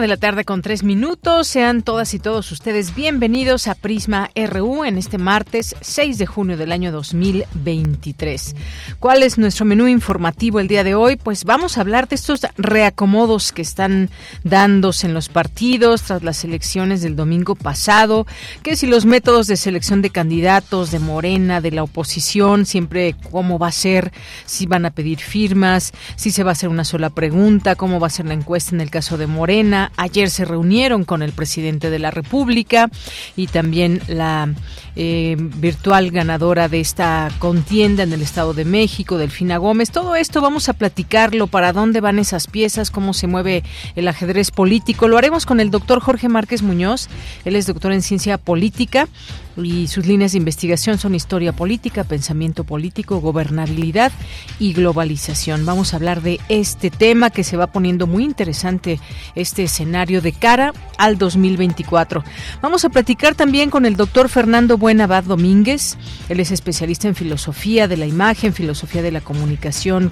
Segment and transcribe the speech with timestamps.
[0.00, 1.46] De la tarde con tres minutos.
[1.46, 6.56] Sean todas y todos ustedes bienvenidos a Prisma RU en este martes 6 de junio
[6.56, 8.56] del año 2023.
[8.98, 11.16] ¿Cuál es nuestro menú informativo el día de hoy?
[11.16, 14.08] Pues vamos a hablar de estos reacomodos que están
[14.42, 18.26] dándose en los partidos tras las elecciones del domingo pasado,
[18.62, 23.58] que si los métodos de selección de candidatos de Morena, de la oposición, siempre cómo
[23.58, 24.12] va a ser,
[24.46, 28.06] si van a pedir firmas, si se va a hacer una sola pregunta, cómo va
[28.06, 31.90] a ser la encuesta en el caso de Morena Ayer se reunieron con el presidente
[31.90, 32.90] de la República
[33.36, 34.48] y también la
[34.96, 39.90] eh, virtual ganadora de esta contienda en el Estado de México, Delfina Gómez.
[39.90, 43.62] Todo esto vamos a platicarlo, para dónde van esas piezas, cómo se mueve
[43.96, 45.08] el ajedrez político.
[45.08, 47.08] Lo haremos con el doctor Jorge Márquez Muñoz.
[47.44, 49.08] Él es doctor en ciencia política
[49.56, 54.12] y sus líneas de investigación son historia política, pensamiento político, gobernabilidad
[54.58, 55.66] y globalización.
[55.66, 59.00] Vamos a hablar de este tema que se va poniendo muy interesante,
[59.34, 62.24] este escenario de cara al 2024.
[62.62, 65.96] Vamos a platicar también con el doctor Fernando Buenabad Domínguez.
[66.28, 70.10] Él es especialista en filosofía de la imagen, filosofía de la comunicación,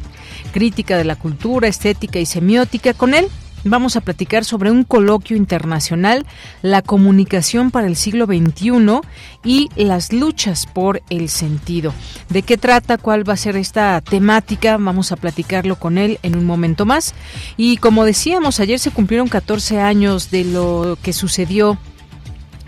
[0.53, 2.95] crítica de la cultura, estética y semiótica.
[2.95, 3.29] Con él
[3.65, 6.27] vamos a platicar sobre un coloquio internacional,
[6.63, 9.01] la comunicación para el siglo XXI
[9.43, 11.95] y las luchas por el sentido.
[12.29, 12.99] ¿De qué trata?
[12.99, 14.77] ¿Cuál va a ser esta temática?
[14.77, 17.15] Vamos a platicarlo con él en un momento más.
[17.57, 21.79] Y como decíamos, ayer se cumplieron 14 años de lo que sucedió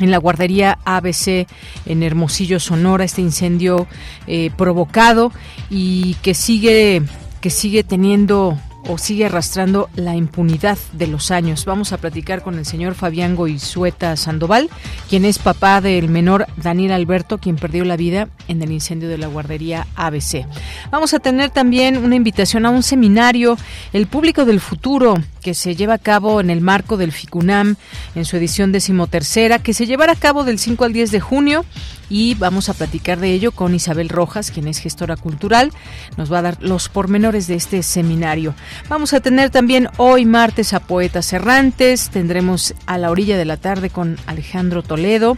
[0.00, 1.46] en la guardería ABC
[1.86, 3.86] en Hermosillo, Sonora, este incendio
[4.26, 5.32] eh, provocado
[5.70, 7.02] y que sigue
[7.40, 11.64] que sigue teniendo o sigue arrastrando la impunidad de los años.
[11.64, 14.70] Vamos a platicar con el señor Fabián Goizueta Sandoval,
[15.08, 19.18] quien es papá del menor Daniel Alberto, quien perdió la vida en el incendio de
[19.18, 20.46] la guardería ABC.
[20.90, 23.56] Vamos a tener también una invitación a un seminario,
[23.92, 27.76] El Público del Futuro, que se lleva a cabo en el marco del FICUNAM
[28.14, 31.64] en su edición decimotercera, que se llevará a cabo del 5 al 10 de junio
[32.10, 35.72] y vamos a platicar de ello con Isabel Rojas, quien es gestora cultural.
[36.18, 38.54] Nos va a dar los pormenores de este seminario.
[38.88, 43.56] Vamos a tener también hoy martes a Poetas Errantes, tendremos a la orilla de la
[43.56, 45.36] tarde con Alejandro Toledo,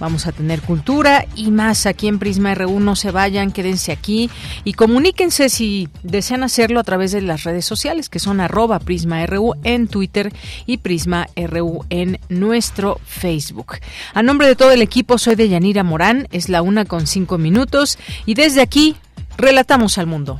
[0.00, 2.80] vamos a tener cultura y más aquí en Prisma RU.
[2.80, 4.30] No se vayan, quédense aquí
[4.64, 9.24] y comuníquense si desean hacerlo a través de las redes sociales que son arroba Prisma
[9.26, 10.32] RU en Twitter
[10.64, 13.74] y Prisma RU en nuestro Facebook.
[14.14, 17.38] A nombre de todo el equipo soy de Yanira Morán es la una con cinco
[17.38, 18.96] minutos y desde aquí
[19.36, 20.38] relatamos al mundo.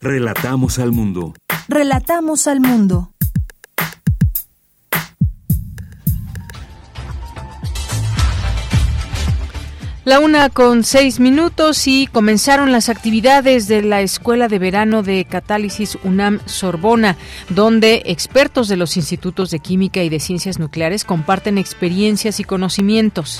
[0.00, 1.34] Relatamos al mundo.
[1.68, 3.12] Relatamos al mundo.
[10.08, 15.26] La una con seis minutos y comenzaron las actividades de la Escuela de Verano de
[15.26, 17.18] Catálisis UNAM Sorbona,
[17.50, 23.38] donde expertos de los institutos de Química y de Ciencias Nucleares comparten experiencias y conocimientos.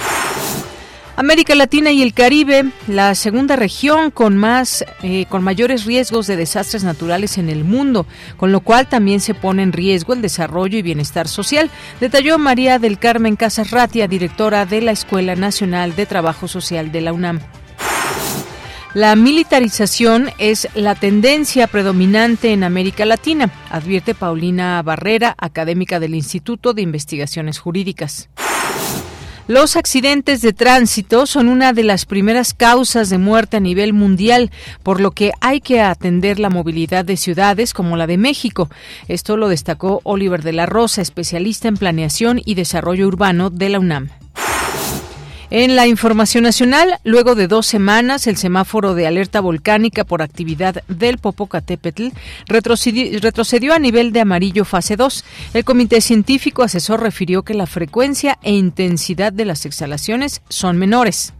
[1.18, 6.36] América Latina y el Caribe, la segunda región con más, eh, con mayores riesgos de
[6.36, 8.06] desastres naturales en el mundo,
[8.36, 12.78] con lo cual también se pone en riesgo el desarrollo y bienestar social, detalló María
[12.78, 17.40] del Carmen Casas Ratia, directora de la Escuela Nacional de Trabajo Social de la UNAM.
[18.94, 26.75] La militarización es la tendencia predominante en América Latina, advierte Paulina Barrera, académica del Instituto
[26.75, 28.28] de Investigaciones Jurídicas.
[29.48, 34.50] Los accidentes de tránsito son una de las primeras causas de muerte a nivel mundial,
[34.82, 38.68] por lo que hay que atender la movilidad de ciudades como la de México.
[39.08, 43.78] Esto lo destacó Oliver de la Rosa, especialista en planeación y desarrollo urbano de la
[43.78, 44.10] UNAM.
[45.50, 50.82] En la información nacional, luego de dos semanas, el semáforo de alerta volcánica por actividad
[50.88, 52.08] del Popocatépetl
[52.46, 55.24] retrocedió, a nivel de amarillo fase 2.
[55.54, 61.32] El comité científico asesor refirió que la frecuencia e intensidad de las exhalaciones son menores.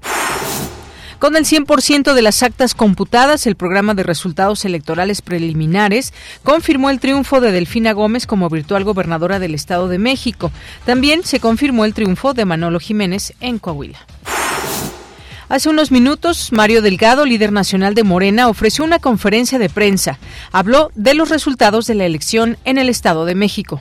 [1.19, 7.01] Con el 100% de las actas computadas, el programa de resultados electorales preliminares confirmó el
[7.01, 10.53] triunfo de Delfina Gómez como virtual gobernadora del Estado de México.
[10.87, 13.99] También se confirmó el triunfo de Manolo Jiménez en Coahuila.
[15.49, 20.21] Hace unos minutos, Mario Delgado, líder nacional de Morena, ofreció una conferencia de prensa.
[20.53, 23.81] Habló de los resultados de la elección en el Estado de México.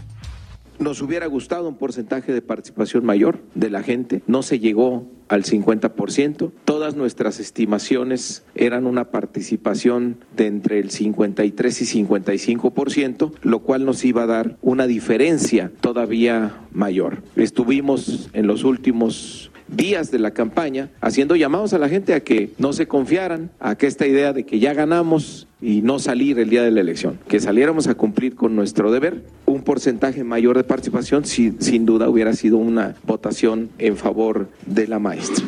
[0.79, 4.21] Nos hubiera gustado un porcentaje de participación mayor de la gente.
[4.27, 6.51] No se llegó al 50%.
[6.65, 14.06] Todas nuestras estimaciones eran una participación de entre el 53 y 55%, lo cual nos
[14.06, 17.24] iba a dar una diferencia todavía mayor.
[17.35, 22.52] Estuvimos en los últimos días de la campaña haciendo llamados a la gente a que
[22.58, 26.50] no se confiaran, a que esta idea de que ya ganamos y no salir el
[26.50, 29.24] día de la elección, que saliéramos a cumplir con nuestro deber.
[29.46, 35.00] Un porcentaje mayor de participación sin duda hubiera sido una votación en favor de la
[35.00, 35.46] maestra.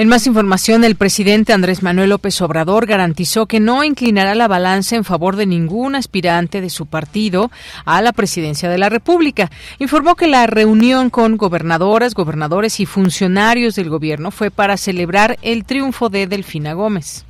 [0.00, 4.96] En más información, el presidente Andrés Manuel López Obrador garantizó que no inclinará la balanza
[4.96, 7.50] en favor de ningún aspirante de su partido
[7.84, 9.50] a la presidencia de la República.
[9.78, 15.66] Informó que la reunión con gobernadoras, gobernadores y funcionarios del gobierno fue para celebrar el
[15.66, 17.26] triunfo de Delfina Gómez.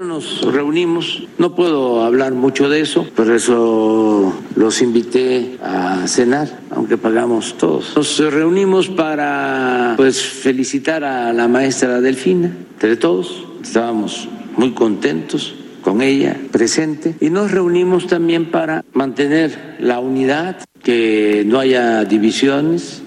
[0.00, 6.96] Nos reunimos, no puedo hablar mucho de eso, por eso los invité a cenar, aunque
[6.96, 7.92] pagamos todos.
[7.94, 14.26] Nos reunimos para pues felicitar a la maestra Delfina, entre todos, estábamos
[14.56, 21.58] muy contentos con ella presente y nos reunimos también para mantener la unidad, que no
[21.58, 23.02] haya divisiones.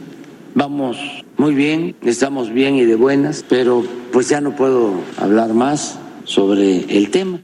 [0.54, 1.00] Vamos
[1.38, 6.98] muy bien, estamos bien y de buenas, pero pues ya no puedo hablar más sobre
[6.98, 7.44] el tema.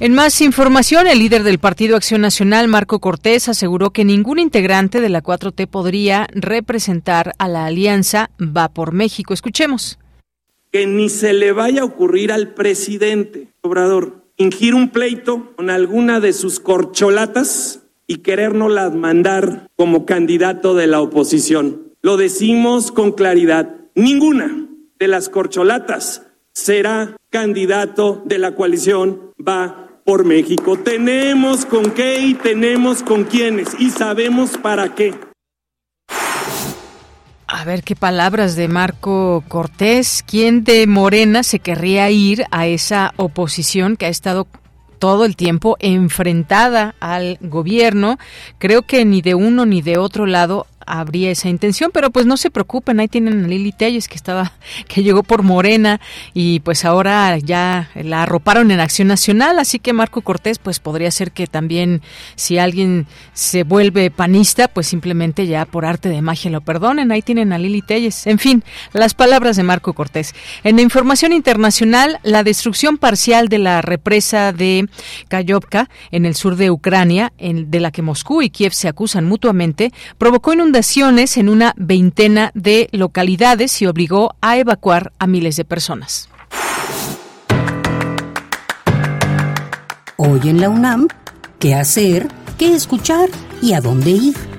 [0.00, 5.02] En más información, el líder del Partido Acción Nacional, Marco Cortés, aseguró que ningún integrante
[5.02, 9.34] de la 4T podría representar a la alianza Va por México.
[9.34, 9.98] Escuchemos.
[10.72, 16.18] Que ni se le vaya a ocurrir al presidente Obrador ingir un pleito con alguna
[16.18, 21.92] de sus corcholatas y querérnoslas mandar como candidato de la oposición.
[22.00, 23.76] Lo decimos con claridad.
[23.94, 24.66] Ninguna
[24.98, 30.78] de las corcholatas será candidato de la coalición Va por México.
[30.78, 35.14] Tenemos con qué y tenemos con quiénes y sabemos para qué.
[37.46, 40.24] A ver qué palabras de Marco Cortés.
[40.26, 44.46] ¿Quién de Morena se querría ir a esa oposición que ha estado
[44.98, 48.18] todo el tiempo enfrentada al gobierno?
[48.58, 50.66] Creo que ni de uno ni de otro lado
[50.98, 54.52] habría esa intención, pero pues no se preocupen, ahí tienen a Lili Telles que estaba,
[54.88, 56.00] que llegó por Morena
[56.34, 61.10] y pues ahora ya la arroparon en Acción Nacional, así que Marco Cortés pues podría
[61.10, 62.02] ser que también
[62.34, 67.22] si alguien se vuelve panista, pues simplemente ya por arte de magia lo perdonen, ahí
[67.22, 68.26] tienen a Lili Telles.
[68.26, 70.34] En fin, las palabras de Marco Cortés.
[70.64, 74.88] En la información internacional, la destrucción parcial de la represa de
[75.28, 79.26] Kayovka en el sur de Ucrania, en, de la que Moscú y Kiev se acusan
[79.26, 80.79] mutuamente, provocó inundaciones
[81.36, 86.28] en una veintena de localidades y obligó a evacuar a miles de personas.
[90.16, 91.08] Hoy en la UNAM,
[91.58, 92.28] ¿qué hacer?
[92.58, 93.28] ¿Qué escuchar?
[93.62, 94.49] ¿Y a dónde ir?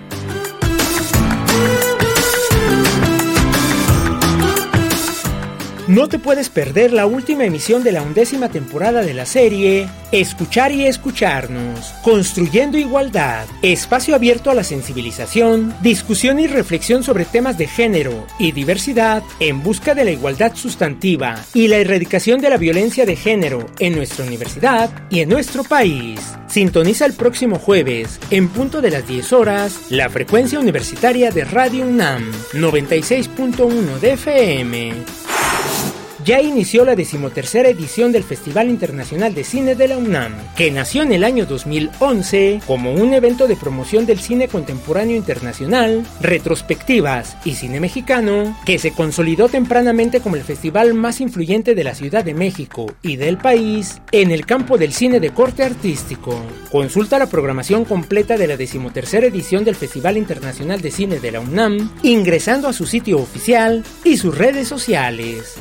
[5.92, 10.72] No te puedes perder la última emisión de la undécima temporada de la serie Escuchar
[10.72, 17.68] y Escucharnos, Construyendo Igualdad, espacio abierto a la sensibilización, discusión y reflexión sobre temas de
[17.68, 23.06] género y diversidad en busca de la igualdad sustantiva y la erradicación de la violencia
[23.06, 26.22] de género en nuestra universidad y en nuestro país.
[26.48, 31.86] Sintoniza el próximo jueves, en punto de las 10 horas, la frecuencia universitaria de Radio
[31.86, 34.94] UNAM, 96.1 de FM
[36.26, 41.04] ya inició la decimotercera edición del Festival Internacional de Cine de la UNAM, que nació
[41.04, 47.56] en el año 2011 como un evento de promoción del cine contemporáneo internacional, retrospectivas y
[47.56, 52.34] cine mexicano, que se consolidó tempranamente como el festival más influyente de la Ciudad de
[52.34, 56.42] México y del país en el campo del cine de corte artístico.
[56.72, 61.40] Consulta la programación completa de la decimotercera edición del Festival Internacional de Cine de la
[61.40, 65.58] UNAM ingresando a su sitio oficial y sus redes sociales.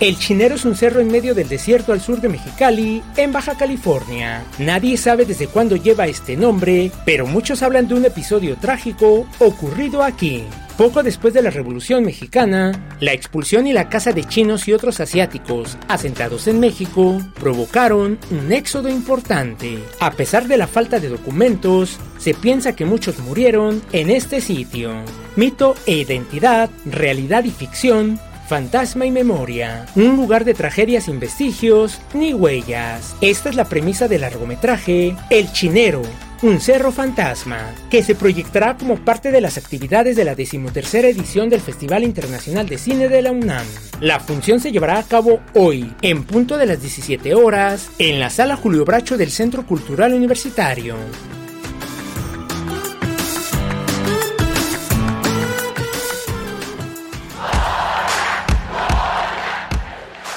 [0.00, 3.58] El Chinero es un cerro en medio del desierto al sur de Mexicali, en Baja
[3.58, 4.42] California.
[4.58, 10.02] Nadie sabe desde cuándo lleva este nombre, pero muchos hablan de un episodio trágico ocurrido
[10.02, 10.44] aquí.
[10.78, 15.00] Poco después de la Revolución Mexicana, la expulsión y la caza de chinos y otros
[15.00, 19.80] asiáticos asentados en México provocaron un éxodo importante.
[20.00, 24.94] A pesar de la falta de documentos, se piensa que muchos murieron en este sitio.
[25.36, 28.18] Mito e identidad, realidad y ficción
[28.50, 33.14] Fantasma y Memoria, un lugar de tragedias sin vestigios ni huellas.
[33.20, 36.02] Esta es la premisa del largometraje El Chinero,
[36.42, 41.48] un cerro fantasma, que se proyectará como parte de las actividades de la decimotercera edición
[41.48, 43.66] del Festival Internacional de Cine de la UNAM.
[44.00, 48.30] La función se llevará a cabo hoy, en punto de las 17 horas, en la
[48.30, 50.96] Sala Julio Bracho del Centro Cultural Universitario.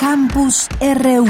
[0.03, 1.25] Campus RU.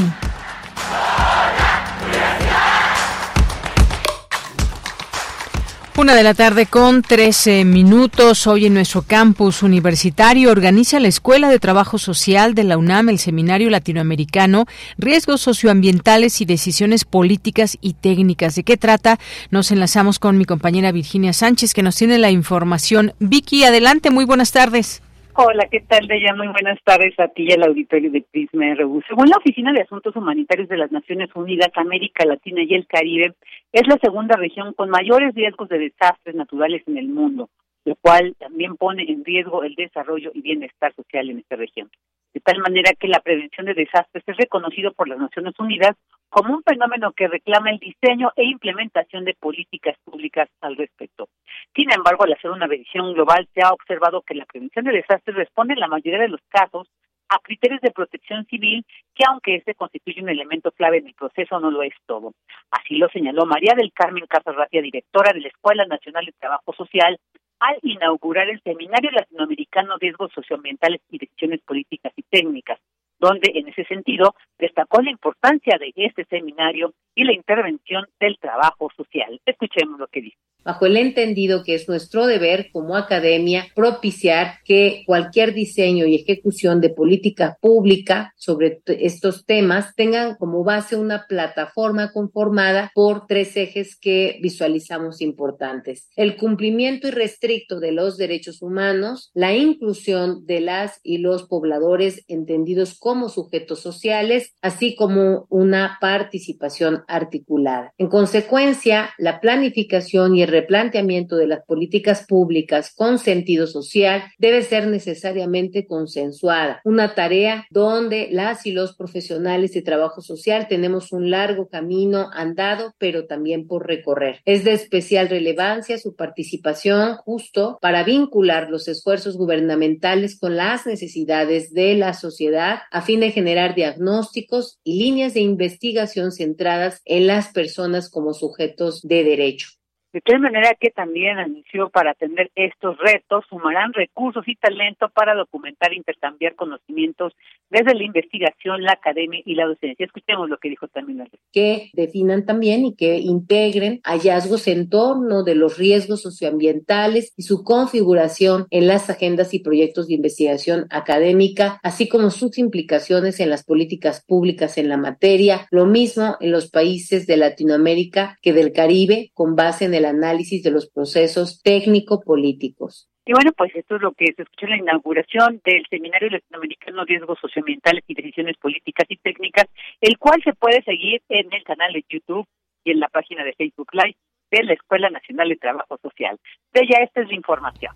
[5.96, 8.48] Una de la tarde con 13 minutos.
[8.48, 13.20] Hoy en nuestro campus universitario organiza la Escuela de Trabajo Social de la UNAM el
[13.20, 14.66] Seminario Latinoamericano
[14.98, 18.56] Riesgos Socioambientales y Decisiones Políticas y Técnicas.
[18.56, 19.20] ¿De qué trata?
[19.52, 23.14] Nos enlazamos con mi compañera Virginia Sánchez que nos tiene la información.
[23.20, 25.03] Vicky, adelante, muy buenas tardes.
[25.36, 26.36] Hola, ¿qué tal, Deya?
[26.36, 29.02] Muy buenas tardes a ti y al auditorio de Prisma RU.
[29.08, 33.34] Según la Oficina de Asuntos Humanitarios de las Naciones Unidas, América Latina y el Caribe
[33.72, 37.50] es la segunda región con mayores riesgos de desastres naturales en el mundo,
[37.84, 41.90] lo cual también pone en riesgo el desarrollo y bienestar social en esta región.
[42.34, 45.96] De tal manera que la prevención de desastres es reconocido por las Naciones Unidas
[46.30, 51.30] como un fenómeno que reclama el diseño e implementación de políticas públicas al respecto.
[51.76, 55.36] Sin embargo, al hacer una revisión global se ha observado que la prevención de desastres
[55.36, 56.90] responde en la mayoría de los casos
[57.30, 58.86] a criterios de protección civil
[59.16, 62.34] que aunque este constituye un elemento clave en el proceso no lo es todo.
[62.72, 67.20] Así lo señaló María del Carmen Casarratia, directora de la Escuela Nacional de Trabajo Social,
[67.60, 72.80] al inaugurar el Seminario Latinoamericano Riesgos Socioambientales y Decisiones Políticas y Técnicas,
[73.20, 78.90] donde en ese sentido destacó la importancia de este seminario y la intervención del trabajo
[78.96, 79.40] social.
[79.46, 85.04] Escuchemos lo que dice bajo el entendido que es nuestro deber como academia propiciar que
[85.06, 92.12] cualquier diseño y ejecución de política pública sobre estos temas tengan como base una plataforma
[92.12, 96.10] conformada por tres ejes que visualizamos importantes.
[96.16, 102.98] El cumplimiento irrestricto de los derechos humanos, la inclusión de las y los pobladores entendidos
[102.98, 107.94] como sujetos sociales, así como una participación articulada.
[107.98, 114.62] En consecuencia, la planificación y el replanteamiento de las políticas públicas con sentido social debe
[114.62, 121.30] ser necesariamente consensuada, una tarea donde las y los profesionales de trabajo social tenemos un
[121.30, 124.42] largo camino andado, pero también por recorrer.
[124.46, 131.74] Es de especial relevancia su participación justo para vincular los esfuerzos gubernamentales con las necesidades
[131.74, 137.50] de la sociedad a fin de generar diagnósticos y líneas de investigación centradas en las
[137.50, 139.70] personas como sujetos de derecho.
[140.14, 145.34] De tal manera que también anunció para atender estos retos, sumarán recursos y talento para
[145.34, 147.34] documentar e intercambiar conocimientos
[147.72, 150.06] desde la investigación, la academia y la docencia.
[150.06, 151.28] Escuchemos lo que dijo también.
[151.52, 157.64] Que definan también y que integren hallazgos en torno de los riesgos socioambientales y su
[157.64, 163.64] configuración en las agendas y proyectos de investigación académica, así como sus implicaciones en las
[163.64, 169.32] políticas públicas en la materia, lo mismo en los países de Latinoamérica que del Caribe,
[169.34, 173.10] con base en el análisis de los procesos técnico-políticos.
[173.26, 177.06] Y bueno, pues esto es lo que se escuchó en la inauguración del Seminario Latinoamericano
[177.06, 179.66] Riesgos Socioambientales y Decisiones Políticas y Técnicas,
[180.02, 182.46] el cual se puede seguir en el canal de YouTube
[182.84, 184.18] y en la página de Facebook Live
[184.58, 186.40] de la Escuela Nacional de Trabajo Social.
[186.74, 187.94] De ella, esta es la información.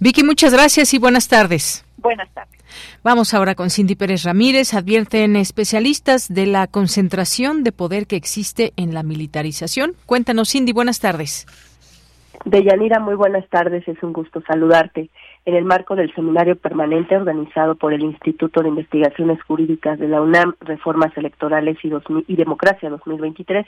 [0.00, 1.84] Vicky, muchas gracias y buenas tardes.
[1.98, 2.58] Buenas tardes.
[3.04, 4.74] Vamos ahora con Cindy Pérez Ramírez.
[4.74, 9.92] Advierten especialistas de la concentración de poder que existe en la militarización.
[10.06, 11.46] Cuéntanos, Cindy, buenas tardes.
[12.44, 13.86] Deyanira, muy buenas tardes.
[13.86, 15.10] Es un gusto saludarte.
[15.44, 20.20] En el marco del seminario permanente organizado por el Instituto de Investigaciones Jurídicas de la
[20.20, 21.90] UNAM, Reformas Electorales y,
[22.28, 23.66] y Democracia 2023,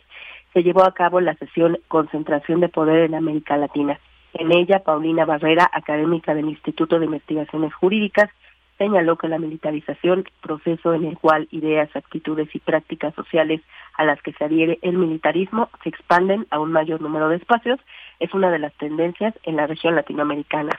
[0.52, 3.98] se llevó a cabo la sesión Concentración de Poder en América Latina.
[4.34, 8.30] En ella, Paulina Barrera, académica del Instituto de Investigaciones Jurídicas,
[8.78, 13.60] señaló que la militarización, proceso en el cual ideas, actitudes y prácticas sociales
[13.96, 17.78] a las que se adhiere el militarismo se expanden a un mayor número de espacios,
[18.18, 20.70] es una de las tendencias en la región latinoamericana.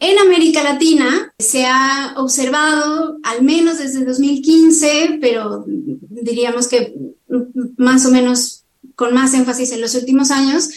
[0.00, 6.94] En América Latina se ha observado, al menos desde 2015, pero diríamos que
[7.76, 10.68] más o menos con más énfasis en los últimos años,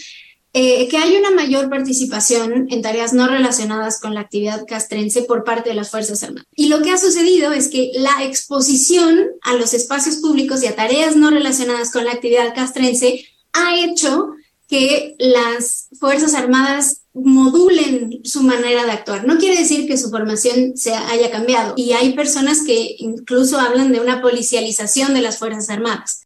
[0.54, 5.46] eh, que hay una mayor participación en tareas no relacionadas con la actividad castrense por
[5.46, 6.46] parte de las Fuerzas Armadas.
[6.54, 10.76] Y lo que ha sucedido es que la exposición a los espacios públicos y a
[10.76, 14.32] tareas no relacionadas con la actividad castrense ha hecho
[14.68, 19.26] que las Fuerzas Armadas modulen su manera de actuar.
[19.26, 21.74] No quiere decir que su formación se haya cambiado.
[21.76, 26.21] Y hay personas que incluso hablan de una policialización de las Fuerzas Armadas.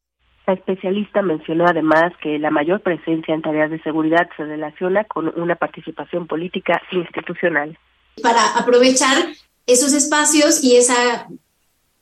[0.47, 5.31] La especialista mencionó además que la mayor presencia en tareas de seguridad se relaciona con
[5.39, 7.77] una participación política institucional.
[8.21, 9.17] Para aprovechar
[9.65, 11.27] esos espacios y esa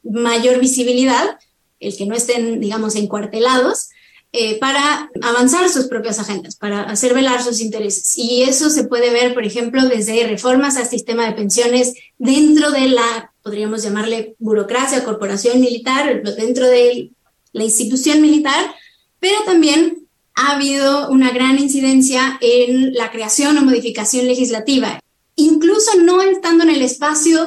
[0.04, 1.40] mayor visibilidad,
[1.80, 3.90] el que no estén, digamos, encuartelados,
[4.36, 8.18] eh, para avanzar sus propias agendas, para hacer velar sus intereses.
[8.18, 12.90] Y eso se puede ver, por ejemplo, desde reformas al sistema de pensiones dentro de
[12.90, 17.12] la, podríamos llamarle burocracia, corporación militar, dentro del
[17.54, 18.76] la institución militar,
[19.20, 25.00] pero también ha habido una gran incidencia en la creación o modificación legislativa.
[25.36, 27.40] Incluso no estando en el espacio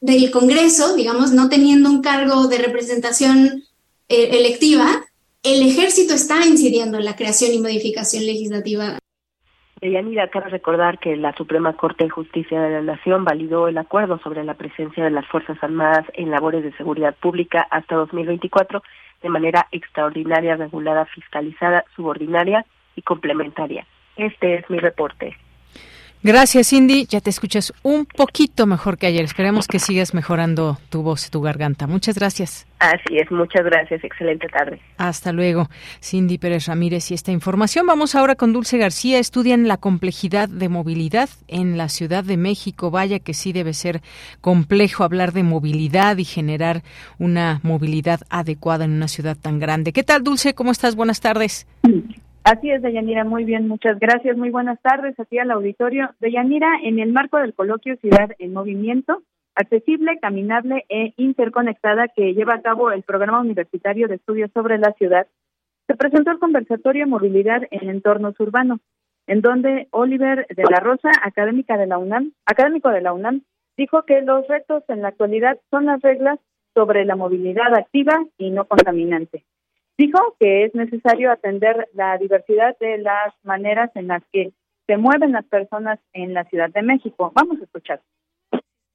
[0.00, 3.64] del Congreso, digamos, no teniendo un cargo de representación
[4.08, 5.04] eh, electiva,
[5.42, 8.98] el ejército está incidiendo en la creación y modificación legislativa.
[9.82, 14.18] Yanira, cabe recordar que la Suprema Corte de Justicia de la Nación validó el acuerdo
[14.18, 18.82] sobre la presencia de las Fuerzas Armadas en labores de seguridad pública hasta 2024
[19.22, 22.64] de manera extraordinaria, regulada, fiscalizada, subordinaria
[22.96, 23.86] y complementaria.
[24.16, 25.36] Este es mi reporte.
[26.22, 27.06] Gracias, Cindy.
[27.06, 29.24] Ya te escuchas un poquito mejor que ayer.
[29.24, 31.86] Esperemos que sigas mejorando tu voz y tu garganta.
[31.86, 32.66] Muchas gracias.
[32.78, 34.04] Así es, muchas gracias.
[34.04, 34.78] Excelente tarde.
[34.98, 35.70] Hasta luego.
[36.02, 37.86] Cindy Pérez Ramírez y esta información.
[37.86, 39.18] Vamos ahora con Dulce García.
[39.18, 42.90] Estudian la complejidad de movilidad en la Ciudad de México.
[42.90, 44.02] Vaya que sí debe ser
[44.42, 46.82] complejo hablar de movilidad y generar
[47.18, 49.94] una movilidad adecuada en una ciudad tan grande.
[49.94, 50.52] ¿Qué tal, Dulce?
[50.52, 50.96] ¿Cómo estás?
[50.96, 51.66] Buenas tardes.
[52.42, 54.36] Así es, Deyanira, muy bien, muchas gracias.
[54.36, 56.10] Muy buenas tardes aquí al auditorio.
[56.20, 59.22] Deyanira, en el marco del coloquio Ciudad en Movimiento,
[59.54, 64.92] accesible, caminable e interconectada que lleva a cabo el Programa Universitario de Estudios sobre la
[64.92, 65.26] Ciudad,
[65.86, 68.80] se presentó el conversatorio Movilidad en Entornos Urbanos,
[69.26, 73.42] en donde Oliver de la Rosa, académica de la UNAM, académico de la UNAM,
[73.76, 76.38] dijo que los retos en la actualidad son las reglas
[76.74, 79.44] sobre la movilidad activa y no contaminante.
[79.98, 84.52] Dijo que es necesario atender la diversidad de las maneras en las que
[84.86, 87.30] se mueven las personas en la Ciudad de México.
[87.34, 88.00] Vamos a escuchar.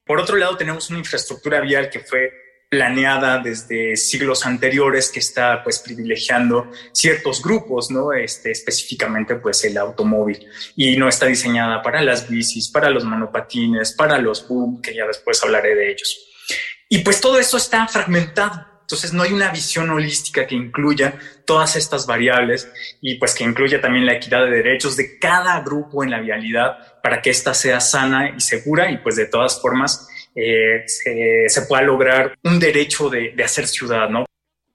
[0.05, 2.31] Por otro lado, tenemos una infraestructura vial que fue
[2.69, 8.11] planeada desde siglos anteriores que está pues privilegiando ciertos grupos, ¿no?
[8.11, 13.93] Este, específicamente pues el automóvil y no está diseñada para las bicis, para los monopatines,
[13.93, 16.27] para los boom, que ya después hablaré de ellos.
[16.89, 21.75] Y pues todo eso está fragmentado entonces no hay una visión holística que incluya todas
[21.75, 22.71] estas variables
[23.01, 27.01] y pues que incluya también la equidad de derechos de cada grupo en la vialidad
[27.01, 31.81] para que ésta sea sana y segura y pues de todas formas eh, se, pueda
[31.81, 34.25] lograr un derecho de, hacer ciudad, ¿no?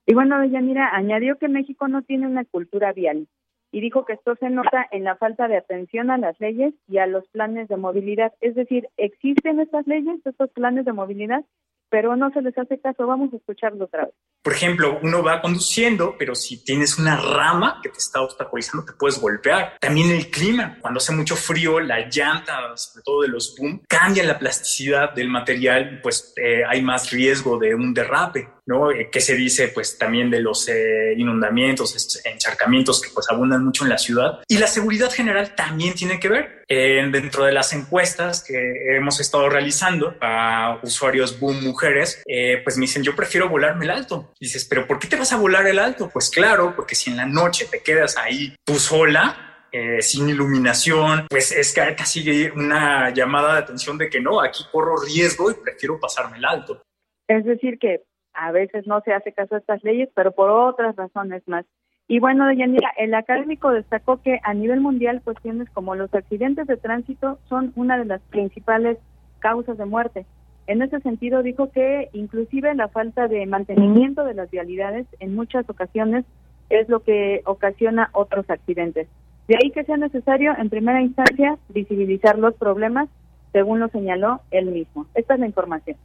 [0.05, 3.27] Y bueno, Yanira añadió que México no tiene una cultura vial
[3.71, 6.97] y dijo que esto se nota en la falta de atención a las leyes y
[6.97, 8.33] a los planes de movilidad.
[8.41, 11.45] Es decir, existen estas leyes, estos planes de movilidad,
[11.91, 13.05] pero no se les hace caso.
[13.05, 14.15] Vamos a escucharlo otra vez.
[14.41, 18.93] Por ejemplo, uno va conduciendo, pero si tienes una rama que te está obstaculizando, te
[18.93, 19.73] puedes golpear.
[19.79, 20.77] También el clima.
[20.81, 25.29] Cuando hace mucho frío, la llanta, sobre todo de los boom, cambia la plasticidad del
[25.29, 28.47] material pues eh, hay más riesgo de un derrape.
[28.65, 28.91] ¿No?
[28.91, 33.83] Eh, ¿Qué se dice pues también de los eh, inundamientos, encharcamientos que pues abundan mucho
[33.83, 34.39] en la ciudad?
[34.47, 36.65] Y la seguridad general también tiene que ver.
[36.67, 42.23] dentro de las encuestas que hemos estado realizando a usuarios boom mujeres,
[42.63, 44.31] pues me dicen, yo prefiero volarme el alto.
[44.39, 46.09] dices, pero ¿por qué te vas a volar el alto?
[46.11, 51.27] Pues claro, porque si en la noche te quedas ahí tú sola, eh, sin iluminación,
[51.29, 55.97] pues es casi una llamada de atención de que no, aquí corro riesgo y prefiero
[55.97, 56.83] pasarme el alto.
[57.29, 58.01] Es decir, que
[58.33, 61.65] a veces no se hace caso a estas leyes, pero por otras razones más.
[62.07, 66.77] Y bueno, Deyanira, el académico destacó que a nivel mundial cuestiones como los accidentes de
[66.77, 68.97] tránsito son una de las principales
[69.39, 70.25] causas de muerte.
[70.67, 75.69] En ese sentido, dijo que inclusive la falta de mantenimiento de las vialidades en muchas
[75.69, 76.25] ocasiones
[76.69, 79.07] es lo que ocasiona otros accidentes.
[79.47, 83.09] De ahí que sea necesario, en primera instancia, visibilizar los problemas,
[83.51, 85.07] según lo señaló él mismo.
[85.13, 85.97] Esta es la información.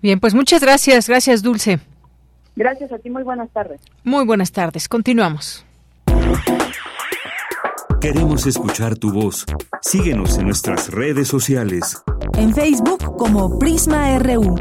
[0.00, 1.08] Bien, pues muchas gracias.
[1.08, 1.80] Gracias, Dulce.
[2.56, 3.10] Gracias a ti.
[3.10, 3.80] Muy buenas tardes.
[4.04, 4.88] Muy buenas tardes.
[4.88, 5.64] Continuamos.
[8.00, 9.44] Queremos escuchar tu voz.
[9.82, 12.00] Síguenos en nuestras redes sociales.
[12.36, 14.56] En Facebook como Prisma RU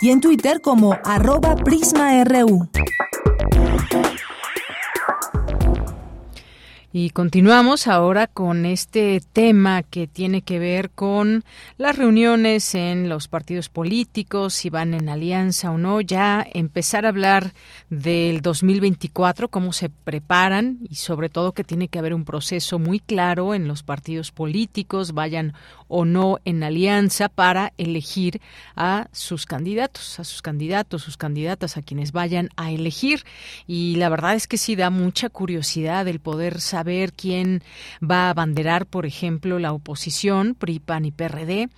[0.00, 2.68] y en Twitter como arroba PrismaRU.
[6.92, 11.44] Y continuamos ahora con este tema que tiene que ver con
[11.78, 17.10] las reuniones en los partidos políticos, si van en alianza o no, ya empezar a
[17.10, 17.52] hablar
[17.90, 22.98] del 2024, cómo se preparan y sobre todo que tiene que haber un proceso muy
[22.98, 25.54] claro en los partidos políticos, vayan
[25.86, 28.40] o no en alianza para elegir
[28.74, 33.24] a sus candidatos, a sus candidatos, sus candidatas, a quienes vayan a elegir.
[33.68, 36.79] Y la verdad es que sí da mucha curiosidad el poder saber
[37.16, 37.62] quién
[38.02, 41.68] va a abanderar, por ejemplo, la oposición, PRI, PAN y PRD.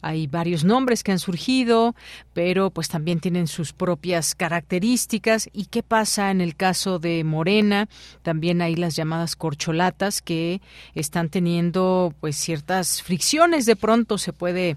[0.00, 1.94] Hay varios nombres que han surgido,
[2.32, 5.48] pero pues también tienen sus propias características.
[5.52, 7.88] ¿Y qué pasa en el caso de Morena?
[8.22, 10.60] También hay las llamadas corcholatas que
[10.94, 14.76] están teniendo pues ciertas fricciones de pronto se puede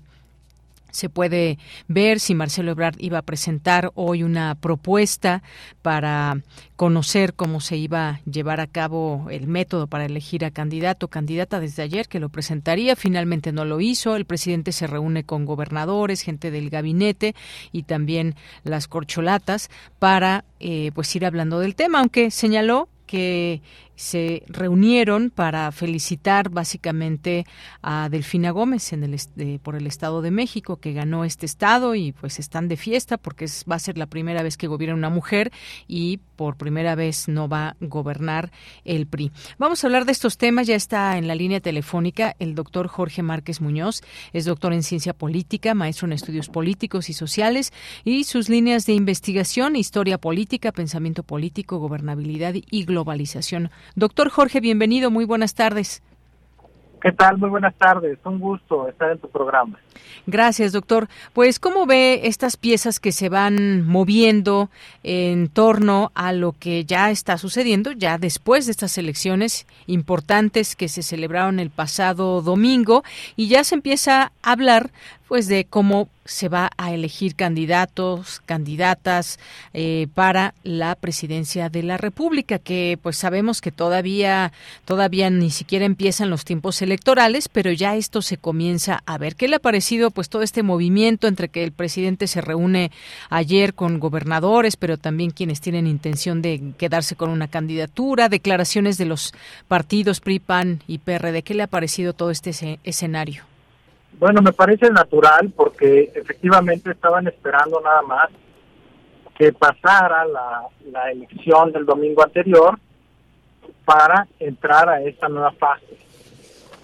[0.96, 5.44] se puede ver si Marcelo Ebrard iba a presentar hoy una propuesta
[5.82, 6.42] para
[6.78, 11.10] conocer cómo se iba a llevar a cabo el método para elegir a candidato o
[11.10, 12.96] candidata desde ayer que lo presentaría.
[12.96, 14.16] Finalmente no lo hizo.
[14.16, 17.36] El presidente se reúne con gobernadores gente del gabinete
[17.74, 23.62] y también las corcholatas para eh, pues ir hablando del tema aunque señaló que
[23.96, 27.46] se reunieron para felicitar básicamente
[27.82, 32.12] a Delfina Gómez en el, por el Estado de México que ganó este estado y
[32.12, 35.10] pues están de fiesta porque es, va a ser la primera vez que gobierna una
[35.10, 35.52] mujer
[35.88, 38.52] y por primera vez no va a gobernar
[38.84, 39.32] el PRI.
[39.58, 43.24] Vamos a hablar de estos temas, ya está en la línea telefónica el doctor Jorge
[43.24, 44.02] Márquez Muñoz,
[44.34, 47.72] es doctor en ciencia política, maestro en estudios políticos y sociales
[48.04, 53.72] y sus líneas de investigación, historia política, pensamiento político, gobernabilidad y globalización.
[53.96, 56.02] Doctor Jorge, bienvenido, muy buenas tardes.
[57.06, 57.38] ¿Qué tal?
[57.38, 58.18] Muy buenas tardes.
[58.24, 59.78] Un gusto estar en tu programa.
[60.26, 61.08] Gracias, doctor.
[61.34, 64.72] Pues, ¿cómo ve estas piezas que se van moviendo
[65.04, 70.88] en torno a lo que ya está sucediendo, ya después de estas elecciones importantes que
[70.88, 73.04] se celebraron el pasado domingo
[73.36, 74.90] y ya se empieza a hablar
[75.28, 79.40] pues de cómo se va a elegir candidatos, candidatas
[79.74, 84.52] eh, para la presidencia de la República, que pues sabemos que todavía
[84.86, 89.36] todavía ni siquiera empiezan los tiempos electorales, pero ya esto se comienza a ver.
[89.36, 92.92] ¿Qué le ha parecido pues todo este movimiento entre que el presidente se reúne
[93.30, 99.06] ayer con gobernadores, pero también quienes tienen intención de quedarse con una candidatura, declaraciones de
[99.06, 99.34] los
[99.68, 101.44] partidos PRI, PAN y PRD?
[101.44, 103.55] ¿Qué le ha parecido todo este escenario?
[104.18, 108.30] Bueno, me parece natural porque efectivamente estaban esperando nada más
[109.38, 110.70] que pasara la,
[111.12, 112.80] elección del domingo anterior
[113.84, 115.98] para entrar a esta nueva fase.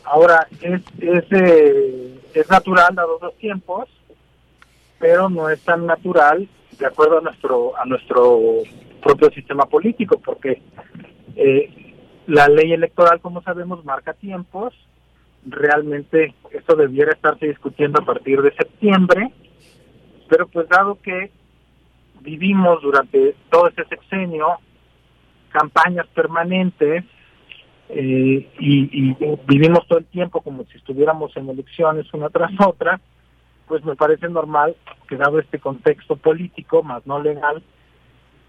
[0.04, 3.88] Ahora, es, es, eh, es natural dados los tiempos,
[5.00, 8.40] pero no es tan natural de acuerdo a nuestro, a nuestro
[9.02, 10.62] propio sistema político, porque
[11.38, 11.96] eh,
[12.28, 14.74] la ley electoral, como sabemos, marca tiempos
[15.46, 19.32] realmente esto debiera estarse discutiendo a partir de septiembre,
[20.30, 21.32] pero pues dado que
[22.22, 24.60] vivimos durante todo ese sexenio
[25.52, 27.04] campañas permanentes
[27.90, 29.16] eh, y,
[29.48, 33.02] vivimos todo el tiempo como si estuviéramos en elecciones una tras otra,
[33.68, 34.76] pues me parece normal
[35.10, 37.62] que dado este contexto político, más no legal,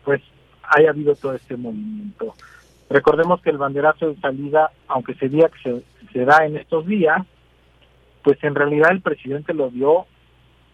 [0.04, 0.22] pues
[0.62, 2.34] haya habido todo este movimiento.
[2.92, 7.22] Recordemos que el banderazo de salida, aunque se diga que se da en estos días,
[8.22, 10.04] pues en realidad el presidente lo dio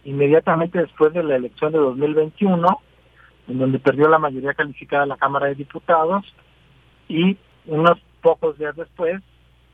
[0.04, 2.81] inmediatamente después de la elección de 2021,
[3.46, 6.24] en donde perdió la mayoría calificada de la Cámara de Diputados,
[7.09, 9.22] y unos pocos días después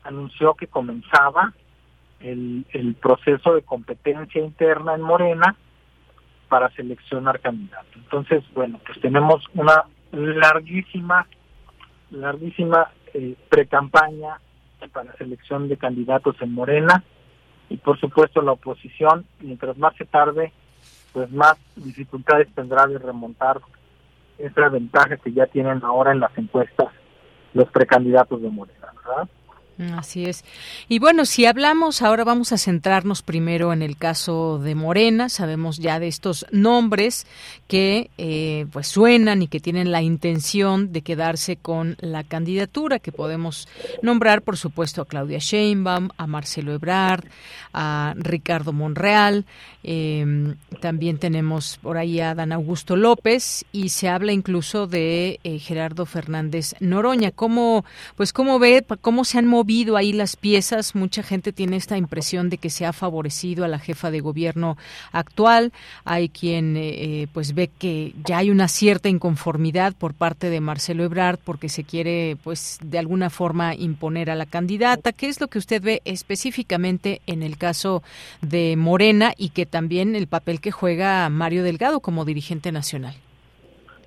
[0.03, 1.51] anunció que comenzaba
[2.19, 5.55] el, el proceso de competencia interna en Morena
[6.47, 7.95] para seleccionar candidatos.
[7.95, 11.25] Entonces, bueno, pues tenemos una larguísima,
[12.15, 14.39] larguísima eh, pre-campaña
[14.91, 17.03] para selección de candidatos en Morena
[17.69, 20.51] y por supuesto la oposición, mientras más se tarde,
[21.13, 23.61] pues más dificultades tendrá de remontar
[24.37, 26.89] esa ventaja que ya tienen ahora en las encuestas
[27.53, 29.29] los precandidatos de Morena, ¿verdad?
[29.93, 30.45] Así es.
[30.87, 35.27] Y bueno, si hablamos, ahora vamos a centrarnos primero en el caso de Morena.
[35.27, 37.27] Sabemos ya de estos nombres
[37.67, 43.11] que eh, pues suenan y que tienen la intención de quedarse con la candidatura, que
[43.11, 43.67] podemos
[44.01, 47.25] nombrar, por supuesto, a Claudia Sheinbaum, a Marcelo Ebrard,
[47.73, 49.45] a Ricardo Monreal,
[49.83, 55.59] em, también tenemos por ahí a Dan Augusto López y se habla incluso de eh,
[55.59, 57.31] Gerardo Fernández Noroña.
[57.31, 57.83] ¿Cómo,
[58.15, 59.64] pues, cómo ve, cómo se han movido
[59.97, 60.95] ahí las piezas?
[60.95, 64.77] Mucha gente tiene esta impresión de que se ha favorecido a la jefa de gobierno
[65.11, 65.71] actual.
[66.03, 70.61] Hay quien, eh, eh, pues, ve que ya hay una cierta inconformidad por parte de
[70.61, 75.11] Marcelo Ebrard porque se quiere, pues, de alguna forma imponer a la candidata.
[75.11, 78.03] ¿Qué es lo que usted ve específicamente en el caso
[78.41, 83.15] de Morena y que también el papel que juega Mario Delgado como dirigente nacional.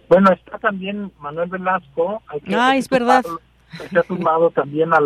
[0.08, 2.22] Bueno, está también Manuel Velasco.
[2.54, 3.24] ah, es verdad.
[3.90, 4.98] Se ha sumado también a,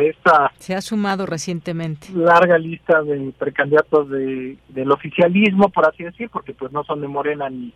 [0.00, 0.52] esta...
[0.58, 2.08] Se ha sumado recientemente.
[2.12, 7.08] Larga lista de precandidatos de, del oficialismo, por así decir, porque pues no son de
[7.08, 7.72] Morena ni,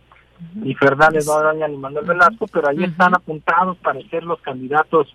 [0.55, 5.07] ni Fernández Noroña ni Manuel Velasco, pero ahí están apuntados para ser los candidatos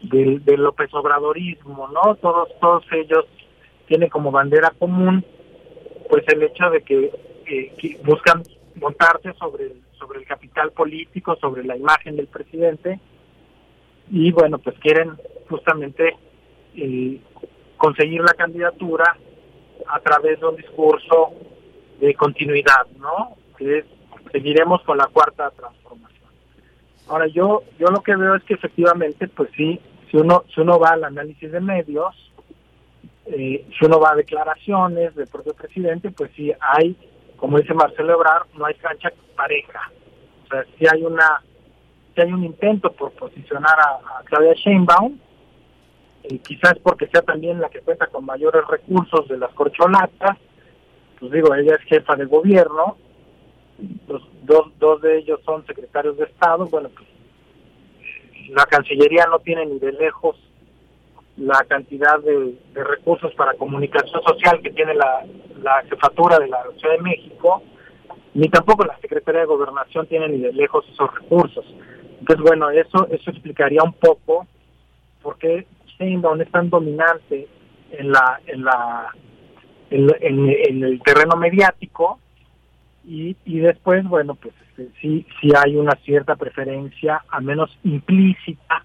[0.00, 2.14] del, del López Obradorismo, ¿no?
[2.16, 3.24] Todos, todos ellos
[3.86, 5.24] tienen como bandera común
[6.08, 7.10] pues el hecho de que,
[8.04, 8.42] buscan
[8.76, 12.98] montarse sobre el, sobre el capital político, sobre la imagen del presidente
[14.10, 15.12] y bueno, pues quieren
[15.48, 16.16] justamente
[16.76, 17.20] eh,
[17.76, 19.16] conseguir la candidatura
[19.88, 21.32] a través de un discurso
[22.00, 23.36] de continuidad, ¿no?
[23.56, 23.84] Que es
[24.32, 26.30] seguiremos con la cuarta transformación.
[27.08, 30.78] Ahora yo yo lo que veo es que efectivamente, pues sí, si uno si uno
[30.78, 32.14] va al análisis de medios,
[33.26, 36.96] eh, si uno va a declaraciones del propio presidente, pues sí hay,
[37.36, 39.90] como dice Marcelo Ebrard, no hay cancha pareja.
[40.44, 41.42] O sea, si hay una,
[42.16, 45.18] si hay un intento por posicionar a, Claudia Sheinbaum,
[46.24, 50.38] y quizás porque sea también la que cuenta con mayores recursos de las corcholatas,
[51.20, 52.96] pues digo, ella es jefa de gobierno,
[54.08, 57.06] los dos de ellos son secretarios de Estado, bueno, pues
[58.48, 60.36] la Cancillería no tiene ni de lejos
[61.36, 65.26] la cantidad de, recursos para comunicación social que tiene la,
[65.88, 67.62] jefatura de la Ciudad de México,
[68.34, 71.64] ni tampoco la Secretaría de Gobernación tiene ni de lejos esos recursos.
[72.28, 74.48] Entonces, bueno, eso eso explicaría un poco
[75.22, 75.64] por qué
[75.96, 77.46] Sheinbaum es tan dominante
[77.92, 79.14] en la en la
[79.90, 82.18] en, el terreno mediático
[83.04, 88.84] y, y después, bueno, pues este, sí sí hay una cierta preferencia, al menos implícita.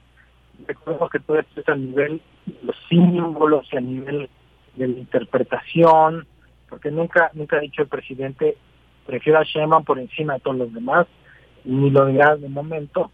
[0.67, 2.21] Recordemos que todo esto es a nivel
[2.61, 4.29] los símbolos y a nivel
[4.75, 6.27] de la interpretación,
[6.69, 8.55] porque nunca nunca ha dicho el presidente
[9.07, 11.07] prefiero a Sheinbaum por encima de todos los demás,
[11.65, 13.09] ni lo dirá de momento,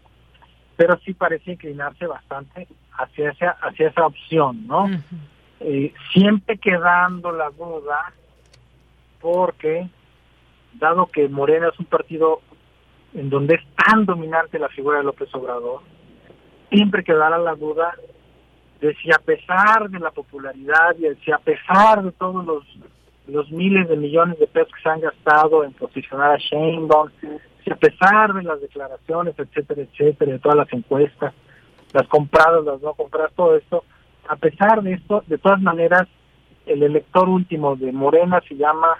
[0.78, 4.88] pero sí parece inclinarse bastante hacia esa, hacia esa opción, ¿no?
[5.58, 8.12] Eh, siempre quedando la duda,
[9.20, 9.88] porque
[10.74, 12.42] dado que Morena es un partido
[13.12, 15.80] en donde es tan dominante la figura de López Obrador,
[16.70, 17.92] siempre quedará la duda
[18.80, 22.64] de si a pesar de la popularidad y si a pesar de todos los,
[23.26, 27.10] los miles de millones de pesos que se han gastado en posicionar a Sheinbaum,
[27.72, 31.34] a pesar de las declaraciones, etcétera, etcétera, de todas las encuestas,
[31.92, 33.84] las compradas, las no compradas, todo esto,
[34.28, 36.06] a pesar de esto, de todas maneras,
[36.66, 38.98] el elector último de Morena se llama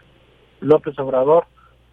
[0.61, 1.47] López Obrador,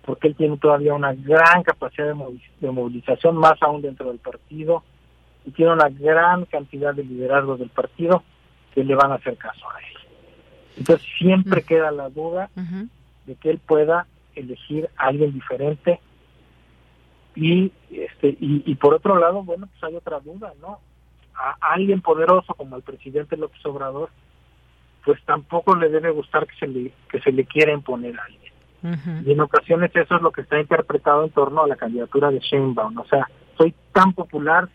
[0.03, 2.15] porque él tiene todavía una gran capacidad
[2.61, 4.83] de movilización, más aún dentro del partido,
[5.45, 8.23] y tiene una gran cantidad de liderazgos del partido
[8.73, 9.97] que le van a hacer caso a él.
[10.77, 12.49] Entonces siempre queda la duda
[13.25, 15.99] de que él pueda elegir a alguien diferente
[17.35, 20.79] y este y, por otro lado bueno pues hay otra duda no
[21.35, 24.09] a, alguien poderoso como el presidente López Obrador
[25.03, 28.45] pues tampoco le debe gustar que se le que se le quiera imponer a alguien.
[29.25, 32.39] Y en ocasiones eso es lo que está interpretado en torno a la candidatura de
[32.39, 32.99] Sheinbaum.
[32.99, 34.69] O sea soy tan popular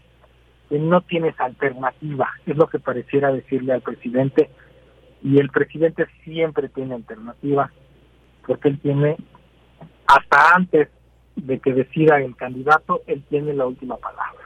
[0.79, 4.51] no tienes alternativa, es lo que pareciera decirle al presidente,
[5.23, 7.71] y el presidente siempre tiene alternativa,
[8.47, 9.17] porque él tiene,
[10.07, 10.89] hasta antes
[11.37, 14.41] de que decida el candidato, él tiene la última palabra.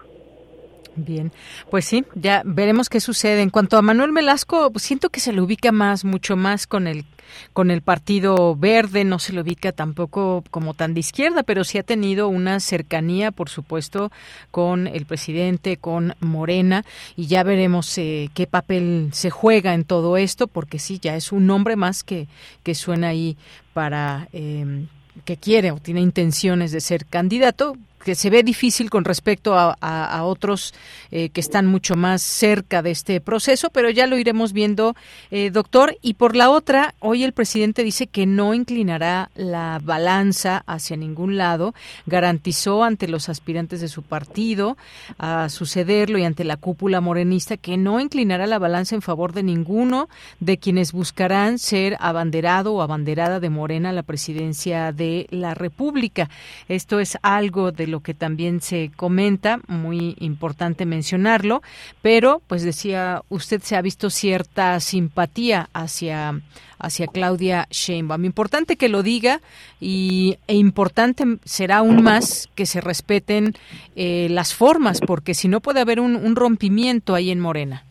[0.97, 1.33] Bien,
[1.71, 3.43] pues sí, ya veremos qué sucede.
[3.43, 7.05] En cuanto a Manuel Velasco, siento que se le ubica más, mucho más con el
[7.53, 11.79] con el Partido Verde, no se le ubica tampoco como tan de izquierda, pero sí
[11.79, 14.13] ha tenido una cercanía, por supuesto,
[14.51, 16.85] con el presidente, con Morena,
[17.17, 21.33] y ya veremos eh, qué papel se juega en todo esto, porque sí, ya es
[21.33, 22.29] un nombre más que,
[22.63, 23.37] que suena ahí
[23.73, 24.29] para...
[24.33, 24.87] Eh,
[25.25, 30.25] que quiere o tiene intenciones de ser candidato, que se ve difícil con respecto a,
[30.25, 30.75] otros
[31.11, 34.95] eh, que están mucho más cerca de este proceso, pero ya lo iremos viendo,
[35.31, 35.97] eh, doctor.
[36.03, 41.37] Y por la otra, hoy el presidente dice que no inclinará la balanza hacia ningún
[41.37, 41.75] lado,
[42.07, 44.77] garantizó ante los aspirantes de su partido
[45.19, 49.43] a sucederlo y ante la cúpula morenista que no inclinará la balanza en favor de
[49.43, 50.09] ninguno
[50.41, 56.29] de quienes buscarán ser abanderado o abanderada de Morena a la presidencia de la República.
[56.69, 61.63] Esto es algo de que también se comenta, muy importante mencionarlo,
[62.03, 66.41] pero pues decía usted se ha visto cierta simpatía hacia
[66.85, 68.25] hacia Claudia Sheinbaum.
[68.25, 69.41] Importante que lo diga
[69.81, 73.55] y, e importante será aún más que se respeten
[73.97, 77.85] eh, las formas, porque si no puede haber un, rompimiento ahí en Morena.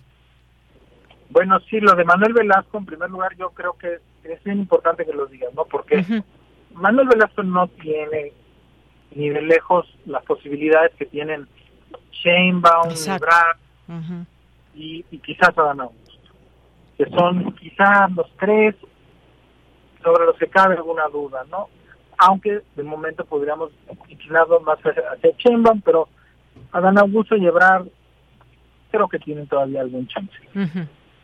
[1.30, 5.06] Bueno, sí, lo de Manuel Velasco, en primer lugar, yo creo que es bien importante
[5.06, 5.64] que lo digas, ¿no?
[5.66, 6.06] Porque
[6.74, 8.34] Manuel Velasco no tiene
[9.16, 11.48] ni de lejos las posibilidades que tienen
[12.12, 14.26] Sheinbaum, Brad
[14.76, 16.32] y, y, quizás Adán Augusto,
[16.98, 18.76] que son quizás los tres
[20.04, 21.70] sobre los que cabe alguna duda, ¿no?
[22.18, 23.72] Aunque de momento podríamos
[24.08, 26.08] inclinarnos más hacia Sheinbaum, pero
[26.72, 27.88] Adán Augusto y Ebrard
[28.92, 30.34] creo que tienen todavía algún chance.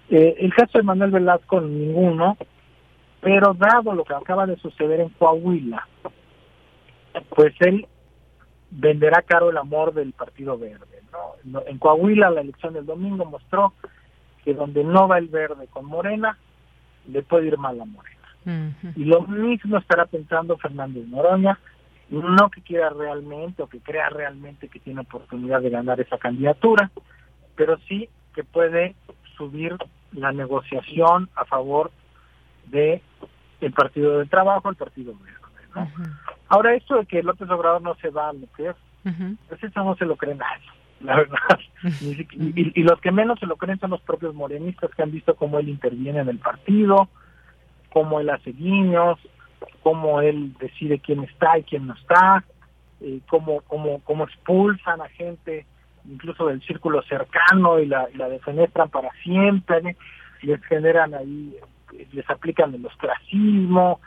[0.10, 2.38] eh, el caso de Manuel Velasco, ninguno,
[3.21, 5.88] pero dado lo que acaba de suceder en Coahuila,
[7.29, 7.87] pues él
[8.71, 11.01] venderá caro el amor del Partido Verde.
[11.43, 11.61] ¿no?
[11.65, 13.73] En Coahuila la elección del domingo mostró
[14.43, 16.37] que donde no va el verde con Morena,
[17.07, 18.15] le puede ir mal a Morena.
[18.95, 21.59] Y lo mismo estará pensando Fernández Noroña,
[22.09, 26.89] no que quiera realmente o que crea realmente que tiene oportunidad de ganar esa candidatura,
[27.55, 28.95] pero sí que puede
[29.37, 29.75] subir
[30.13, 31.91] la negociación a favor
[32.67, 33.01] de
[33.61, 35.91] el Partido del Trabajo, el Partido Verde.
[36.49, 38.75] Ahora, esto de que López Obrador no se va a meter,
[39.47, 40.65] pues eso no se lo cree nadie,
[41.01, 41.59] la verdad.
[42.01, 45.59] y, los que menos se lo creen son los propios morenistas que han visto cómo
[45.59, 47.07] él interviene en el partido,
[47.93, 49.19] cómo él hace guiños,
[49.83, 52.43] cómo él decide quién está y quién no está,
[53.01, 55.65] eh, cómo, cómo, cómo expulsan a gente
[56.09, 59.95] incluso del círculo cercano y la, y la defenestran para siempre,
[60.41, 61.55] les generan ahí,
[62.12, 63.99] les aplican el ostracismo,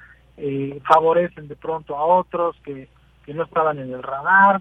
[0.45, 2.89] eh, favorecen de pronto a otros que,
[3.25, 4.61] que no estaban en el radar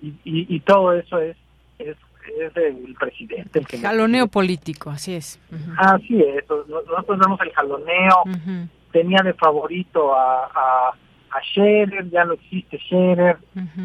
[0.00, 1.36] y, y, todo eso es,
[1.80, 1.96] es,
[2.38, 3.58] es el presidente.
[3.58, 5.40] El que jaloneo político, así es.
[5.78, 8.22] Así es, nosotros vemos el jaloneo,
[8.92, 10.90] tenía de favorito a, a,
[11.30, 13.38] a Scherer, ya no existe Scherer,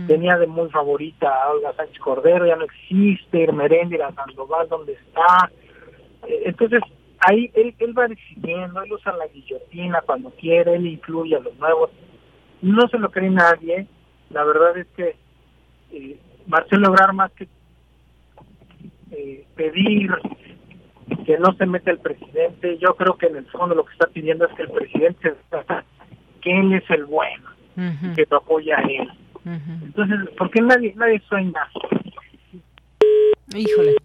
[0.06, 5.49] tenía de muy favorita a Olga Sánchez Cordero, ya no existe, a Sandoval, ¿dónde está?
[6.27, 6.84] Eh, entonces,
[7.21, 11.57] ahí él, él va decidiendo, él usa la guillotina cuando quiere, él influye a los
[11.57, 11.89] nuevos.
[12.62, 13.88] No se lo cree nadie.
[14.29, 15.15] La verdad es que
[15.91, 17.47] eh, Marcelo lograr más que
[19.12, 20.12] eh, pedir
[21.25, 24.07] que no se meta el presidente, yo creo que en el fondo lo que está
[24.07, 25.34] pidiendo es que el presidente
[26.41, 27.49] que él es el bueno,
[28.15, 29.10] que lo apoya a él.
[29.84, 31.67] Entonces, ¿por qué nadie, nadie sueña?
[33.53, 33.95] Híjole.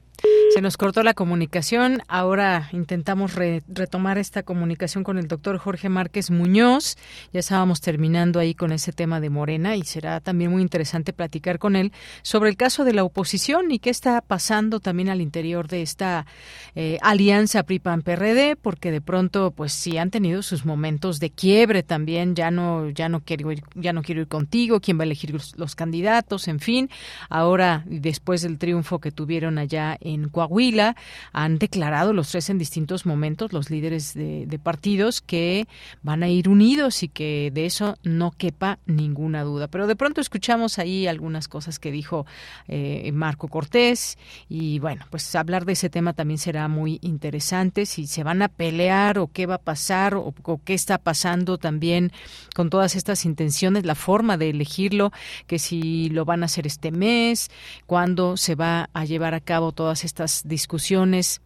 [0.55, 2.03] Se nos cortó la comunicación.
[2.09, 6.97] Ahora intentamos retomar esta comunicación con el doctor Jorge Márquez Muñoz.
[7.33, 11.59] Ya estábamos terminando ahí con ese tema de Morena y será también muy interesante platicar
[11.59, 15.69] con él sobre el caso de la oposición y qué está pasando también al interior
[15.69, 16.27] de esta
[16.75, 22.35] eh, alianza PRI-PAN-PRD, porque de pronto, pues sí han tenido sus momentos de quiebre también.
[22.35, 24.81] Ya no, ya no quiero ir, ya no quiero ir contigo.
[24.81, 26.49] ¿Quién va a elegir los, los candidatos?
[26.49, 26.89] En fin,
[27.29, 30.97] ahora después del triunfo que tuvieron allá en Coahuila
[31.33, 35.67] han declarado los tres en distintos momentos, los líderes de, partidos, que
[36.03, 39.69] van a ir unidos y que de eso no quepa ninguna duda.
[39.69, 42.27] Pero de pronto escuchamos ahí algunas cosas que dijo
[42.69, 44.17] eh, Marco Cortés
[44.49, 48.49] y bueno, pues hablar de ese tema también será muy interesante, si se van a
[48.49, 52.13] pelear o qué va a pasar o, o qué está pasando también
[52.55, 55.13] con todas estas intenciones, la forma de elegirlo,
[55.47, 57.51] que si lo van a hacer este mes,
[57.87, 61.41] cuándo se va a llevar a cabo todas estas discusiones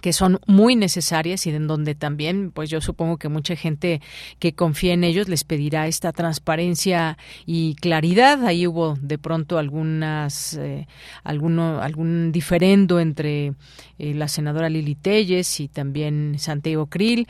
[0.00, 4.00] que son muy necesarias y en donde también, pues yo supongo que mucha gente
[4.38, 8.44] que confía en ellos les pedirá esta transparencia y claridad.
[8.44, 10.86] Ahí hubo de pronto algunas, eh,
[11.24, 13.54] alguno, algún diferendo entre
[13.98, 17.28] eh, la senadora Lili Telles y también Santiago Krill.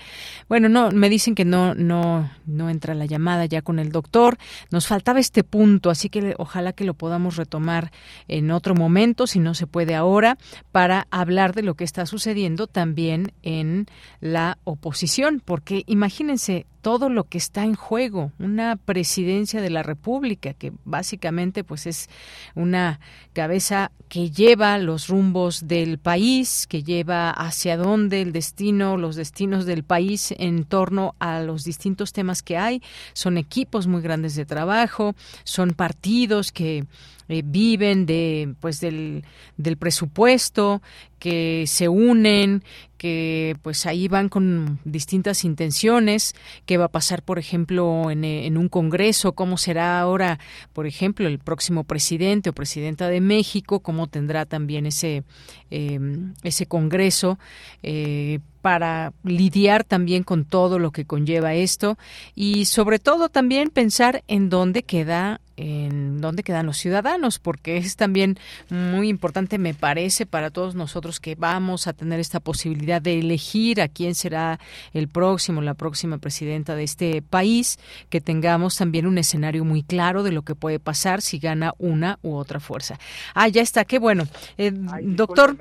[0.49, 4.39] Bueno, no, me dicen que no, no, no entra la llamada ya con el doctor.
[4.71, 7.93] Nos faltaba este punto, así que ojalá que lo podamos retomar
[8.29, 10.39] en otro momento, si no se puede ahora,
[10.73, 13.87] para hablar de lo que está sucediendo también en
[14.21, 20.55] la oposición, porque imagínense todo lo que está en juego, una presidencia de la República
[20.55, 22.09] que básicamente pues es
[22.55, 23.01] una
[23.33, 29.67] cabeza que lleva los rumbos del país, que lleva hacia dónde el destino, los destinos
[29.67, 32.81] del país en torno a los distintos temas que hay,
[33.15, 36.85] son equipos muy grandes de trabajo, son partidos que
[37.29, 39.25] eh, viven de pues del,
[39.57, 40.81] del presupuesto
[41.19, 42.63] que se unen
[42.97, 48.69] que pues ahí van con distintas intenciones qué va a pasar por ejemplo en, un
[48.69, 50.39] congreso cómo será ahora
[50.73, 55.25] por ejemplo el próximo presidente o presidenta de México cómo tendrá también ese
[55.71, 55.99] eh,
[56.43, 57.39] ese congreso
[57.83, 61.99] eh, para lidiar también con todo lo que conlleva esto
[62.35, 67.97] y sobre todo también pensar en dónde queda en dónde quedan los ciudadanos, porque es
[67.97, 68.39] también
[68.69, 73.81] muy importante, me parece, para todos nosotros que vamos a tener esta posibilidad de elegir
[73.81, 74.61] a quién será
[74.93, 77.79] el próximo, la próxima presidenta de este país,
[78.11, 82.19] que tengamos también un escenario muy claro de lo que puede pasar si gana una
[82.23, 82.99] u otra fuerza.
[83.35, 84.27] Ah, ya está, qué bueno.
[84.59, 85.57] Eh, doctor.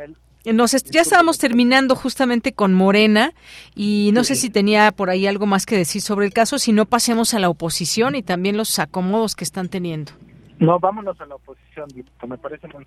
[0.54, 3.34] Nos ya estábamos terminando justamente con Morena
[3.76, 6.72] y no sé si tenía por ahí algo más que decir sobre el caso, si
[6.72, 10.12] no pasemos a la oposición y también los acomodos que están teniendo.
[10.60, 11.88] No, vámonos a la oposición,
[12.28, 12.86] me parece muy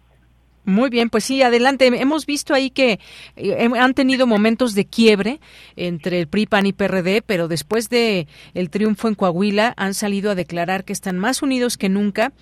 [0.69, 1.87] muy bien, pues sí, adelante.
[1.87, 3.01] Hemos visto ahí que
[3.37, 5.41] eh, han tenido momentos de quiebre
[5.77, 10.31] entre el PRI, PAN y PRD, pero después de el triunfo en Coahuila han salido
[10.31, 12.33] a declarar que están más unidos que nunca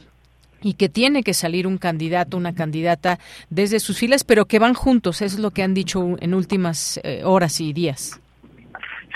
[0.67, 4.75] y que tiene que salir un candidato, una candidata desde sus filas, pero que van
[4.75, 8.21] juntos, eso es lo que han dicho en últimas eh, horas y días.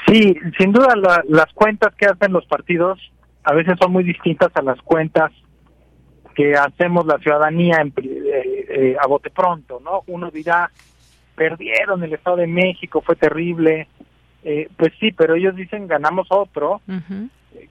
[0.07, 0.95] Sí, sin duda
[1.27, 3.01] las cuentas que hacen los partidos
[3.43, 5.33] a veces son muy distintas a las cuentas
[6.37, 10.05] que hacemos la ciudadanía en, eh, eh, a bote pronto, ¿no?
[10.07, 10.71] Uno dirá,
[11.35, 13.89] perdieron el Estado de México, fue terrible.
[14.77, 16.81] pues sí, pero ellos dicen ganamos otro,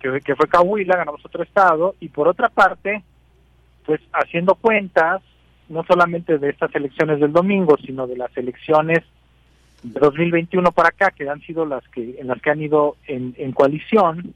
[0.01, 3.03] que, que fue Cahuila, ganamos otro Estado, y por otra parte,
[3.89, 5.23] pues haciendo cuentas,
[5.67, 8.99] no solamente de estas elecciones del domingo, sino de las elecciones
[9.81, 13.51] de 2021 para acá, que han sido las que en las que han ido en,
[13.51, 14.35] coalición,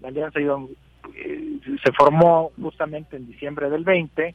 [0.00, 4.32] la alianza eh, se formó justamente en diciembre del 20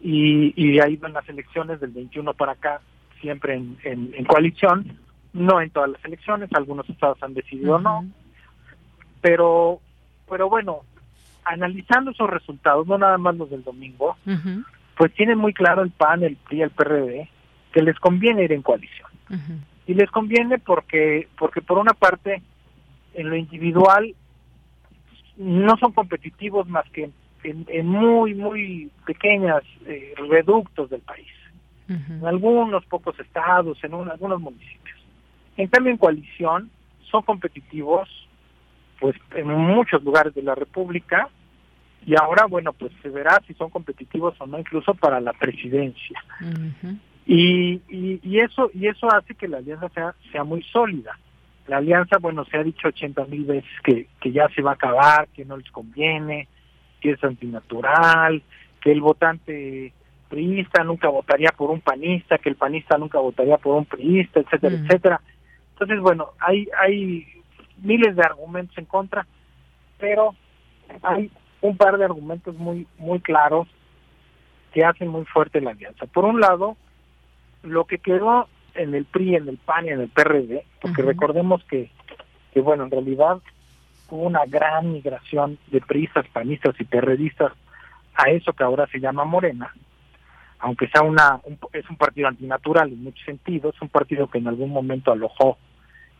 [0.00, 2.80] y, y ha ido en las elecciones del 21 para acá,
[3.20, 4.98] siempre en, en, coalición,
[5.34, 8.06] no en todas las elecciones, algunos estados han decidido no,
[9.20, 9.82] pero
[10.26, 10.84] pero bueno,
[11.44, 14.16] analizando esos resultados, no nada más los del domingo,
[14.96, 17.28] pues tienen muy claro el PAN, el PRI, el PRD,
[17.72, 19.08] que les conviene ir en coalición.
[19.86, 22.42] Y les conviene porque, porque por una parte,
[23.14, 24.14] en lo individual,
[25.36, 27.10] no son competitivos más que
[27.44, 31.26] en, muy, muy pequeñas eh, reductos del país.
[31.88, 34.98] En algunos pocos estados, en algunos municipios.
[35.58, 36.70] En cambio, en coalición,
[37.10, 38.08] son competitivos
[39.02, 41.28] pues en muchos lugares de la República.
[42.06, 46.24] Y ahora bueno pues se verá si son competitivos o no incluso para la presidencia.
[47.26, 51.18] Y, y, eso y eso hace que la alianza sea sea muy sólida.
[51.66, 54.74] La alianza bueno se ha dicho ochenta mil veces que, que ya se va a
[54.74, 56.46] acabar que no les conviene
[57.00, 58.40] que es antinatural
[58.80, 59.92] que el votante
[60.28, 64.76] priista nunca votaría por un panista que el panista nunca votaría por un priista etcétera
[64.76, 65.20] etcétera.
[65.72, 67.26] Entonces bueno hay hay
[67.82, 69.26] miles de argumentos en contra,
[69.98, 70.34] pero
[71.02, 71.30] hay
[71.60, 73.68] un par de argumentos muy muy claros
[74.72, 76.06] que hacen muy fuerte la alianza.
[76.06, 76.76] Por un lado,
[77.62, 81.62] lo que quedó en el PRI, en el PAN y en el PRD, porque recordemos
[81.64, 81.90] que,
[82.52, 83.38] que, bueno, en realidad
[84.08, 87.52] hubo una gran migración de priistas, panistas y PRDistas
[88.14, 89.72] a eso que ahora se llama Morena,
[90.58, 91.40] aunque sea una
[91.72, 95.58] es un partido antinatural en muchos sentidos, un partido que en algún momento alojó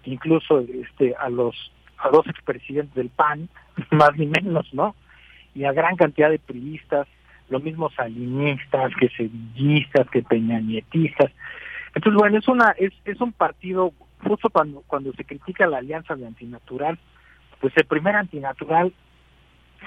[0.04, 3.48] incluso este a los a dos expresidentes del PAN,
[3.90, 4.94] más ni menos, ¿no?
[5.54, 7.06] Y a gran cantidad de priistas,
[7.48, 11.30] los mismos salinistas, que sevillistas, que peñanietistas.
[11.94, 13.92] Entonces, bueno, es una es, es un partido
[14.26, 16.98] justo cuando cuando se critica la alianza de antinatural,
[17.60, 18.92] pues el primer antinatural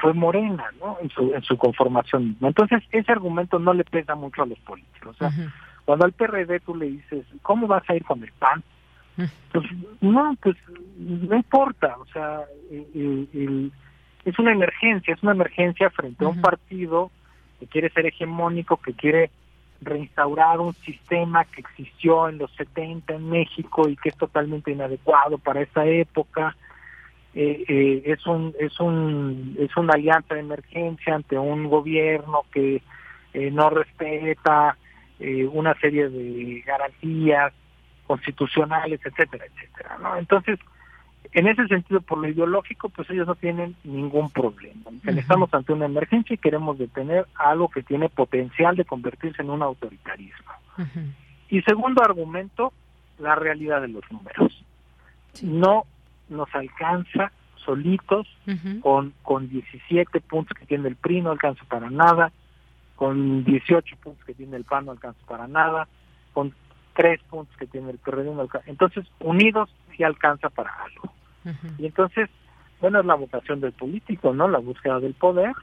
[0.02, 0.98] fue Morena, ¿no?
[1.02, 5.16] En su en su conformación Entonces, ese argumento no le pesa mucho a los políticos.
[5.16, 5.32] O sea,
[5.86, 8.64] cuando al PRD tú le dices, "¿Cómo vas a ir con el PAN?"
[9.16, 9.66] Pues
[10.02, 10.56] no, pues
[10.98, 12.42] no importa, o sea,
[14.26, 17.12] es una emergencia, es una emergencia frente a un partido
[17.60, 19.32] que quiere ser hegemónico, que quiere
[19.82, 25.38] reinstaurar un sistema que existió en los 70 en México y que es totalmente inadecuado
[25.38, 26.56] para esa época.
[27.34, 32.82] Eh, eh, es un es un es una alianza de emergencia ante un gobierno que
[33.34, 34.78] eh, no respeta
[35.18, 37.54] una serie de garantías
[38.08, 40.16] constitucionales, etcétera, etcétera, ¿no?
[40.18, 40.60] Entonces,
[41.32, 44.92] En ese sentido, por lo ideológico, pues ellos no tienen ningún problema.
[45.06, 49.62] Estamos ante una emergencia y queremos detener algo que tiene potencial de convertirse en un
[49.62, 50.52] autoritarismo.
[51.50, 52.72] Y segundo argumento,
[53.20, 54.64] la realidad de los números.
[55.42, 55.84] No
[56.30, 57.34] nos alcanza
[57.66, 58.28] solitos
[58.82, 62.32] con, con 17 puntos que tiene el PRI, no alcanza para nada,
[62.96, 65.88] con 18 puntos que tiene el PAN, no alcanza para nada,
[66.34, 66.54] con
[66.96, 68.32] 3 puntos que tiene el PRD.
[68.66, 71.14] Entonces, unidos sí alcanza para algo.
[71.78, 72.30] Y entonces,
[72.82, 74.48] bueno, es la vocación del político, ¿no?
[74.48, 75.54] La búsqueda del poder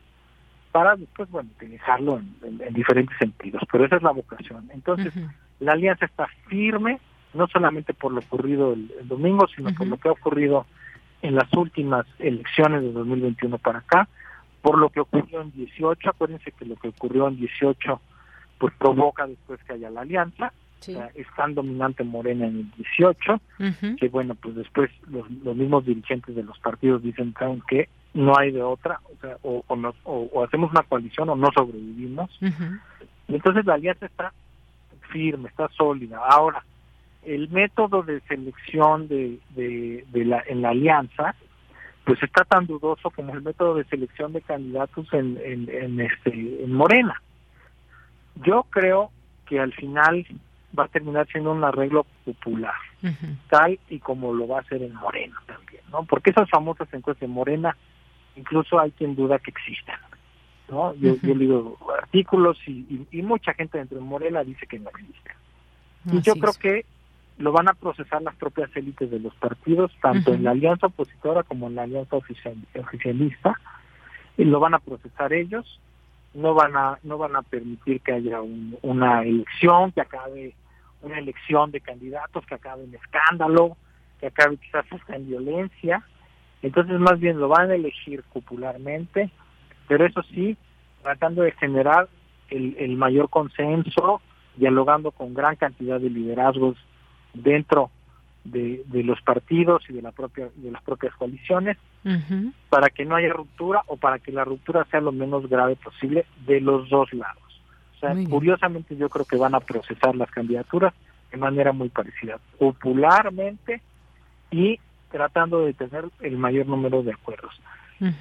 [0.72, 4.70] para después, bueno, utilizarlo en, diferentes sentidos, pero esa es la vocación.
[4.72, 5.12] Entonces,
[5.61, 6.99] la alianza está firme,
[7.35, 10.66] no solamente por lo ocurrido el, domingo, sino por lo que ha ocurrido
[11.20, 14.09] en las últimas elecciones de 2021 para acá,
[14.62, 18.01] por lo que ocurrió en 18, acuérdense que lo que ocurrió en 18
[18.59, 20.53] pues provoca después que haya la alianza,
[20.89, 23.41] es tan dominante Morena en el 18,
[23.99, 27.35] que bueno, pues después los, mismos dirigentes de los partidos dicen
[27.68, 29.64] que no hay de otra, o, sea, o,
[30.05, 32.30] o, hacemos una coalición o no sobrevivimos.
[33.28, 34.33] Y entonces la alianza está
[35.11, 36.18] firme, está sólida.
[36.18, 36.64] Ahora,
[37.24, 41.35] el método de selección de, de, la, en la alianza,
[42.05, 46.72] pues está tan dudoso como el método de selección de candidatos en, en, este, en
[46.72, 47.22] Morena.
[48.45, 49.11] Yo creo
[49.47, 50.26] que al final
[50.79, 52.75] va a terminar siendo un arreglo popular,
[53.49, 56.05] tal y como lo va a hacer en Morena también, ¿no?
[56.05, 57.77] Porque esas famosas encuestas en Morena,
[58.37, 59.99] incluso hay quien duda que existan,
[60.68, 60.95] ¿no?
[60.95, 65.35] Yo, he leído artículos y, y, mucha gente dentro de Morena dice que no existen.
[66.11, 66.85] Y yo creo que
[67.39, 71.43] lo van a procesar las propias élites de los partidos, tanto en la alianza opositora
[71.43, 73.59] como en la alianza oficial, oficialista,
[74.37, 75.81] y lo van a procesar ellos,
[76.35, 78.41] no van a no van a permitir que haya
[78.83, 80.55] una elección que acabe
[81.03, 83.76] una elección de candidatos que acabe en escándalo,
[84.20, 86.03] que acabe quizás hasta en violencia.
[86.62, 89.30] Entonces más bien lo van a elegir popularmente,
[89.89, 90.57] pero eso sí,
[91.03, 92.09] tratando de generar
[92.51, 94.22] el, el mayor consenso,
[94.57, 96.76] dialogando con gran cantidad de liderazgos
[97.35, 97.91] dentro
[98.45, 101.78] de, de, los partidos y de la propia de las propias coaliciones
[102.68, 106.26] para que no haya ruptura o para que la ruptura sea lo menos grave posible
[106.46, 107.42] de los dos lados.
[107.96, 110.92] O sea, curiosamente yo creo que van a procesar las candidaturas
[111.30, 113.80] de manera muy parecida, popularmente
[114.50, 114.80] y
[115.11, 117.55] tratando de tener el mayor número de acuerdos.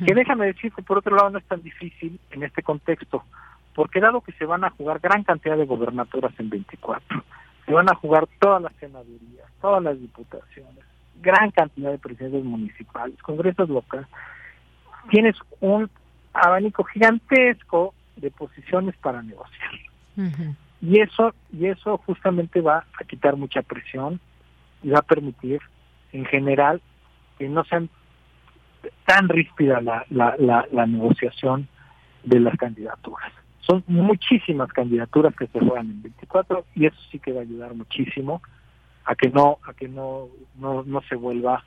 [0.06, 3.24] Que déjame decir que por otro lado no es tan difícil en este contexto,
[3.74, 7.24] porque dado que se van a jugar gran cantidad de gobernaturas en 24,
[7.66, 10.86] se van a jugar todas las senadurías, todas las diputaciones,
[11.22, 14.08] gran cantidad de presidentes municipales, congresos locales.
[15.10, 15.90] Tienes un
[16.34, 19.72] abanico gigantesco de posiciones para negociar.
[20.82, 24.20] Y eso y eso justamente va a quitar mucha presión
[24.84, 25.62] y va a permitir
[26.12, 26.82] en general
[27.38, 27.90] que no sean
[29.06, 31.68] tan ríspida la, la, la, la negociación
[32.24, 33.32] de las candidaturas.
[33.62, 37.74] Son muchísimas candidaturas que se juegan en 24 y eso sí que va a ayudar
[37.76, 38.42] muchísimo
[39.06, 41.64] a que no a que no no, no se vuelva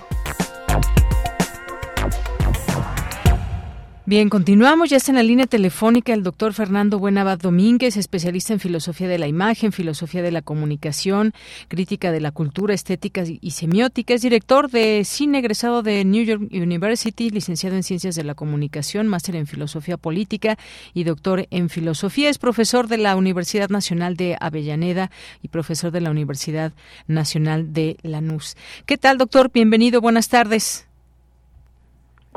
[4.09, 4.89] Bien, continuamos.
[4.89, 9.19] Ya está en la línea telefónica el doctor Fernando Buenabad Domínguez, especialista en filosofía de
[9.19, 11.35] la imagen, filosofía de la comunicación,
[11.69, 14.15] crítica de la cultura, estética y semiótica.
[14.15, 19.09] Es director de cine egresado de New York University, licenciado en ciencias de la comunicación,
[19.09, 20.57] máster en filosofía política
[20.95, 22.31] y doctor en filosofía.
[22.31, 25.11] Es profesor de la Universidad Nacional de Avellaneda
[25.43, 26.73] y profesor de la Universidad
[27.09, 28.57] Nacional de Lanús.
[28.87, 29.51] ¿Qué tal, doctor?
[29.53, 30.01] Bienvenido.
[30.01, 30.88] Buenas tardes.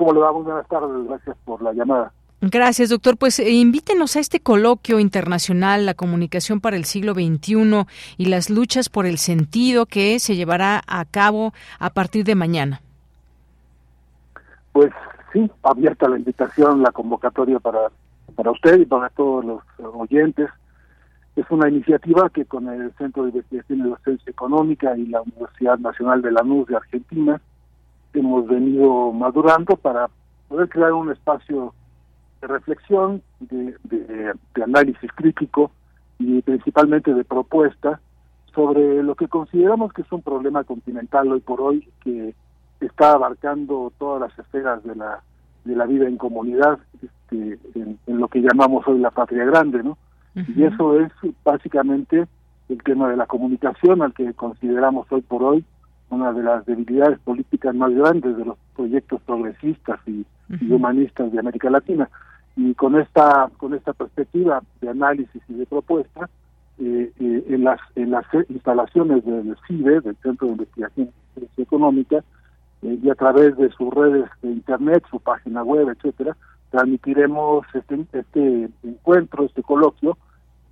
[0.02, 0.32] ¿Cómo le va?
[0.32, 2.12] buenas tardes, gracias por la llamada.
[2.42, 3.18] Gracias, doctor.
[3.18, 7.86] Pues eh, invítenos a este coloquio internacional, la comunicación para el siglo XXI
[8.18, 12.82] y las luchas por el sentido que se llevará a cabo a partir de mañana.
[14.72, 14.92] Pues
[15.34, 17.92] sí, abierta la invitación, la convocatoria para,
[18.36, 19.62] para usted y para todos los
[19.94, 20.50] oyentes.
[21.36, 25.78] Es una iniciativa que con el Centro de Investigación y Docencia Económica y la Universidad
[25.78, 27.40] Nacional de la NUS de Argentina
[28.14, 30.10] hemos venido madurando para
[30.48, 31.74] poder crear un espacio
[32.42, 35.72] de reflexión, de, de análisis crítico
[36.20, 38.00] y principalmente de propuesta
[38.54, 42.36] sobre lo que consideramos que es un problema continental hoy por hoy que
[42.80, 45.22] está abarcando todas las esferas de la
[45.64, 49.98] de la vida en comunidad este, en, lo que llamamos hoy la patria grande no
[50.36, 51.12] y eso es
[51.44, 52.26] básicamente
[52.70, 55.66] el tema de la comunicación al que consideramos hoy por hoy
[56.12, 61.40] una de las debilidades políticas más grandes de los proyectos progresistas y, y humanistas de
[61.40, 62.10] América Latina.
[62.56, 66.30] Y con esta con esta perspectiva de análisis y de propuesta
[66.80, 71.12] eh, eh, en las en las instalaciones del CIBE, del Centro de Investigación
[71.58, 72.24] Económica,
[72.82, 76.36] eh, y a través de sus redes de internet, su página web, etcétera,
[76.72, 80.18] transmitiremos este, este encuentro, este coloquio,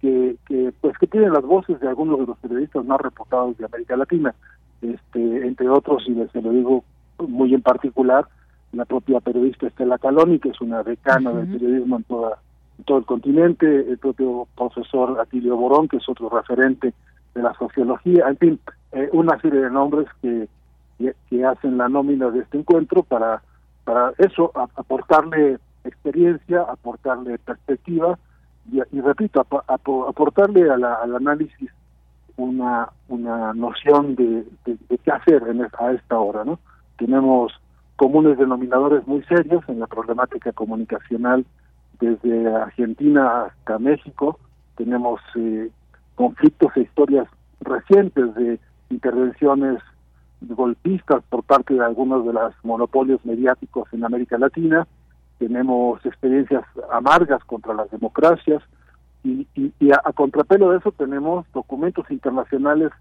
[0.01, 3.65] que, que pues que tiene las voces de algunos de los periodistas más reputados de
[3.65, 4.33] América Latina,
[4.81, 6.83] este, entre otros, y se lo digo
[7.19, 8.27] muy en particular,
[8.71, 12.39] la propia periodista Estela Caloni, que es una decana del periodismo en toda
[12.85, 16.93] todo el continente, el propio profesor Atilio Borón, que es otro referente
[17.35, 18.59] de la sociología, en fin,
[18.91, 20.47] eh, una serie de nombres que,
[21.29, 23.41] que, hacen la nómina de este encuentro para,
[23.83, 28.17] para eso, aportarle experiencia, aportarle perspectiva
[28.71, 31.71] y, repito, aportarle al análisis
[32.39, 36.43] una, una noción de, qué hacer en, a esta hora.
[36.43, 36.59] ¿no?
[36.97, 37.51] Tenemos
[37.95, 41.45] comunes denominadores muy serios en la problemática comunicacional
[41.99, 44.39] desde Argentina hasta México.
[44.75, 45.69] Tenemos eh,
[46.15, 47.27] conflictos e historias
[47.59, 48.59] recientes de
[48.89, 49.79] intervenciones
[50.41, 54.87] golpistas por parte de algunos de los monopolios mediáticos en América Latina.
[55.37, 58.63] Tenemos experiencias amargas contra las democracias
[59.23, 62.91] y, a, contrapelo de eso tenemos documentos internacionales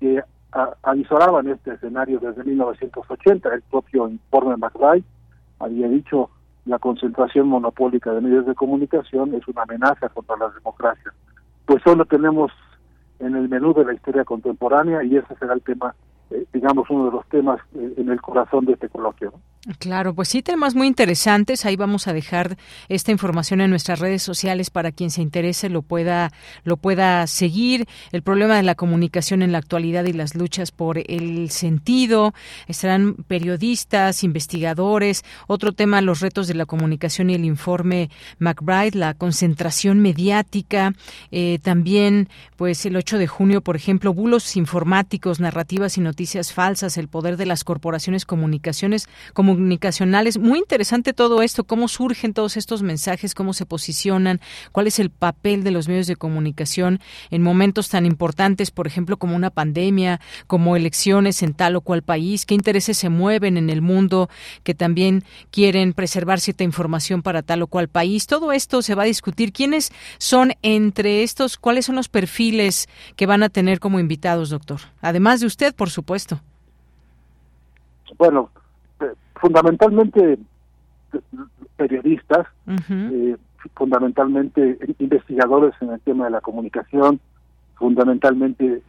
[0.00, 0.22] que
[0.82, 3.54] avisoraban este escenario desde 1980.
[3.54, 5.04] El propio informe McBride
[5.58, 6.30] había dicho
[6.64, 11.14] la concentración monopólica de medios de comunicación es una amenaza contra las democracias.
[11.66, 12.50] Pues solo tenemos
[13.18, 15.94] en el menú de la historia contemporánea y ese será el tema
[16.30, 19.32] eh, digamos, uno de los temas eh, en el corazón de este coloquio.
[19.80, 21.66] Claro, pues sí, temas muy interesantes.
[21.66, 22.56] Ahí vamos a dejar
[22.88, 26.32] esta información en nuestras redes sociales para quien se interese lo pueda
[26.62, 27.88] lo pueda seguir.
[28.12, 32.34] El problema de la comunicación en la actualidad y las luchas por el sentido.
[32.68, 35.24] Estarán periodistas, investigadores.
[35.48, 40.92] Otro tema, los retos de la comunicación y el informe McBride, la concentración mediática.
[41.32, 46.96] Eh, también, pues el 8 de junio, por ejemplo, bulos informáticos, narrativas y noticias falsas,
[46.96, 49.08] el poder de las corporaciones comunicaciones
[49.48, 50.38] comunicacionales.
[50.38, 54.40] Muy interesante todo esto, cómo surgen todos estos mensajes, cómo se posicionan,
[54.72, 59.16] cuál es el papel de los medios de comunicación en momentos tan importantes, por ejemplo,
[59.16, 63.70] como una pandemia, como elecciones en tal o cual país, qué intereses se mueven en
[63.70, 64.28] el mundo
[64.64, 68.26] que también quieren preservar cierta información para tal o cual país.
[68.26, 69.52] Todo esto se va a discutir.
[69.52, 71.56] ¿Quiénes son entre estos?
[71.56, 74.80] ¿Cuáles son los perfiles que van a tener como invitados, doctor?
[75.00, 76.40] Además de usted, por supuesto puesto?
[78.16, 78.50] Bueno,
[79.38, 80.32] eh, fundamentalmente
[81.12, 81.20] eh,
[81.76, 83.36] periodistas, eh,
[83.74, 87.20] fundamentalmente investigadores en el tema de la comunicación,
[87.76, 88.82] fundamentalmente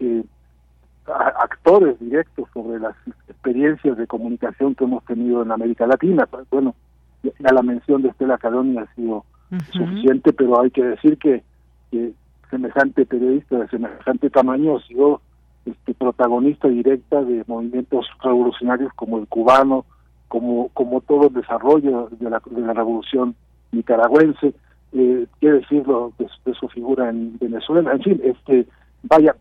[1.06, 2.96] actores directos sobre las
[3.28, 6.26] experiencias de comunicación que hemos tenido en América Latina.
[6.28, 6.76] Pues, bueno,
[7.24, 9.26] ya la mención de Estela Cadoni ha sido
[9.72, 11.44] suficiente, pero hay que decir que,
[11.92, 12.14] que
[12.50, 15.22] semejante periodista de semejante tamaño ha sido
[15.66, 19.86] este, protagonista directa de movimientos revolucionarios como el cubano,
[20.30, 23.36] como, como todo el desarrollo de la, de la revolución
[23.72, 24.54] nicaragüense,
[24.94, 28.66] eh, qué decirlo de, su figura en Venezuela, en fin, este,
[29.04, 29.36] vaya,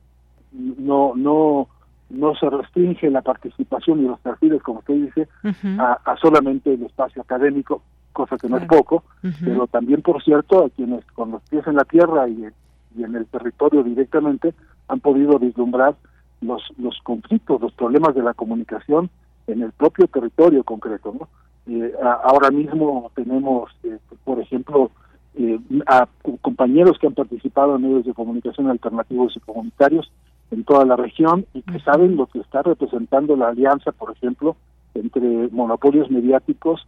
[0.52, 1.68] no, no,
[2.10, 5.28] no se restringe la participación y los perfiles, como usted dice,
[5.78, 7.82] a, solamente el espacio académico,
[8.12, 9.04] cosa que no es poco,
[9.44, 12.46] pero también, por cierto, a quienes con los pies en la tierra y,
[12.96, 14.54] y en el territorio directamente
[14.88, 15.94] han podido vislumbrar
[16.40, 19.10] los, los conflictos, los problemas de la comunicación
[19.48, 21.14] en el propio territorio concreto.
[21.18, 21.28] ¿no?
[21.66, 21.92] Eh,
[22.22, 24.90] ahora mismo tenemos, eh, por ejemplo,
[25.34, 26.08] eh, a
[26.40, 30.10] compañeros que han participado en medios de comunicación alternativos y comunitarios
[30.50, 34.56] en toda la región y que saben lo que está representando la alianza, por ejemplo,
[34.94, 36.86] entre monopolios mediáticos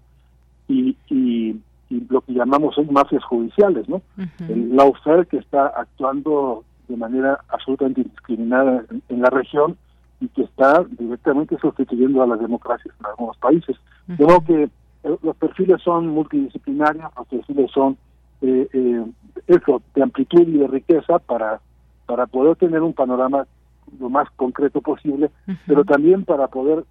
[0.68, 1.60] y, y,
[2.08, 4.00] lo que llamamos hoy mafias judiciales, ¿no?
[4.48, 9.76] El lawfare que está actuando de manera absolutamente indiscriminada en, la región
[10.20, 13.76] y que está directamente sustituyendo a las democracias en algunos países.
[14.06, 14.68] De modo que
[15.22, 17.96] los perfiles son multidisciplinarios, los perfiles son
[18.42, 19.04] eh,
[19.46, 21.60] eso, de amplitud y de riqueza para,
[22.06, 23.46] para poder tener un panorama
[23.98, 25.30] lo más concreto posible,
[25.66, 26.84] pero también para poder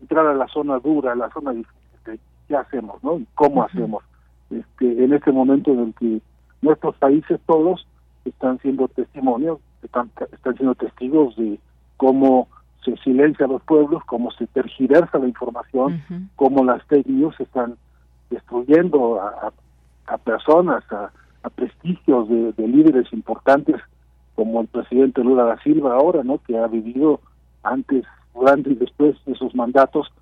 [0.00, 3.18] entrar a la zona dura, a la zona difícil, qué hacemos, ¿no?
[3.18, 4.04] Y cómo hacemos.
[4.50, 6.20] Este, en este momento en el que
[6.62, 7.86] nuestros países todos
[8.24, 11.58] están siendo testimonios, están, están siendo testigos de
[11.96, 12.48] cómo
[12.86, 16.02] se silencia a los pueblos, cómo se tergiversa la información,
[16.36, 17.76] cómo las fake news están
[18.30, 19.52] destruyendo a,
[20.06, 21.10] a, personas, a,
[21.42, 23.76] a prestigios de, de, líderes importantes
[24.36, 26.38] como el presidente Lula da Silva ahora, ¿no?
[26.46, 27.20] Que ha vivido
[27.62, 30.12] antes, durante y después de sus mandatos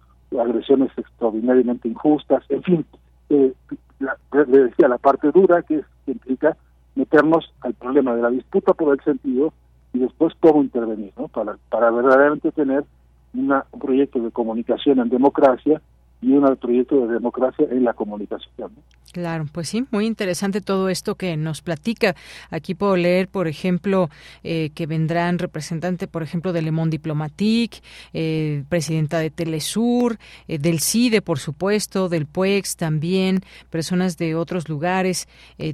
[0.41, 2.87] agresiones extraordinariamente injustas, en fin,
[3.29, 3.53] eh,
[4.01, 6.57] le decía la parte dura que, es, que implica
[6.95, 9.53] meternos al problema de la disputa por el sentido
[9.95, 11.29] y después cómo intervenir, ¿no?
[11.29, 12.85] Para, para verdaderamente tener
[13.33, 15.81] una, un proyecto de comunicación en democracia
[16.21, 18.73] y un proyecto de democracia en la comunicación.
[19.15, 22.17] Claro, pues sí, muy interesante todo esto que nos platica.
[22.51, 24.11] Aquí puedo leer, por ejemplo,
[24.43, 27.81] eh, que vendrán representantes, por ejemplo, de Le Monde Diplomatique,
[28.13, 34.69] eh, presidenta de Telesur, eh, del CIDE, por supuesto, del PUEX también, personas de otros
[34.69, 35.29] lugares,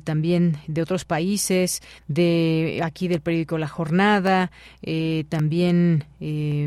[0.05, 4.51] también de otros países, de aquí del periódico La Jornada,
[5.31, 6.05] también,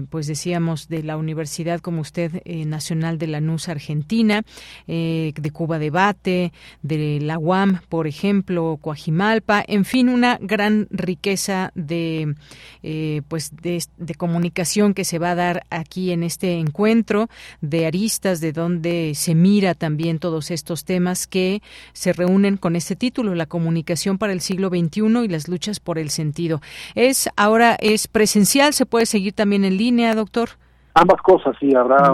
[0.09, 4.43] pues decíamos, de la Universidad, como usted, Nacional de la NUSA Argentina,
[4.87, 11.71] eh, de Cuba Debate, de la UAM, por ejemplo, Coajimalpa, en fin, una gran riqueza
[11.75, 12.35] de,
[12.83, 13.81] eh, pues de,
[14.17, 17.27] comunicación que se va a dar aquí en este encuentro
[17.61, 21.61] de aristas, de donde se mira también todos estos temas que
[21.93, 25.97] se reúnen con este título, la comunicación para el siglo XXI y las luchas por
[25.97, 26.61] el sentido.
[26.95, 30.49] Es ahora es presencial, se puede seguir también en línea, doctor.
[30.93, 32.11] Ambas cosas, sí, habrá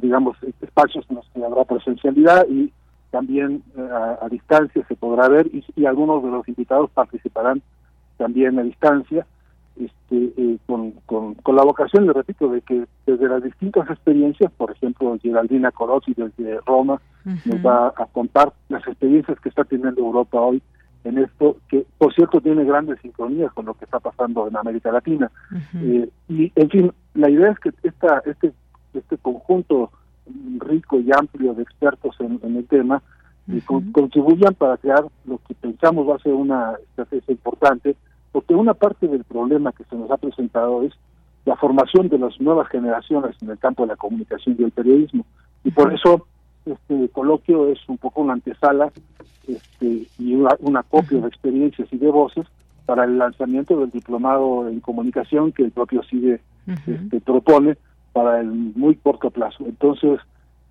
[0.00, 2.72] digamos, espacios en los que habrá presencialidad y
[3.12, 3.88] también eh,
[4.20, 7.62] a, distancia se podrá ver y, algunos de los invitados participarán
[8.16, 9.26] también a distancia
[9.76, 14.70] este, eh, con, con, la vocación, le repito, de que desde las distintas experiencias, por
[14.70, 20.40] ejemplo, Geraldina Corozzi desde Roma nos va a contar las experiencias que está teniendo Europa
[20.40, 20.62] hoy
[21.04, 24.90] en esto, que por cierto tiene grandes sincronías con lo que está pasando en América
[24.90, 25.30] Latina.
[25.76, 28.52] Eh, y en fin, la idea es que esta, este
[28.94, 29.90] este conjunto
[30.58, 33.02] rico y amplio de expertos en, el tema
[33.46, 37.96] y contribuyan para crear lo que pensamos va a ser una estrategia importante,
[38.30, 40.92] porque una parte del problema que se nos ha presentado es
[41.44, 45.26] la formación de las nuevas generaciones en el campo de la comunicación y el periodismo.
[45.64, 46.26] Y por eso
[46.64, 48.92] este coloquio es un poco una antesala
[49.48, 52.46] este, y una, una copia de experiencias y de voces
[52.86, 57.76] para el lanzamiento del diplomado en comunicación que el propio CIDE este, propone
[58.12, 59.64] para el muy corto plazo.
[59.66, 60.20] Entonces,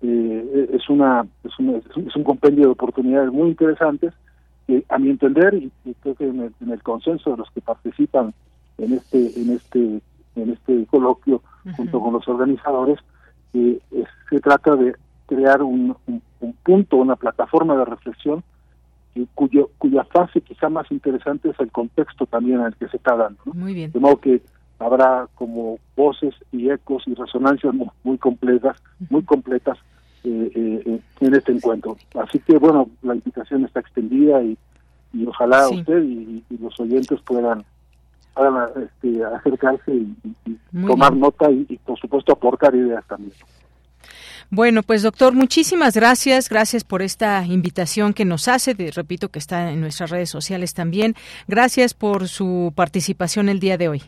[0.02, 1.52] eh, es, una, es,
[1.96, 4.12] es, un compendio de oportunidades muy interesantes
[4.66, 5.70] que, a mi entender, y,
[6.00, 8.34] creo que en el, consenso de los que participan
[8.78, 10.00] en este, en este,
[10.36, 11.42] en este coloquio,
[11.76, 12.98] junto con los organizadores,
[13.54, 13.78] eh,
[14.30, 14.94] se trata de
[15.26, 15.96] crear un,
[16.62, 18.42] punto, una plataforma de reflexión
[19.34, 23.14] cuyo, cuya fase quizá más interesante es el contexto también en el que se está
[23.14, 23.40] dando.
[23.44, 23.92] Muy bien.
[23.92, 24.42] De modo que
[24.82, 28.76] habrá como voces y ecos y resonancias muy, completas,
[29.10, 29.78] muy completas
[30.24, 31.96] eh, eh, en este encuentro.
[32.14, 34.56] Así que bueno, la invitación está extendida y,
[35.12, 37.64] y ojalá usted y, los oyentes puedan,
[38.82, 40.14] este, acercarse y,
[40.86, 43.32] tomar nota y, por supuesto aportar ideas también.
[44.50, 46.50] Bueno, pues doctor, muchísimas gracias.
[46.50, 48.74] Gracias por esta invitación que nos hace.
[48.94, 51.14] repito que está en nuestras redes sociales también.
[51.48, 54.02] Gracias por su participación el día de hoy.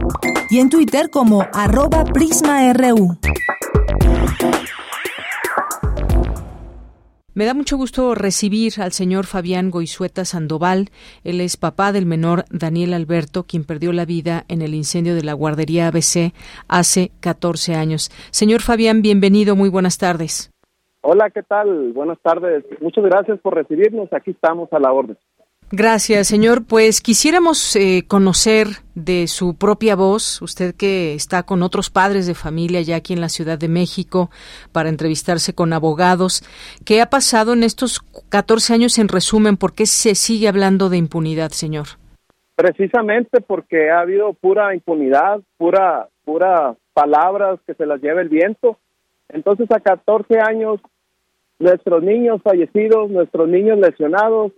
[0.49, 3.17] y en Twitter como arroba PrismaRU.
[7.35, 10.89] Me da mucho gusto recibir al señor Fabián Goizueta Sandoval.
[11.23, 15.23] Él es papá del menor Daniel Alberto, quien perdió la vida en el incendio de
[15.23, 16.33] la guardería ABC
[16.67, 18.09] hace 14 años.
[18.31, 20.51] Señor Fabián, bienvenido, muy buenas tardes.
[21.01, 21.93] Hola, ¿qué tal?
[21.93, 22.65] Buenas tardes.
[22.81, 24.11] Muchas gracias por recibirnos.
[24.13, 25.15] Aquí estamos a la orden.
[25.71, 26.65] Gracias, señor.
[26.65, 32.35] Pues quisiéramos eh, conocer de su propia voz, usted que está con otros padres de
[32.35, 34.29] familia ya aquí en la Ciudad de México
[34.71, 36.41] para entrevistarse con abogados,
[36.85, 37.99] ¿qué ha pasado en estos
[38.29, 39.57] 14 años en resumen?
[39.57, 41.87] ¿Por qué se sigue hablando de impunidad, señor?
[42.55, 48.79] Precisamente porque ha habido pura impunidad, pura, pura palabras que se las lleva el viento.
[49.27, 50.79] Entonces a 14 años
[51.59, 54.53] nuestros niños fallecidos, nuestros niños lesionados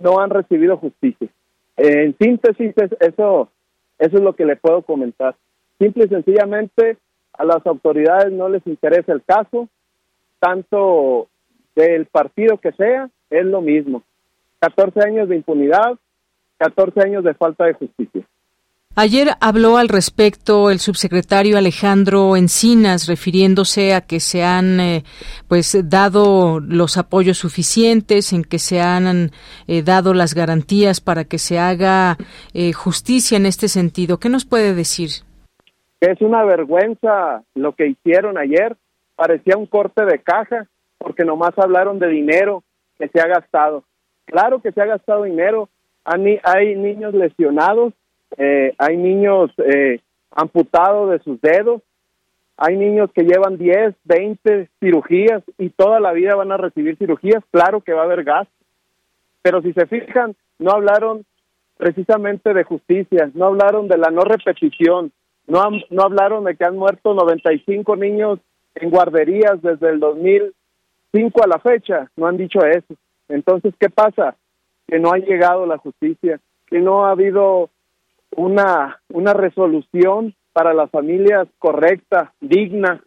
[0.00, 1.28] no han recibido justicia.
[1.76, 3.50] En síntesis, eso,
[3.98, 5.34] eso es lo que le puedo comentar.
[5.78, 6.98] Simple y sencillamente,
[7.32, 9.68] a las autoridades no les interesa el caso,
[10.38, 11.28] tanto
[11.74, 14.02] del partido que sea, es lo mismo.
[14.60, 15.98] 14 años de impunidad,
[16.58, 18.22] 14 años de falta de justicia.
[18.96, 25.02] Ayer habló al respecto el subsecretario Alejandro Encinas, refiriéndose a que se han eh,
[25.48, 29.30] pues dado los apoyos suficientes, en que se han
[29.66, 32.16] eh, dado las garantías para que se haga
[32.52, 34.20] eh, justicia en este sentido.
[34.20, 35.10] ¿Qué nos puede decir?
[36.00, 38.76] Es una vergüenza lo que hicieron ayer.
[39.16, 40.68] Parecía un corte de caja,
[40.98, 42.62] porque nomás hablaron de dinero
[42.96, 43.82] que se ha gastado.
[44.24, 45.68] Claro que se ha gastado dinero.
[46.04, 47.92] Hay niños lesionados
[48.36, 51.82] eh, hay niños eh, amputados de sus dedos,
[52.56, 57.42] hay niños que llevan 10, 20 cirugías y toda la vida van a recibir cirugías,
[57.50, 58.46] claro que va a haber gas,
[59.42, 61.24] pero si se fijan, no hablaron
[61.76, 65.12] precisamente de justicia, no hablaron de la no repetición,
[65.46, 68.38] no, no hablaron de que han muerto 95 niños
[68.74, 72.94] en guarderías desde el 2005 a la fecha, no han dicho eso.
[73.28, 74.36] Entonces, ¿qué pasa?
[74.86, 77.70] Que no ha llegado la justicia, que no ha habido
[78.36, 83.02] una, una resolución para las familias correcta, digna.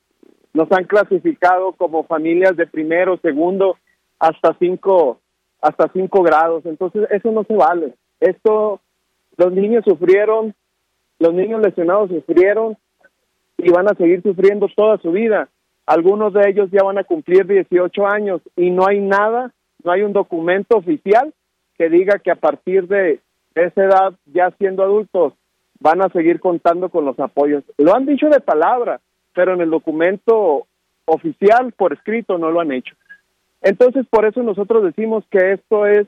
[0.53, 3.77] Nos han clasificado como familias de primero, segundo,
[4.19, 5.19] hasta cinco,
[5.61, 6.65] hasta cinco grados.
[6.65, 7.93] Entonces, eso no se vale.
[8.19, 8.81] Esto,
[9.37, 10.53] los niños sufrieron,
[11.19, 12.77] los niños lesionados sufrieron
[13.57, 15.49] y van a seguir sufriendo toda su vida.
[15.85, 19.53] Algunos de ellos ya van a cumplir 18 años y no hay nada,
[19.83, 21.33] no hay un documento oficial
[21.77, 23.21] que diga que a partir de
[23.59, 25.33] esa edad, ya siendo adultos,
[25.79, 27.63] van a seguir contando con los apoyos.
[27.77, 28.99] Lo han dicho de palabra,
[29.33, 30.65] pero en el documento
[31.05, 32.95] oficial, por escrito, no lo han hecho.
[33.61, 36.07] Entonces, por eso nosotros decimos que esto es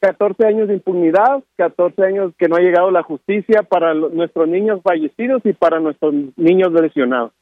[0.00, 4.80] 14 años de impunidad, 14 años que no ha llegado la justicia para nuestros niños
[4.82, 7.32] fallecidos y para nuestros niños lesionados.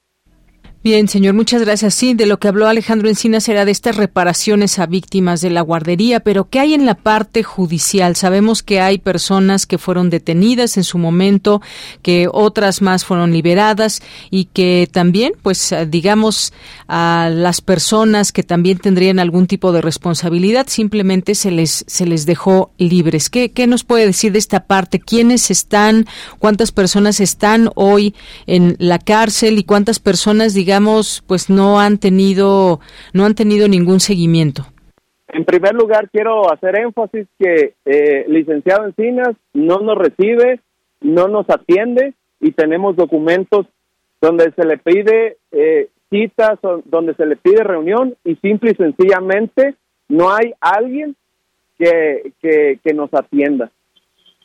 [0.85, 1.93] Bien, señor, muchas gracias.
[1.93, 5.61] Sí, de lo que habló Alejandro Encinas era de estas reparaciones a víctimas de la
[5.61, 8.15] guardería, pero ¿qué hay en la parte judicial?
[8.15, 11.61] Sabemos que hay personas que fueron detenidas en su momento,
[12.01, 16.53] que otras más fueron liberadas y que también, pues, digamos,
[16.87, 22.25] a las personas que también tendrían algún tipo de responsabilidad simplemente se les se les
[22.25, 23.31] dejó libres.
[23.31, 25.01] ¿Qué, qué nos puede decir de esta parte?
[25.01, 26.07] ¿Quiénes están?
[26.39, 28.15] ¿Cuántas personas están hoy
[28.47, 32.81] en la cárcel y cuántas personas, digamos, digamos, pues no han tenido,
[33.15, 34.65] no han tenido ningún seguimiento?
[35.29, 40.61] En primer lugar, quiero hacer énfasis que eh, licenciado Encinas no nos recibe,
[41.01, 43.65] no nos atiende y tenemos documentos
[44.21, 49.75] donde se le pide eh, citas, donde se le pide reunión y simple y sencillamente
[50.11, 51.17] no hay alguien
[51.79, 53.71] que, que, que nos atienda.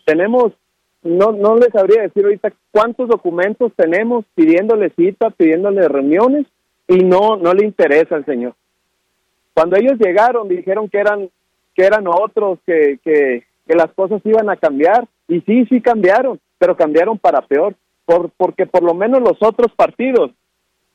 [0.05, 0.53] Tenemos
[1.03, 6.45] no, no les sabría decir ahorita cuántos documentos tenemos pidiéndole cita, pidiéndole reuniones
[6.87, 8.53] y no, no le interesa al señor.
[9.53, 11.29] Cuando ellos llegaron dijeron que eran,
[11.75, 16.39] que eran otros, que, que, que las cosas iban a cambiar y sí, sí cambiaron,
[16.57, 17.75] pero cambiaron para peor,
[18.05, 20.31] por, porque por lo menos los otros partidos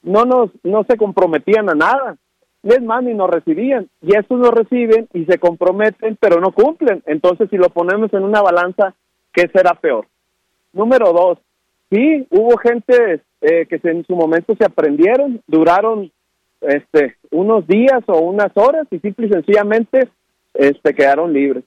[0.02, 2.16] no nos, no se comprometían a nada.
[2.62, 3.88] Les más, ni nos recibían.
[4.02, 7.02] Y estos nos reciben y se comprometen, pero no cumplen.
[7.06, 8.94] Entonces, si lo ponemos en una balanza,
[9.32, 10.06] ¿qué será peor?
[10.72, 11.38] Número dos,
[11.90, 16.10] sí, hubo gente eh, que en su momento se aprendieron, duraron
[16.60, 20.08] este, unos días o unas horas y simple y sencillamente
[20.54, 21.64] este, quedaron libres.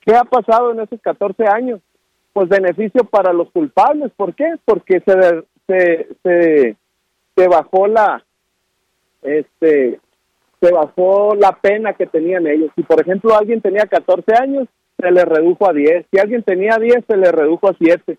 [0.00, 1.80] ¿Qué ha pasado en esos 14 años?
[2.32, 4.12] Pues beneficio para los culpables.
[4.16, 4.54] ¿Por qué?
[4.64, 6.76] Porque se, se, se,
[7.34, 8.22] se bajó la,
[9.22, 9.98] este,
[10.60, 12.70] se bajó la pena que tenían ellos.
[12.76, 16.06] Si, por ejemplo, alguien tenía 14 años, se le redujo a 10.
[16.10, 18.18] Si alguien tenía 10, se le redujo a 7.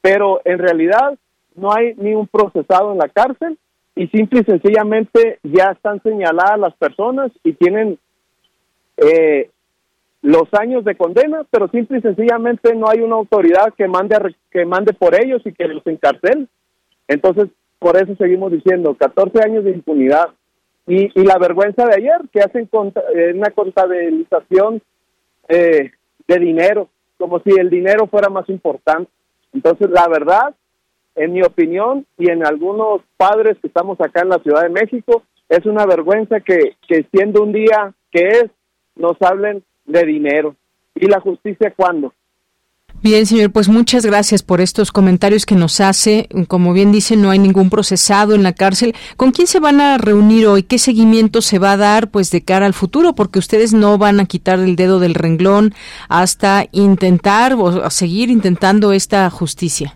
[0.00, 1.18] Pero en realidad
[1.54, 3.58] no hay ni un procesado en la cárcel
[3.94, 7.98] y simple y sencillamente ya están señaladas las personas y tienen
[8.96, 9.50] eh,
[10.22, 14.16] los años de condena, pero simple y sencillamente no hay una autoridad que mande
[14.50, 16.48] que mande por ellos y que los encarcel.
[17.08, 17.48] Entonces,
[17.78, 20.28] por eso seguimos diciendo 14 años de impunidad.
[20.86, 24.80] Y, y la vergüenza de ayer, que hacen conta, eh, una contabilización
[25.48, 25.92] eh,
[26.26, 29.10] de dinero, como si el dinero fuera más importante.
[29.52, 30.54] Entonces, la verdad,
[31.14, 35.22] en mi opinión y en algunos padres que estamos acá en la Ciudad de México,
[35.48, 38.44] es una vergüenza que, que siendo un día que es,
[38.96, 40.56] nos hablen de dinero.
[40.94, 42.12] ¿Y la justicia cuándo?
[43.00, 46.28] Bien, señor, pues muchas gracias por estos comentarios que nos hace.
[46.46, 48.94] Como bien dice, no hay ningún procesado en la cárcel.
[49.16, 50.62] ¿Con quién se van a reunir hoy?
[50.62, 53.14] ¿Qué seguimiento se va a dar pues de cara al futuro?
[53.14, 55.72] Porque ustedes no van a quitar el dedo del renglón
[56.08, 59.94] hasta intentar o seguir intentando esta justicia.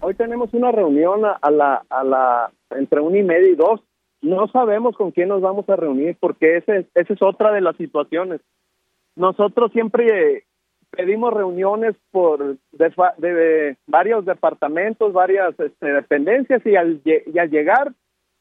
[0.00, 3.80] Hoy tenemos una reunión a la, a la entre una y media y dos.
[4.22, 7.76] No sabemos con quién nos vamos a reunir porque ese, esa es otra de las
[7.76, 8.40] situaciones.
[9.16, 10.44] Nosotros siempre
[10.96, 17.92] pedimos reuniones por de, varios departamentos, varias este, dependencias y al, y al llegar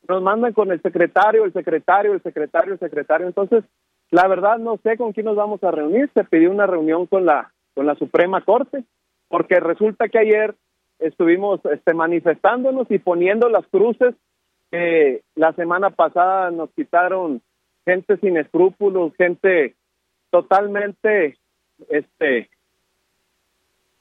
[0.08, 3.28] nos mandan con el secretario, el secretario, el secretario, el secretario.
[3.28, 3.64] Entonces,
[4.12, 6.10] la verdad no sé con quién nos vamos a reunir.
[6.14, 8.84] Se pidió una reunión con la con la Suprema Corte
[9.28, 10.56] porque resulta que ayer
[11.00, 14.16] estuvimos este, manifestándonos y poniendo las cruces
[14.72, 17.42] que la semana pasada nos quitaron
[17.86, 19.76] gente sin escrúpulos, gente
[20.32, 21.38] totalmente
[21.90, 22.50] este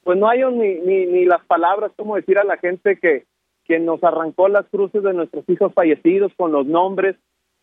[0.05, 3.25] pues no hay ni, ni, ni las palabras como decir a la gente que,
[3.65, 7.17] que nos arrancó las cruces de nuestros hijos fallecidos con los nombres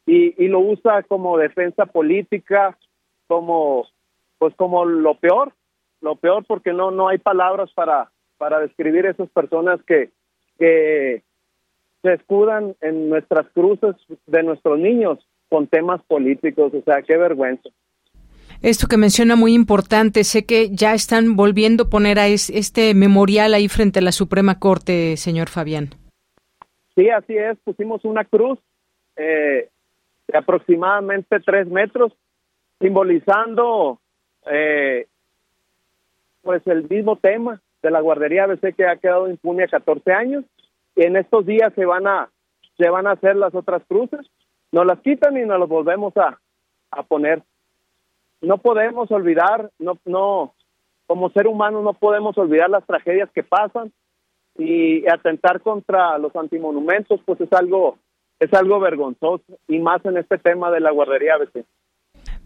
[0.07, 2.77] y, y lo usa como defensa política,
[3.27, 3.85] como
[4.39, 5.53] pues como lo peor,
[6.01, 10.09] lo peor porque no no hay palabras para para describir esas personas que
[10.57, 11.21] que
[12.01, 13.95] se escudan en nuestras cruces
[14.25, 17.69] de nuestros niños con temas políticos, o sea, qué vergüenza.
[18.61, 23.55] Esto que menciona muy importante, sé que ya están volviendo a poner a este memorial
[23.55, 25.89] ahí frente a la Suprema Corte, señor Fabián.
[26.95, 28.59] Sí, así es, pusimos una cruz
[29.15, 29.69] eh,
[30.27, 32.13] de aproximadamente tres metros,
[32.79, 33.99] simbolizando
[34.45, 35.07] eh,
[36.43, 40.45] pues el mismo tema de la guardería ABC que ha quedado impune a 14 años.
[40.95, 42.29] Y en estos días se van a
[42.77, 44.21] se van a hacer las otras cruces,
[44.71, 46.39] nos las quitan y nos las volvemos a,
[46.91, 47.43] a poner
[48.41, 50.53] no podemos olvidar, no, no,
[51.07, 53.91] como ser humano no podemos olvidar las tragedias que pasan
[54.57, 57.97] y atentar contra los antimonumentos, pues es algo,
[58.39, 61.65] es algo vergonzoso y más en este tema de la guardería ABC.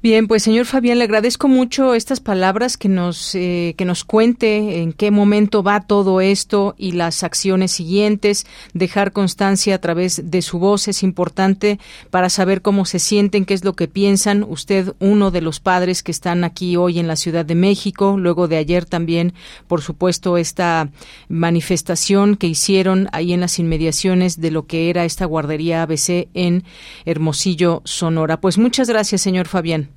[0.06, 4.84] Bien, pues señor Fabián, le agradezco mucho estas palabras que nos eh, que nos cuente
[4.84, 8.46] en qué momento va todo esto y las acciones siguientes.
[8.76, 11.80] Dejar constancia a través de su voz es importante
[12.12, 14.46] para saber cómo se sienten, qué es lo que piensan.
[14.48, 18.48] Usted, uno de los padres que están aquí hoy en la Ciudad de México, luego
[18.48, 19.34] de ayer también,
[19.68, 20.92] por supuesto, esta
[21.30, 26.64] manifestación que hicieron ahí en las inmediaciones de lo que era esta guardería ABC en
[27.06, 28.40] Hermosillo, Sonora.
[28.40, 29.95] Pues muchas gracias, señor Fabián.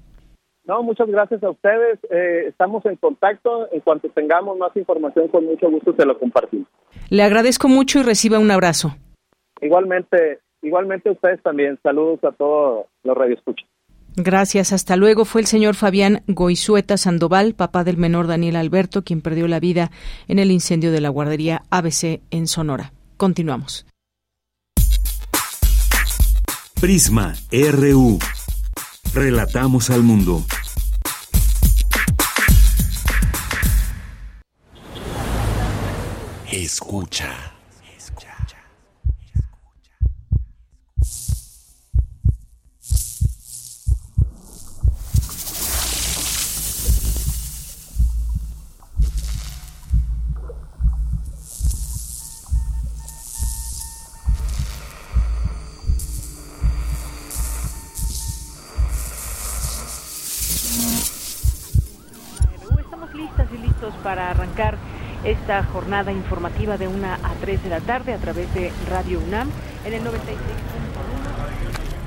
[0.69, 1.99] No, muchas gracias a ustedes.
[2.11, 3.73] Eh, estamos en contacto.
[3.73, 6.69] En cuanto tengamos más información, con mucho gusto se lo compartimos.
[7.09, 8.95] Le agradezco mucho y reciba un abrazo.
[9.63, 11.79] Igualmente, igualmente ustedes también.
[11.83, 13.67] Saludos a todos los radioescuchas.
[14.15, 15.25] Gracias, hasta luego.
[15.25, 19.91] Fue el señor Fabián Goizueta Sandoval, papá del menor Daniel Alberto, quien perdió la vida
[20.27, 22.93] en el incendio de la guardería ABC en Sonora.
[23.17, 23.87] Continuamos.
[26.79, 28.19] Prisma RU.
[29.19, 30.47] Relatamos al mundo.
[36.53, 37.48] Escucha.
[64.09, 64.79] Para arrancar
[65.23, 69.51] esta jornada informativa de 1 a 3 de la tarde a través de Radio UNAM
[69.85, 70.15] en el 96.1.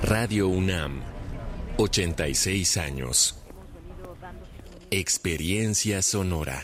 [0.02, 1.04] Radio UNAM,
[1.78, 3.36] 86 años.
[4.90, 6.64] Experiencia sonora.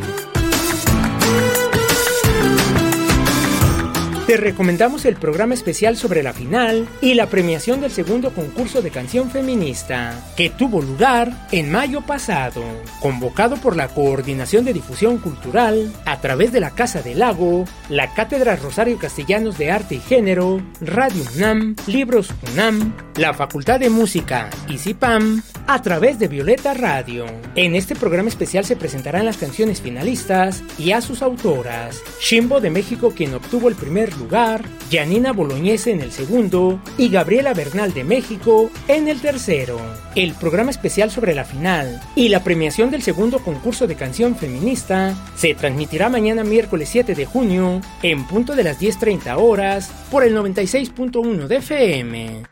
[4.27, 8.91] Te recomendamos el programa especial sobre la final y la premiación del segundo concurso de
[8.91, 12.63] canción feminista, que tuvo lugar en mayo pasado,
[13.01, 18.13] convocado por la Coordinación de Difusión Cultural a través de la Casa del Lago, la
[18.13, 24.49] Cátedra Rosario Castellanos de Arte y Género, Radio UNAM, Libros UNAM, la Facultad de Música
[24.69, 27.25] y CIPAM, a través de Violeta Radio.
[27.55, 32.01] En este programa especial se presentarán las canciones finalistas y a sus autoras.
[32.21, 37.53] Shimbo de México, quien obtuvo el primer lugar, Janina Boloñese en el segundo y Gabriela
[37.53, 39.79] Bernal de México en el tercero.
[40.15, 45.15] El programa especial sobre la final y la premiación del segundo concurso de canción feminista
[45.35, 50.35] se transmitirá mañana miércoles 7 de junio en punto de las 10.30 horas por el
[50.35, 52.43] 96.1 de FM.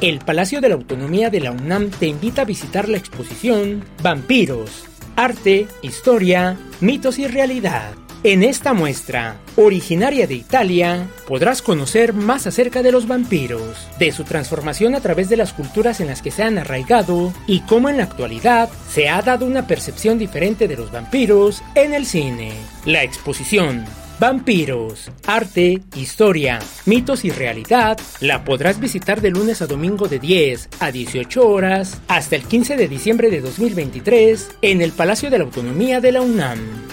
[0.00, 4.84] El Palacio de la Autonomía de la UNAM te invita a visitar la exposición Vampiros,
[5.16, 7.94] Arte, Historia, Mitos y Realidad.
[8.24, 14.24] En esta muestra, originaria de Italia, podrás conocer más acerca de los vampiros, de su
[14.24, 17.98] transformación a través de las culturas en las que se han arraigado y cómo en
[17.98, 22.54] la actualidad se ha dado una percepción diferente de los vampiros en el cine.
[22.84, 23.84] La exposición
[24.20, 30.70] Vampiros, arte, historia, mitos y realidad la podrás visitar de lunes a domingo de 10
[30.80, 35.44] a 18 horas hasta el 15 de diciembre de 2023 en el Palacio de la
[35.44, 36.87] Autonomía de la UNAM.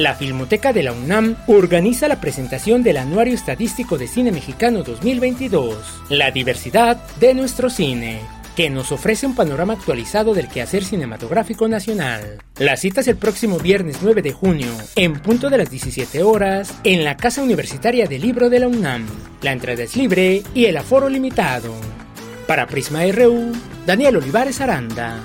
[0.00, 5.76] La Filmoteca de la UNAM organiza la presentación del Anuario Estadístico de Cine Mexicano 2022,
[6.08, 8.20] La diversidad de nuestro cine
[8.56, 12.38] que nos ofrece un panorama actualizado del quehacer cinematográfico nacional.
[12.56, 16.74] La cita es el próximo viernes 9 de junio, en punto de las 17 horas,
[16.82, 19.06] en la Casa Universitaria del Libro de la UNAM.
[19.42, 21.74] La entrada es libre y el aforo limitado.
[22.46, 23.52] Para Prisma RU,
[23.84, 25.22] Daniel Olivares Aranda.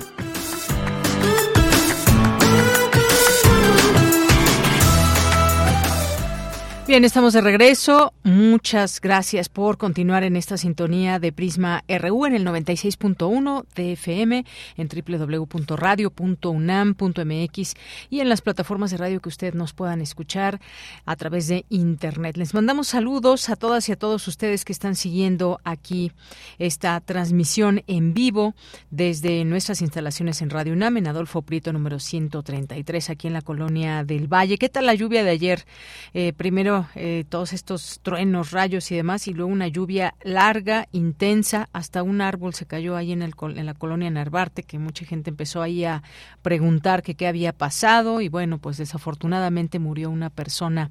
[6.86, 8.12] Bien, estamos de regreso.
[8.22, 14.44] Muchas gracias por continuar en esta sintonía de Prisma RU en el 96.1 de FM,
[14.76, 17.74] en www.radio.unam.mx
[18.08, 20.60] y en las plataformas de radio que usted nos puedan escuchar
[21.04, 22.36] a través de Internet.
[22.36, 26.12] Les mandamos saludos a todas y a todos ustedes que están siguiendo aquí
[26.60, 28.54] esta transmisión en vivo
[28.90, 34.04] desde nuestras instalaciones en Radio UNAM, en Adolfo Prieto número 133, aquí en la colonia
[34.04, 34.56] del Valle.
[34.56, 35.66] ¿Qué tal la lluvia de ayer?
[36.14, 41.68] Eh, primero eh, todos estos truenos, rayos y demás, y luego una lluvia larga, intensa,
[41.72, 45.30] hasta un árbol se cayó ahí en, el, en la colonia Narvarte, que mucha gente
[45.30, 46.02] empezó ahí a
[46.42, 50.90] preguntar que qué había pasado, y bueno, pues desafortunadamente murió una persona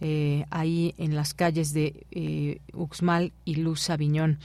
[0.00, 4.38] eh, ahí en las calles de eh, Uxmal y Luz Aviñón.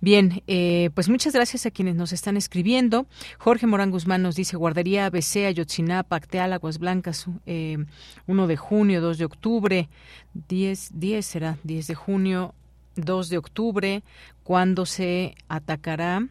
[0.00, 3.06] Bien, eh, pues muchas gracias a quienes nos están escribiendo.
[3.38, 9.18] Jorge Morán Guzmán nos dice guardería ABC, Ayotzinapa, Acteal, Aguas Blancas, 1 de junio, 2
[9.18, 9.88] de octubre,
[10.48, 12.54] 10, 10 será, 10 de junio,
[12.96, 14.02] 2 de octubre,
[14.44, 16.28] cuando se atacará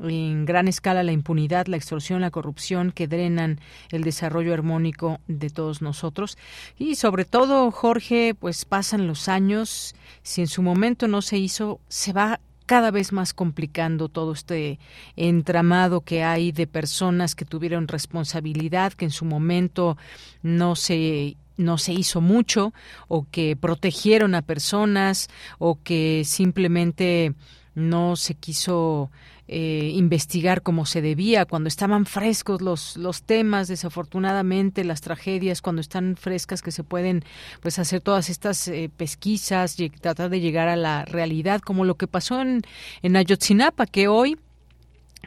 [0.00, 5.50] en gran escala la impunidad, la extorsión, la corrupción que drenan el desarrollo armónico de
[5.50, 6.38] todos nosotros.
[6.78, 11.80] Y sobre todo, Jorge, pues pasan los años, si en su momento no se hizo,
[11.88, 14.78] se va cada vez más complicando todo este
[15.16, 19.96] entramado que hay de personas que tuvieron responsabilidad, que en su momento
[20.42, 22.72] no se no se hizo mucho
[23.08, 25.28] o que protegieron a personas
[25.58, 27.34] o que simplemente
[27.74, 29.10] no se quiso
[29.48, 35.80] eh, investigar como se debía, cuando estaban frescos los, los temas, desafortunadamente las tragedias, cuando
[35.80, 37.24] están frescas que se pueden
[37.60, 41.96] pues hacer todas estas eh, pesquisas y tratar de llegar a la realidad, como lo
[41.96, 42.62] que pasó en,
[43.02, 44.36] en Ayotzinapa, que hoy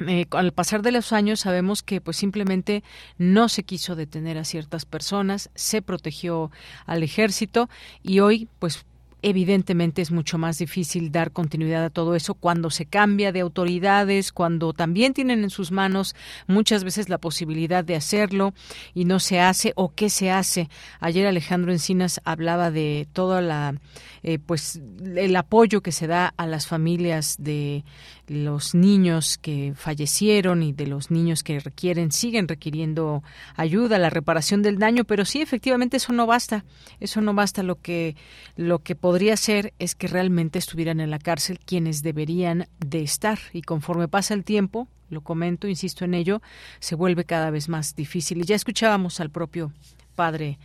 [0.08, 2.84] eh, al pasar de los años sabemos que pues simplemente
[3.18, 6.50] no se quiso detener a ciertas personas, se protegió
[6.86, 7.70] al ejército
[8.02, 8.86] y hoy pues
[9.22, 14.32] evidentemente es mucho más difícil dar continuidad a todo eso cuando se cambia de autoridades,
[14.32, 16.16] cuando también tienen en sus manos
[16.48, 18.54] muchas veces la posibilidad de hacerlo
[18.94, 20.70] y no se hace o qué se hace.
[21.00, 23.76] Ayer Alejandro Encinas hablaba de toda la
[24.24, 24.82] eh, pues
[25.16, 27.84] el apoyo que se da a las familias de
[28.28, 33.24] los niños que fallecieron y de los niños que requieren, siguen requiriendo
[33.56, 36.64] ayuda, la reparación del daño, pero sí, efectivamente, eso no basta.
[37.00, 37.64] Eso no basta.
[37.64, 38.16] Lo que,
[38.56, 43.40] lo que podría ser es que realmente estuvieran en la cárcel quienes deberían de estar.
[43.54, 46.42] Y conforme pasa el tiempo, lo comento, insisto en ello,
[46.80, 48.40] se vuelve cada vez más difícil.
[48.40, 49.74] Y ya escuchábamos al propio
[50.16, 50.58] padre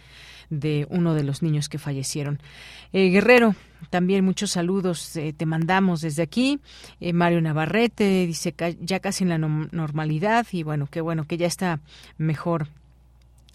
[0.51, 2.41] de uno de los niños que fallecieron.
[2.93, 3.55] Eh, Guerrero,
[3.91, 6.61] también muchos saludos eh, te mandamos desde aquí.
[7.01, 11.47] Eh, Mario Navarrete dice ya casi en la normalidad y bueno, qué bueno que ya
[11.47, 11.81] está
[12.19, 12.69] mejor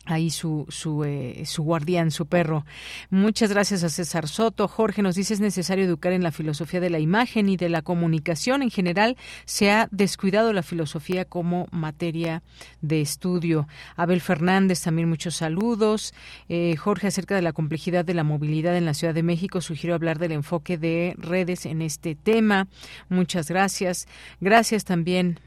[0.06, 2.66] ahí su, su, eh, su guardián, su perro.
[3.10, 4.68] Muchas gracias a César Soto.
[4.68, 7.82] Jorge nos dice es necesario educar en la filosofía de la imagen y de la
[7.82, 8.64] comunicación.
[8.64, 9.16] En general
[9.46, 12.42] se ha descuidado la filosofía como materia
[12.82, 13.68] de estudio.
[13.96, 16.14] Abel Fernández, también muchos saludos.
[16.50, 19.96] Eh, Jorge, acerca de la complejidad de la movilidad en la Ciudad de México, sugiero
[19.96, 22.68] hablar del enfoque de redes en este tema.
[23.10, 24.08] Muchas gracias.
[24.40, 25.40] Gracias también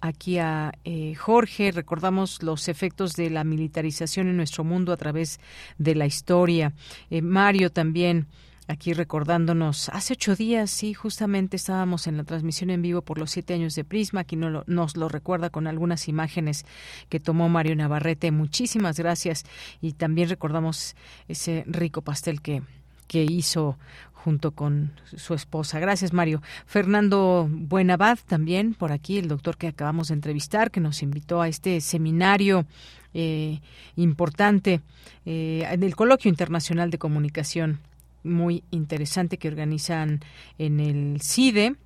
[0.00, 1.72] aquí a eh, Jorge.
[1.72, 5.40] Recordamos los efectos de la militarización en nuestro mundo a través
[5.78, 6.72] de la historia.
[7.10, 8.26] Eh, Mario también
[8.68, 13.30] aquí recordándonos, hace ocho días, sí, justamente estábamos en la transmisión en vivo por los
[13.30, 16.64] siete años de Prisma, aquí no nos lo recuerda con algunas imágenes
[17.08, 18.30] que tomó Mario Navarrete.
[18.32, 19.44] Muchísimas gracias
[19.80, 20.96] y también recordamos
[21.28, 22.62] ese rico pastel que,
[23.06, 23.78] que hizo
[24.26, 25.78] junto con su esposa.
[25.78, 26.42] Gracias, Mario.
[26.66, 31.46] Fernando Buenabad, también por aquí, el doctor que acabamos de entrevistar, que nos invitó a
[31.46, 32.66] este seminario
[33.14, 33.60] eh,
[33.94, 34.80] importante
[35.26, 37.78] eh, del Coloquio Internacional de Comunicación,
[38.24, 40.18] muy interesante que organizan
[40.58, 41.76] en el CIDE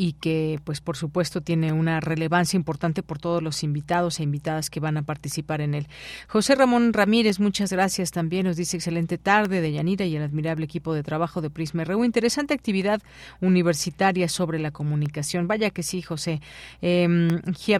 [0.00, 4.70] y que pues por supuesto tiene una relevancia importante por todos los invitados e invitadas
[4.70, 5.88] que van a participar en él.
[6.28, 10.64] José Ramón Ramírez, muchas gracias también, nos dice excelente tarde de Yanira y el admirable
[10.64, 12.04] equipo de trabajo de Prisma RU.
[12.04, 13.02] Interesante actividad
[13.40, 15.48] universitaria sobre la comunicación.
[15.48, 16.40] Vaya que sí, José.
[16.80, 17.08] Eh,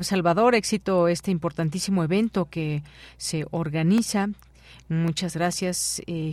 [0.01, 2.83] Salvador, éxito este importantísimo evento que
[3.17, 4.29] se organiza.
[4.89, 6.33] Muchas gracias, eh.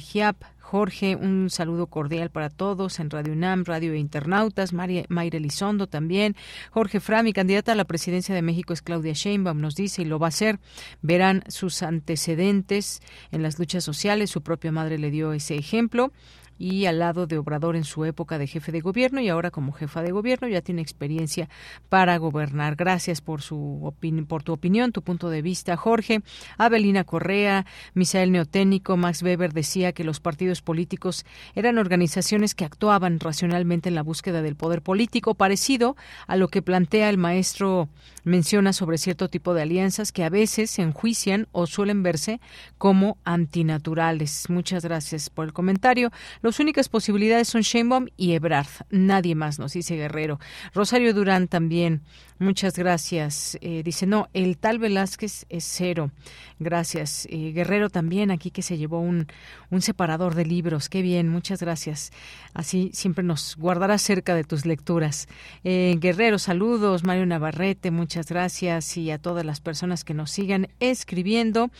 [0.75, 6.35] Jorge, un saludo cordial para todos en Radio UNAM, Radio Internautas, María, Mayra Elizondo también.
[6.69, 10.19] Jorge Frami, candidata a la presidencia de México es Claudia Sheinbaum, nos dice y lo
[10.19, 10.59] va a hacer.
[11.01, 12.99] Verán sus antecedentes
[13.31, 16.11] en las luchas sociales, su propia madre le dio ese ejemplo
[16.57, 19.71] y al lado de Obrador en su época de jefe de gobierno y ahora como
[19.71, 21.49] jefa de gobierno ya tiene experiencia
[21.89, 22.75] para gobernar.
[22.75, 23.93] Gracias por su
[24.27, 26.21] por tu opinión, tu punto de vista, Jorge.
[26.57, 31.25] Abelina Correa, Misael Neoténico, Max Weber decía que los partidos políticos
[31.55, 35.95] eran organizaciones que actuaban racionalmente en la búsqueda del poder político, parecido
[36.27, 37.89] a lo que plantea el maestro
[38.23, 42.39] menciona sobre cierto tipo de alianzas que a veces se enjuician o suelen verse
[42.77, 44.49] como antinaturales.
[44.49, 46.11] Muchas gracias por el comentario.
[46.45, 48.67] Las únicas posibilidades son Sheinbaum y Ebrard.
[48.91, 50.39] Nadie más, nos dice Guerrero.
[50.75, 52.03] Rosario Durán también.
[52.37, 53.57] Muchas gracias.
[53.61, 56.11] Eh, dice, no, el tal Velázquez es cero.
[56.59, 57.27] Gracias.
[57.31, 59.27] Eh, Guerrero también, aquí que se llevó un,
[59.69, 60.89] un separador de libros.
[60.89, 62.11] Qué bien, muchas gracias.
[62.53, 65.29] Así siempre nos guardará cerca de tus lecturas.
[65.63, 67.05] Eh, Guerrero, saludos.
[67.05, 68.97] Mario Navarrete, muchas gracias.
[68.97, 71.71] Y a todas las personas que nos sigan escribiendo.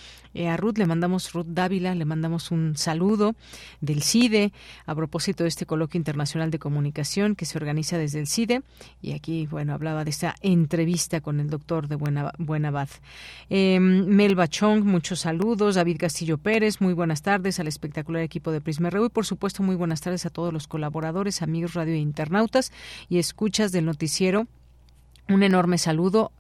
[0.48, 3.36] a Ruth le mandamos, Ruth Dávila, le mandamos un saludo
[3.82, 4.54] del CIDE
[4.86, 8.62] a propósito de este coloquio internacional de comunicación que se organiza desde el CIDE.
[9.02, 12.90] Y aquí, bueno, hablaba de esta entrevista con el doctor de Buena, Buenabad.
[13.50, 15.76] Eh, Mel Bachong, muchos saludos.
[15.76, 19.64] David Castillo Pérez, muy buenas tardes al espectacular equipo de Prisma RU y, por supuesto,
[19.64, 22.72] muy buenas tardes a todos los colaboradores, amigos radio e internautas
[23.10, 24.48] y escuchas del noticiero.
[25.28, 26.32] Un enorme saludo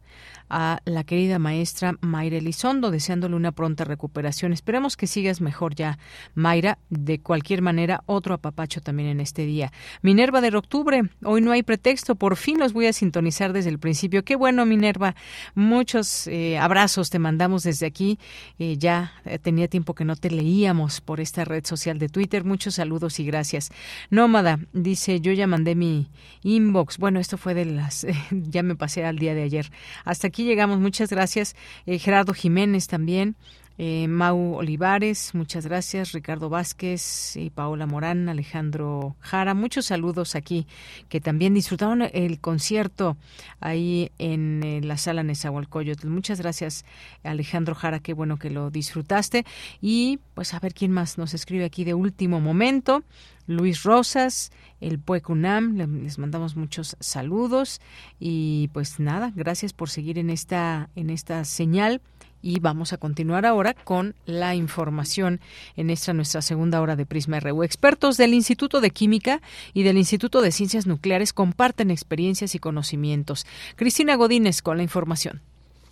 [0.49, 4.53] a la querida maestra Mayra Elizondo, deseándole una pronta recuperación.
[4.53, 5.99] Esperemos que sigas mejor ya,
[6.33, 6.77] Mayra.
[6.89, 9.71] De cualquier manera, otro apapacho también en este día.
[10.01, 13.79] Minerva de octubre, hoy no hay pretexto, por fin los voy a sintonizar desde el
[13.79, 14.23] principio.
[14.23, 15.15] Qué bueno, Minerva.
[15.53, 18.19] Muchos eh, abrazos te mandamos desde aquí.
[18.59, 22.43] Eh, ya eh, tenía tiempo que no te leíamos por esta red social de Twitter.
[22.43, 23.71] Muchos saludos y gracias.
[24.09, 26.09] Nómada dice, yo ya mandé mi
[26.43, 26.97] inbox.
[26.97, 29.71] Bueno, esto fue de las, ya me pasé al día de ayer.
[30.03, 30.79] Hasta aquí llegamos.
[30.79, 31.55] Muchas gracias.
[31.85, 33.37] Gerardo Jiménez también.
[33.77, 36.13] Eh, Mau Olivares, muchas gracias.
[36.13, 40.65] Ricardo Vázquez y Paola Morán, Alejandro Jara, muchos saludos aquí
[41.09, 43.17] que también disfrutaron el concierto
[43.59, 46.07] ahí en, eh, la sala Nezahualcóyotl.
[46.07, 46.85] Muchas gracias,
[47.23, 49.45] Alejandro Jara, qué bueno que lo disfrutaste.
[49.81, 53.03] Y pues a ver quién más nos escribe aquí de último momento.
[53.47, 57.79] Luis Rosas, el Puecunam, les mandamos muchos saludos
[58.19, 62.01] y pues nada, gracias por seguir en esta en esta señal
[62.45, 65.39] y vamos a continuar ahora con la información
[65.75, 67.63] en esta nuestra segunda hora de Prisma RU.
[67.63, 69.39] Expertos del Instituto de Química
[69.73, 73.45] y del Instituto de Ciencias Nucleares comparten experiencias y conocimientos.
[73.75, 75.41] Cristina Godínez con la información.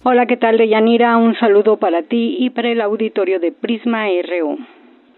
[0.03, 1.17] Hola, ¿qué tal, Deyanira?
[1.17, 4.59] Un saludo para ti y para el auditorio de Prisma RU.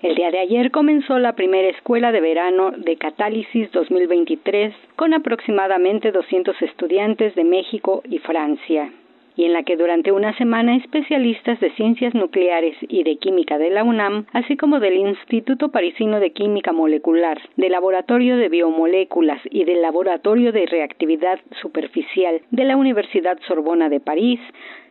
[0.03, 6.13] El día de ayer comenzó la primera escuela de verano de Catálisis 2023 con aproximadamente
[6.13, 8.89] 200 estudiantes de México y Francia
[9.35, 13.69] y en la que durante una semana especialistas de ciencias nucleares y de química de
[13.69, 19.65] la UNAM, así como del Instituto Parisino de Química Molecular, del Laboratorio de Biomoléculas y
[19.65, 24.39] del Laboratorio de Reactividad Superficial de la Universidad Sorbona de París,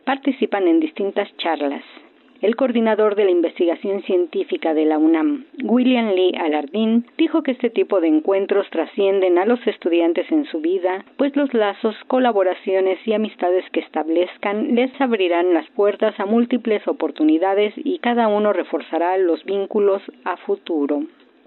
[0.05, 1.83] participan en distintas charlas.
[2.41, 7.69] El coordinador de la investigación científica de la UNAM, William Lee Alardín, dijo que este
[7.69, 13.13] tipo de encuentros trascienden a los estudiantes en su vida, pues los lazos, colaboraciones y
[13.13, 19.43] amistades que establezcan les abrirán las puertas a múltiples oportunidades y cada uno reforzará los
[19.45, 21.03] vínculos a futuro.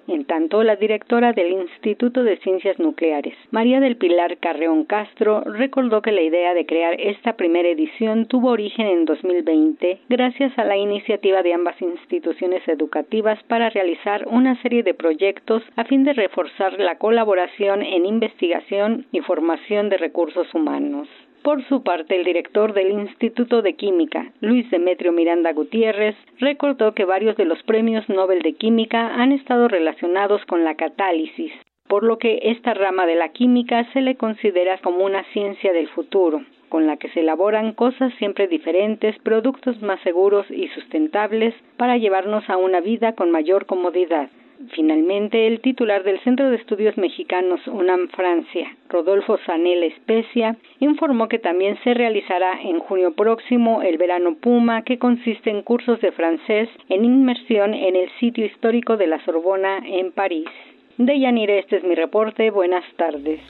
[0.09, 6.01] En tanto, la directora del Instituto de Ciencias Nucleares, María del Pilar Carreón Castro, recordó
[6.01, 10.79] que la idea de crear esta primera edición tuvo origen en 2020 gracias a la
[10.79, 16.81] iniciativa de ambas instituciones educativas para realizar una serie de proyectos a fin de reforzar
[16.81, 21.07] la colaboración en investigación y formación de recursos humanos.
[21.43, 27.05] Por su parte, el director del Instituto de Química, Luis Demetrio Miranda Gutiérrez, recordó que
[27.05, 31.53] varios de los premios Nobel de Química han estado relacionados con la catálisis,
[31.89, 35.89] por lo que esta rama de la química se le considera como una ciencia del
[35.89, 41.97] futuro, con la que se elaboran cosas siempre diferentes, productos más seguros y sustentables para
[41.97, 44.29] llevarnos a una vida con mayor comodidad.
[44.75, 51.39] Finalmente, el titular del Centro de Estudios Mexicanos UNAM Francia, Rodolfo Sanel Especia, informó que
[51.39, 56.69] también se realizará en junio próximo el Verano Puma, que consiste en cursos de francés
[56.89, 60.49] en inmersión en el sitio histórico de la Sorbona en París.
[60.97, 62.51] De Yanire, este es mi reporte.
[62.51, 63.41] Buenas tardes.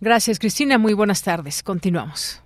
[0.00, 0.78] Gracias, Cristina.
[0.78, 1.62] Muy buenas tardes.
[1.62, 2.45] Continuamos.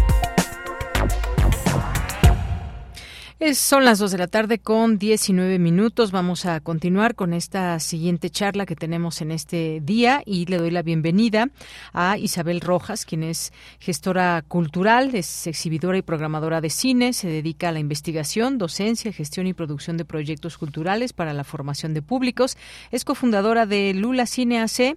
[3.53, 6.11] son las 2 de la tarde con 19 minutos.
[6.11, 10.69] Vamos a continuar con esta siguiente charla que tenemos en este día y le doy
[10.69, 11.49] la bienvenida
[11.91, 17.69] a Isabel Rojas, quien es gestora cultural, es exhibidora y programadora de cine, se dedica
[17.69, 22.57] a la investigación, docencia, gestión y producción de proyectos culturales para la formación de públicos.
[22.91, 24.95] Es cofundadora de Lula Cine AC,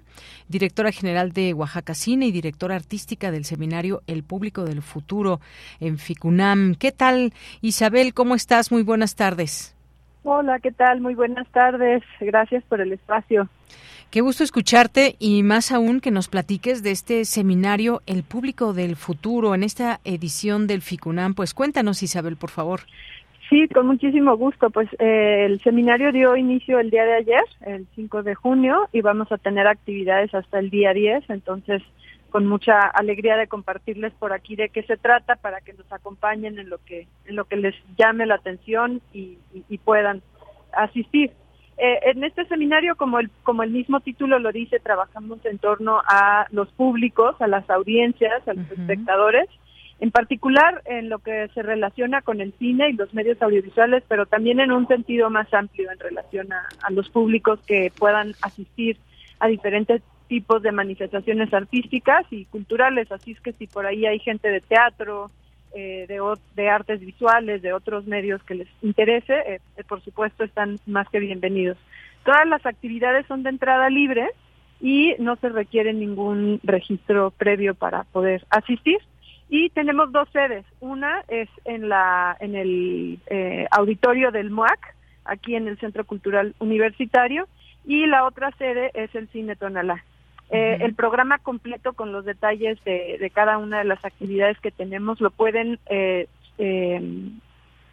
[0.48, 5.40] directora general de Oaxaca Cine y directora artística del seminario El Público del Futuro
[5.80, 6.74] en FICUNAM.
[6.74, 8.12] ¿Qué tal, Isabel?
[8.12, 8.70] ¿Cómo estás?
[8.73, 9.77] Muy buenas tardes.
[10.23, 11.01] Hola, ¿qué tal?
[11.01, 12.02] Muy buenas tardes.
[12.20, 13.48] Gracias por el espacio.
[14.11, 18.97] Qué gusto escucharte y más aún que nos platiques de este seminario El Público del
[18.97, 21.35] Futuro en esta edición del FICUNAM.
[21.35, 22.81] Pues cuéntanos, Isabel, por favor.
[23.51, 24.70] Sí, con muchísimo gusto.
[24.70, 29.01] Pues eh, el seminario dio inicio el día de ayer, el 5 de junio, y
[29.01, 31.28] vamos a tener actividades hasta el día 10.
[31.28, 31.82] Entonces,
[32.35, 36.59] con mucha alegría de compartirles por aquí de qué se trata para que nos acompañen
[36.59, 39.39] en lo que en lo que les llame la atención y,
[39.85, 40.20] puedan
[40.73, 41.31] asistir.
[41.78, 46.02] Eh, en este seminario, como el como el mismo título lo dice, trabajamos en torno
[46.09, 49.48] a los públicos, a las audiencias, a los espectadores,
[50.01, 54.27] en particular en lo que se relaciona con el cine y los medios audiovisuales, pero
[54.27, 58.98] también en un sentido más amplio en relación a, a los públicos que puedan asistir
[59.39, 60.02] a diferentes
[60.35, 64.61] tipos de manifestaciones artísticas y culturales, así es que si por ahí hay gente de
[64.61, 65.31] teatro,
[65.77, 66.20] eh, de,
[66.56, 71.20] de, artes visuales, de otros medios que les interese, eh, por supuesto están más que
[71.20, 71.78] bienvenidos.
[72.24, 74.28] Todas las actividades son de entrada libre
[74.81, 78.98] y no se requiere ningún registro previo para poder asistir.
[79.48, 80.65] Y tenemos dos sedes.
[80.81, 84.97] Una es en, la, en el eh, auditorio del MUAC,
[85.27, 87.47] aquí en el Centro Cultural Universitario,
[87.85, 90.02] y la otra sede es el Cine Tonalá.
[90.50, 95.20] Eh, el programa completo con los detalles de, cada una de las actividades que tenemos
[95.20, 96.28] lo pueden eh,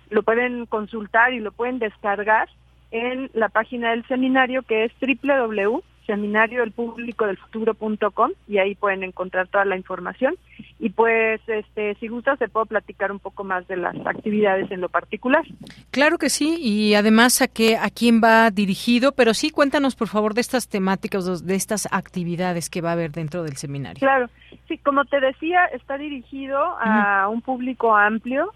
[0.09, 2.49] lo pueden consultar y lo pueden descargar
[2.91, 8.75] en la página del seminario que es www seminario el público del futuro.com y ahí
[8.75, 10.35] pueden encontrar toda la información
[10.79, 14.81] y pues este si gusta se puedo platicar un poco más de las actividades en
[14.81, 15.43] lo particular.
[15.91, 20.07] Claro que sí y además a qué a quién va dirigido, pero sí cuéntanos por
[20.07, 23.99] favor de estas temáticas de estas actividades que va a haber dentro del seminario.
[23.99, 24.29] Claro.
[24.67, 28.51] Sí, como te decía, está dirigido a un público amplio.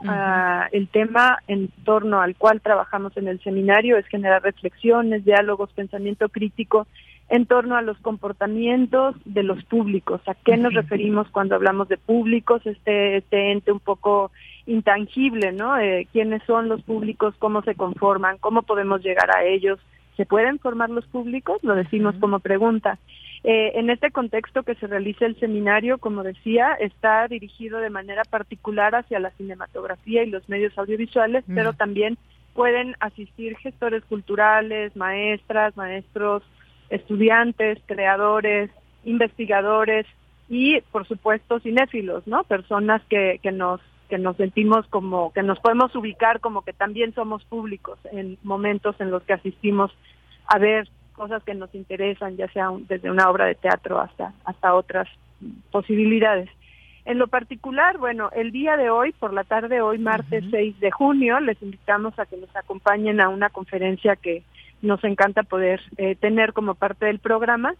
[0.71, 6.29] el tema en torno al cual trabajamos en el seminario es generar reflexiones, diálogos, pensamiento
[6.29, 6.87] crítico
[7.29, 10.21] en torno a los comportamientos de los públicos.
[10.27, 12.65] ¿A qué nos referimos cuando hablamos de públicos?
[12.65, 14.31] Este, este ente un poco
[14.67, 15.77] intangible, ¿no?
[15.77, 17.33] Eh, ¿Quiénes son los públicos?
[17.39, 18.37] ¿Cómo se conforman?
[18.37, 19.79] ¿Cómo podemos llegar a ellos?
[20.17, 21.63] ¿Se pueden formar los públicos?
[21.63, 22.99] Lo decimos como pregunta.
[23.43, 28.23] Eh, en este contexto que se realiza el seminario, como decía, está dirigido de manera
[28.23, 32.17] particular hacia la cinematografía y los medios audiovisuales, pero también
[32.55, 36.41] pueden asistir gestores culturales, maestras, maestros,
[36.89, 38.69] estudiantes, creadores,
[39.03, 40.05] investigadores
[40.49, 42.43] y, por supuesto, cinéfilos, ¿no?
[42.43, 47.15] Personas que, que nos que nos sentimos como que nos podemos ubicar como que también
[47.15, 49.91] somos públicos en momentos en los que asistimos
[50.45, 54.75] a ver cosas que nos interesan, ya sea desde una obra de teatro hasta hasta
[54.75, 55.07] otras
[55.71, 56.49] posibilidades.
[57.05, 60.89] En lo particular, bueno, el día de hoy, por la tarde, hoy martes 6 de
[60.89, 64.43] junio, les invitamos a que nos acompañen a una conferencia que
[64.85, 67.75] nos encanta poder eh, tener como parte del programa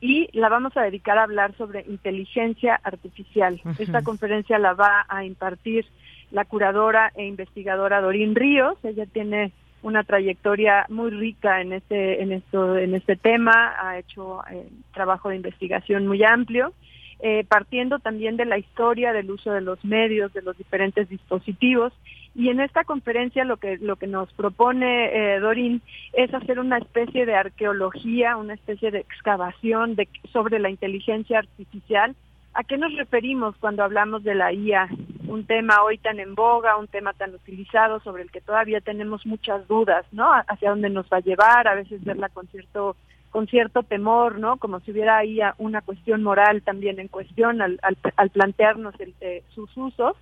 [0.00, 3.60] y la vamos a dedicar a hablar sobre inteligencia artificial.
[3.78, 5.86] Esta conferencia la va a impartir
[6.30, 8.76] la curadora e investigadora Dorín Ríos.
[8.84, 14.42] Ella tiene una trayectoria muy rica en este en esto en este tema, ha hecho
[14.50, 16.72] eh, trabajo de investigación muy amplio
[17.20, 21.92] eh, partiendo también de la historia del uso de los medios, de los diferentes dispositivos.
[22.34, 25.80] Y en esta conferencia lo que, lo que nos propone eh,
[26.12, 32.14] es hacer una especie de arqueología, una especie de excavación de, sobre la inteligencia artificial.
[32.54, 34.88] ¿A qué nos referimos cuando hablamos de la IA?
[35.26, 39.26] Un tema hoy tan en boga, un tema tan utilizado sobre el que todavía tenemos
[39.26, 40.30] muchas dudas, ¿no?
[40.46, 42.96] Hacia dónde nos va a llevar, a veces verla con cierto
[43.30, 44.56] con cierto temor, ¿no?
[44.56, 49.42] Como si hubiera ahí una cuestión moral también en cuestión al, al, plantearnos el, eh,
[49.54, 50.16] sus usos.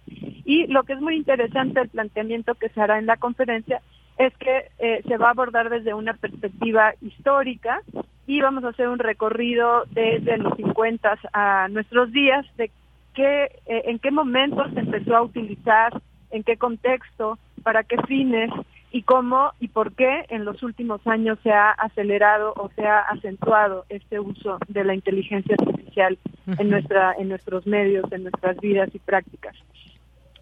[0.45, 3.81] Y lo que es muy interesante el planteamiento que se hará en la conferencia
[4.19, 7.83] es que eh, se va a abordar desde una perspectiva histórica
[8.27, 12.71] y vamos a hacer un recorrido desde los 50 a nuestros días de
[13.15, 16.01] qué, eh, en qué momento se empezó a utilizar,
[16.31, 18.51] en qué contexto, para qué fines
[18.97, 23.01] y cómo y por qué en los últimos años se ha acelerado o se ha
[23.01, 26.17] acentuado este uso de la inteligencia artificial
[26.47, 29.55] en nuestra en nuestros medios, en nuestras vidas y prácticas.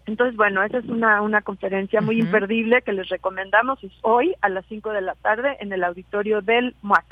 [0.05, 3.83] Entonces, bueno, esa es una, una conferencia muy imperdible que les recomendamos.
[3.83, 7.05] Es hoy a las 5 de la tarde en el auditorio del MUAC.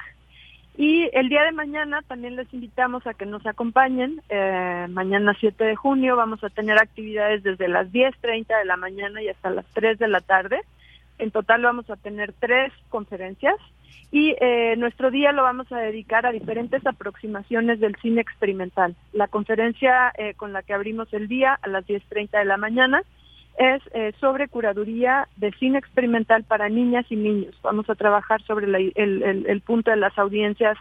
[0.77, 4.21] Y el día de mañana también les invitamos a que nos acompañen.
[4.29, 9.21] Eh, mañana 7 de junio vamos a tener actividades desde las 10.30 de la mañana
[9.21, 10.61] y hasta las 3 de la tarde.
[11.19, 13.55] En total vamos a tener tres conferencias
[14.13, 18.95] y eh, nuestro día lo vamos a dedicar a diferentes aproximaciones del cine experimental.
[19.11, 23.01] La conferencia eh, con la que abrimos el día a las 10.30 de la mañana
[23.57, 27.55] es eh, sobre curaduría de cine experimental para niñas y niños.
[27.63, 30.77] Vamos a trabajar sobre el, punto de las audiencias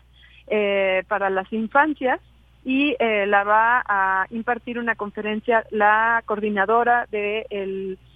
[1.09, 2.20] para las infancias
[2.66, 8.11] y la va a impartir una conferencia la coordinadora del de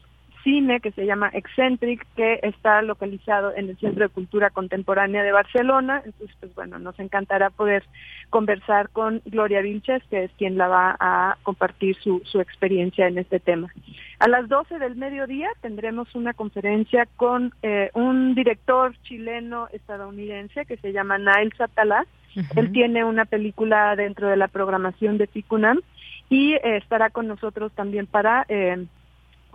[0.47, 5.33] cine que se llama Eccentric, que está localizado en el Centro de Cultura Contemporánea de
[5.33, 6.03] Barcelona.
[6.05, 7.83] Entonces, pues bueno, nos encantará poder
[8.31, 13.19] conversar con Gloria Vilches, que es quien la va a compartir su, su experiencia en
[13.19, 13.73] este tema.
[14.21, 20.77] A las 12 del mediodía tendremos una conferencia con eh, un director chileno estadounidense que
[20.77, 22.07] se llama Nail Satalá.
[22.55, 25.81] Él tiene una película dentro de la programación de Ficunam
[26.29, 28.87] y eh, estará con nosotros también para eh,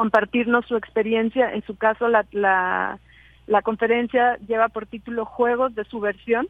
[0.02, 1.54] compartirnos su experiencia.
[1.54, 6.48] En su caso, la, la, conferencia lleva por título Juegos de Subversión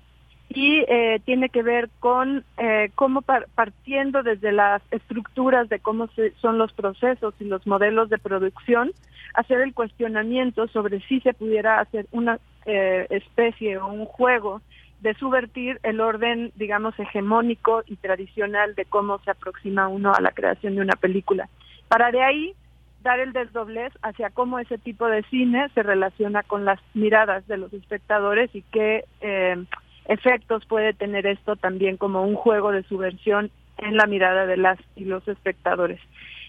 [0.48, 6.08] y eh, tiene que ver con eh, cómo partiendo desde las estructuras de cómo
[6.42, 8.94] son los procesos y los modelos de producción,
[9.34, 14.62] hacer el cuestionamiento sobre si se pudiera hacer una eh, especie o un juego
[15.02, 20.32] de subvertir el orden, digamos, hegemónico y tradicional de cómo se aproxima uno a la
[20.32, 21.50] creación de una película.
[21.90, 22.56] Para de ahí
[23.04, 27.58] dar el desdoblez hacia cómo ese tipo de cine se relaciona con las miradas de
[27.58, 29.64] los espectadores y qué eh,
[30.06, 34.80] efectos puede tener esto también como un juego de subversión en la mirada de las
[34.96, 36.00] y los espectadores.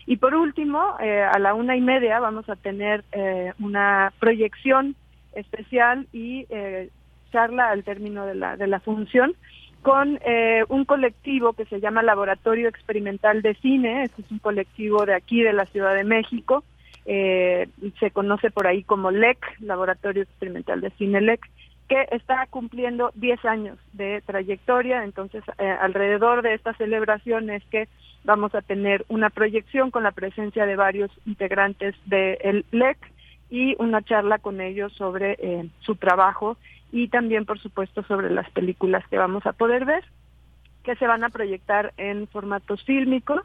[0.07, 4.97] Y por último, eh, a la una y media vamos a tener eh, una proyección
[5.35, 6.91] especial y eh,
[7.31, 9.35] charla al término de la, de la función
[9.83, 10.19] con
[10.69, 15.43] un colectivo que se llama Laboratorio Experimental de Cine, este es un colectivo de aquí
[15.43, 16.65] de la Ciudad de México,
[17.05, 21.41] se conoce por ahí como LEC, Laboratorio Experimental de Cine LEC,
[21.93, 27.87] que está cumpliendo 10 años de trayectoria, entonces eh, alrededor de esta celebración es que
[28.25, 32.97] vamos a tener una proyección con la presencia de varios integrantes del LEC
[33.51, 36.57] y una charla con ellos sobre eh, su trabajo
[36.93, 40.05] y también, por supuesto, sobre las películas que vamos a poder ver,
[40.85, 43.43] que se van a proyectar en formatos fílmicos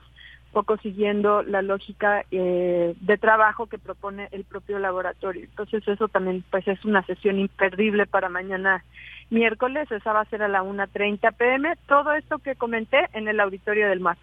[0.52, 5.44] poco siguiendo la lógica eh, de trabajo que propone el propio laboratorio.
[5.44, 8.84] Entonces eso también pues es una sesión imperdible para mañana
[9.30, 13.40] miércoles, esa va a ser a la 1.30 pm, todo esto que comenté en el
[13.40, 14.18] auditorio del MAC.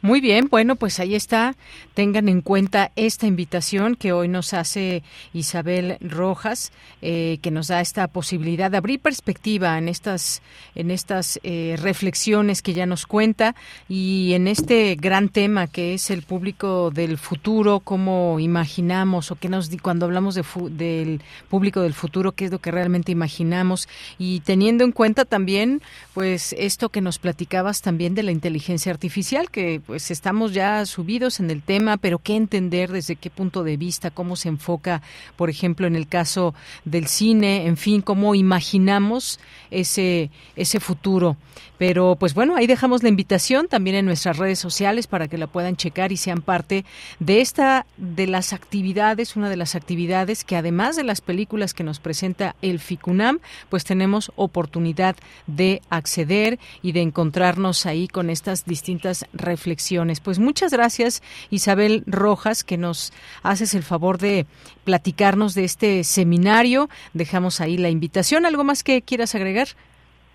[0.00, 1.56] Muy bien, bueno, pues ahí está.
[1.94, 5.02] Tengan en cuenta esta invitación que hoy nos hace
[5.32, 6.70] Isabel Rojas,
[7.02, 10.40] eh, que nos da esta posibilidad de abrir perspectiva en estas,
[10.76, 13.56] en estas eh, reflexiones que ya nos cuenta
[13.88, 19.48] y en este gran tema que es el público del futuro, cómo imaginamos o qué
[19.48, 24.40] nos cuando hablamos de del público del futuro, qué es lo que realmente imaginamos y
[24.40, 25.82] teniendo en cuenta también,
[26.14, 31.40] pues esto que nos platicabas también de la inteligencia artificial que pues estamos ya subidos
[31.40, 35.00] en el tema, pero qué entender desde qué punto de vista, cómo se enfoca,
[35.34, 36.54] por ejemplo, en el caso
[36.84, 39.40] del cine, en fin, cómo imaginamos
[39.70, 41.38] ese ese futuro.
[41.78, 45.46] Pero pues bueno, ahí dejamos la invitación también en nuestras redes sociales para que la
[45.46, 46.84] puedan checar y sean parte
[47.18, 51.84] de esta de las actividades, una de las actividades que además de las películas que
[51.84, 53.38] nos presenta el FICUNAM,
[53.70, 55.16] pues tenemos oportunidad
[55.46, 59.77] de acceder y de encontrarnos ahí con estas distintas reflexiones.
[60.22, 64.46] Pues muchas gracias Isabel Rojas que nos haces el favor de
[64.84, 66.88] platicarnos de este seminario.
[67.14, 68.44] Dejamos ahí la invitación.
[68.44, 69.68] ¿Algo más que quieras agregar?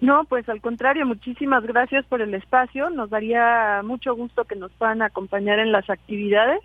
[0.03, 2.89] No, pues al contrario, muchísimas gracias por el espacio.
[2.89, 6.59] Nos daría mucho gusto que nos puedan acompañar en las actividades.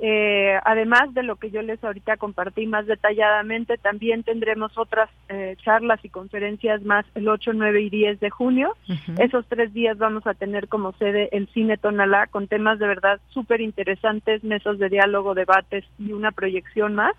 [0.00, 5.56] eh, además de lo que yo les ahorita compartí más detalladamente, también tendremos otras eh,
[5.64, 8.76] charlas y conferencias más el 8, 9 y 10 de junio.
[9.18, 13.18] Esos tres días vamos a tener como sede el Cine Tonalá con temas de verdad
[13.30, 17.14] súper interesantes, mesas de diálogo, debates y una proyección más.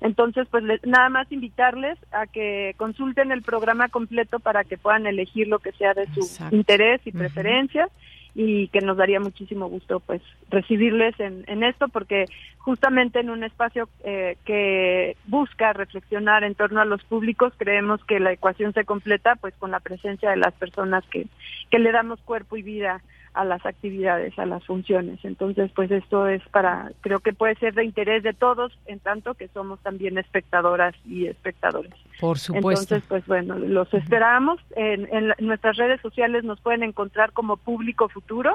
[0.00, 5.48] Entonces, pues nada más invitarles a que consulten el programa completo para que puedan elegir
[5.48, 7.88] lo que sea de su interés y preferencia
[8.38, 10.20] y que nos daría muchísimo gusto pues
[10.50, 12.26] recibirles en, en esto porque
[12.58, 18.20] justamente en un espacio eh, que busca reflexionar en torno a los públicos creemos que
[18.20, 21.26] la ecuación se completa pues con la presencia de las personas que,
[21.70, 23.00] que le damos cuerpo y vida
[23.36, 25.22] a las actividades, a las funciones.
[25.22, 29.34] Entonces, pues esto es para, creo que puede ser de interés de todos, en tanto
[29.34, 31.92] que somos también espectadoras y espectadores.
[32.18, 32.94] Por supuesto.
[32.94, 34.58] Entonces, pues bueno, los esperamos.
[34.74, 38.54] En, en, nuestras redes sociales nos pueden encontrar como Público Futuro.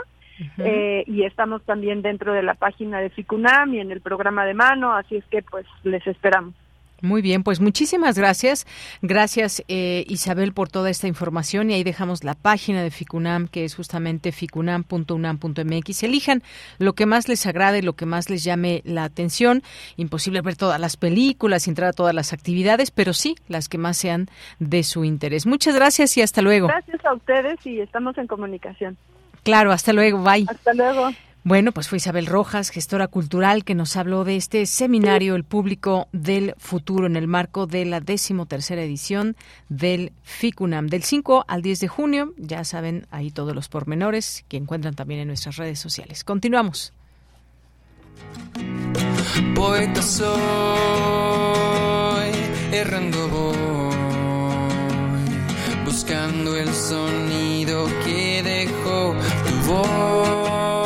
[0.58, 4.56] eh, y estamos también dentro de la página de FICUNAM y en el programa de
[4.56, 6.56] mano, así es que pues les esperamos.
[7.02, 8.68] Muy bien, pues muchísimas gracias.
[9.02, 13.66] Gracias eh, Isabel por toda esta información y ahí dejamos la página de Ficunam que
[13.66, 16.04] es justamente ficunam.unam.mx.
[16.04, 16.44] Elijan
[16.78, 19.64] lo que más les agrade, lo que más les llame la atención.
[19.98, 23.98] Imposible ver todas las películas, entrar a todas las actividades, pero sí las que más
[23.98, 24.28] sean
[24.60, 25.48] de su interés.
[25.48, 26.68] Muchas gracias y hasta luego.
[26.68, 28.98] Gracias a ustedes y estamos en comunicación.
[29.44, 30.24] Claro, hasta luego.
[30.24, 30.46] Bye.
[30.48, 31.10] Hasta luego.
[31.44, 36.08] Bueno, pues fue Isabel Rojas, gestora cultural, que nos habló de este seminario El Público
[36.12, 39.36] del Futuro en el marco de la decimotercera edición
[39.68, 40.86] del FICUNAM.
[40.86, 45.22] Del 5 al 10 de junio, ya saben ahí todos los pormenores que encuentran también
[45.22, 46.24] en nuestras redes sociales.
[46.24, 46.94] Continuamos.
[49.56, 50.30] Poeta soy,
[52.72, 53.56] errando voy,
[55.86, 59.16] buscando el sonido que dejó
[59.48, 60.81] tu voz,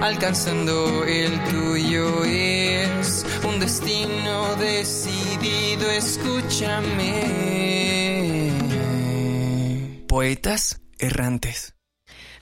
[0.00, 7.22] alcanzando el tuyo es un destino de decidido, escúchame.
[10.08, 11.74] Poetas errantes.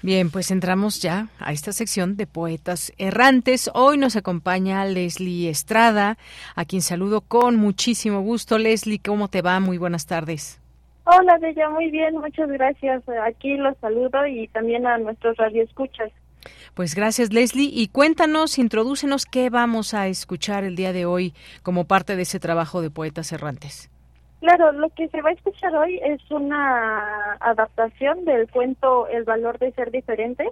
[0.03, 3.71] Bien, pues entramos ya a esta sección de poetas errantes.
[3.75, 6.17] Hoy nos acompaña Leslie Estrada,
[6.55, 8.59] a quien saludo con muchísimo gusto.
[8.59, 9.61] Leslie, ¿cómo te va?
[9.61, 10.61] Muy buenas tardes.
[11.09, 13.01] Hola, Bella, muy bien, muchas gracias.
[13.25, 16.11] Aquí los saludo y también a nuestros radioescuchas.
[16.75, 17.71] Pues gracias, Leslie.
[17.73, 22.41] Y cuéntanos, introdúcenos qué vamos a escuchar el día de hoy como parte de ese
[22.41, 23.89] trabajo de poetas errantes.
[24.41, 29.61] Claro, lo que se va a escuchar hoy es una adaptación del cuento El valor
[29.61, 30.45] de ser diferente,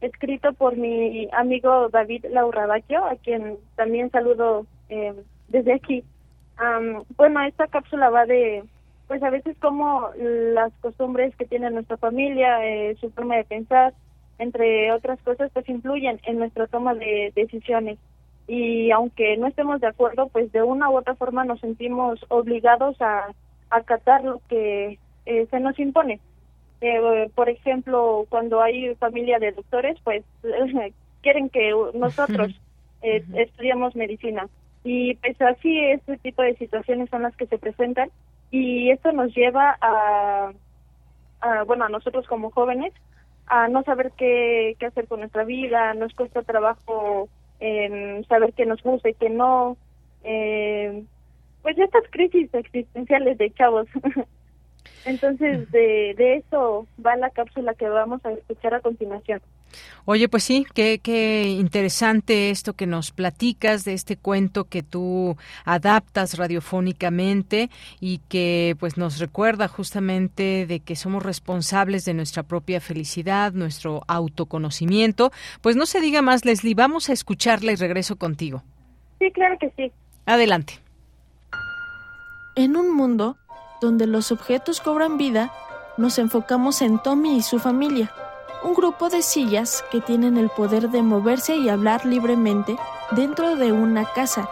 [0.00, 5.12] escrito por mi amigo David Laurabacchio, a quien también saludo eh,
[5.48, 6.02] desde aquí.
[7.18, 8.64] bueno, esta cápsula va de,
[9.12, 13.92] pues a veces como las costumbres que tiene nuestra familia, eh, su forma de pensar,
[14.38, 17.98] entre otras cosas, pues influyen en nuestra toma de decisiones
[18.48, 22.96] y aunque no estemos de acuerdo, pues de una u otra forma nos sentimos obligados
[23.02, 23.34] a
[23.68, 26.18] acatar lo que eh, se nos impone.
[26.80, 30.24] Eh, por ejemplo, cuando hay familia de doctores, pues
[31.20, 32.58] quieren que nosotros
[33.02, 34.48] eh, estudiamos medicina.
[34.84, 38.08] Y pues así este tipo de situaciones son las que se presentan
[38.52, 40.52] y esto nos lleva a,
[41.40, 42.92] a bueno, a nosotros como jóvenes,
[43.46, 47.28] a no saber qué, qué hacer con nuestra vida, nos cuesta trabajo
[47.60, 49.78] eh, saber qué nos gusta y qué no.
[50.22, 51.02] Eh,
[51.62, 53.88] pues estas crisis existenciales de chavos.
[55.06, 59.40] Entonces, de, de eso va la cápsula que vamos a escuchar a continuación.
[60.04, 65.36] Oye, pues sí, qué, qué interesante esto que nos platicas de este cuento que tú
[65.64, 67.70] adaptas radiofónicamente
[68.00, 74.02] y que pues nos recuerda justamente de que somos responsables de nuestra propia felicidad, nuestro
[74.08, 75.30] autoconocimiento.
[75.60, 78.64] Pues no se diga más, Leslie, vamos a escucharla y regreso contigo.
[79.20, 79.92] Sí, claro que sí.
[80.26, 80.80] Adelante.
[82.56, 83.36] En un mundo
[83.80, 85.52] donde los objetos cobran vida,
[85.96, 88.12] nos enfocamos en Tommy y su familia
[88.64, 92.76] un grupo de sillas que tienen el poder de moverse y hablar libremente
[93.10, 94.48] dentro de una casa.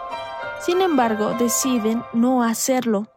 [0.59, 3.07] Sin embargo, deciden no hacerlo.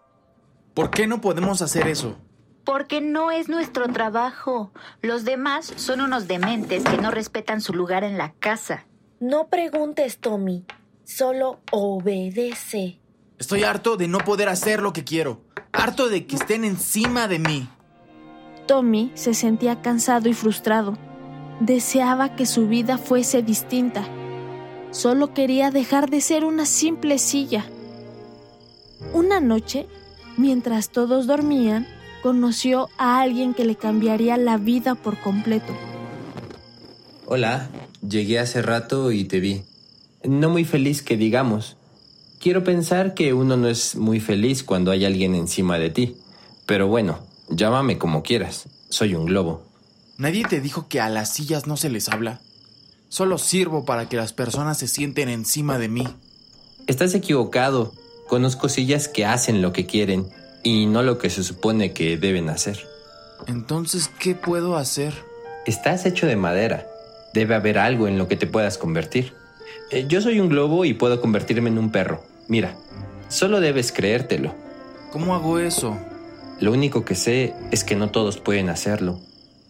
[0.73, 2.17] ¿Por qué no podemos hacer eso?
[2.65, 4.73] Porque no es nuestro trabajo.
[5.03, 8.87] Los demás son unos dementes que no respetan su lugar en la casa.
[9.21, 10.65] No preguntes, Tommy.
[11.05, 12.99] Solo obedece.
[13.39, 15.43] Estoy harto de no poder hacer lo que quiero.
[15.73, 17.69] Harto de que estén encima de mí.
[18.67, 20.97] Tommy se sentía cansado y frustrado.
[21.61, 24.07] Deseaba que su vida fuese distinta.
[24.91, 27.67] Solo quería dejar de ser una simple silla.
[29.13, 29.87] Una noche,
[30.37, 31.87] mientras todos dormían,
[32.23, 35.73] conoció a alguien que le cambiaría la vida por completo.
[37.27, 37.69] Hola,
[38.07, 39.63] llegué hace rato y te vi.
[40.23, 41.77] No muy feliz que digamos.
[42.41, 46.17] Quiero pensar que uno no es muy feliz cuando hay alguien encima de ti.
[46.67, 47.19] Pero bueno,
[47.49, 48.67] Llámame como quieras.
[48.89, 49.63] Soy un globo.
[50.17, 52.41] ¿Nadie te dijo que a las sillas no se les habla?
[53.09, 56.09] Solo sirvo para que las personas se sienten encima de mí.
[56.87, 57.93] Estás equivocado.
[58.29, 60.29] Conozco sillas que hacen lo que quieren
[60.63, 62.87] y no lo que se supone que deben hacer.
[63.47, 65.15] Entonces, ¿qué puedo hacer?
[65.67, 66.87] Estás hecho de madera.
[67.33, 69.35] Debe haber algo en lo que te puedas convertir.
[69.91, 72.25] Eh, yo soy un globo y puedo convertirme en un perro.
[72.49, 72.77] Mira,
[73.29, 74.55] solo debes creértelo.
[75.13, 75.99] ¿Cómo hago eso?
[76.61, 79.21] Lo único que sé es que no todos pueden hacerlo,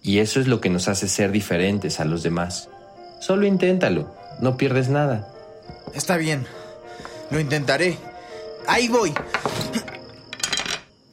[0.03, 2.69] y eso es lo que nos hace ser diferentes a los demás.
[3.21, 5.33] Solo inténtalo, no pierdes nada.
[5.95, 6.47] Está bien,
[7.31, 7.97] lo intentaré.
[8.67, 9.13] Ahí voy.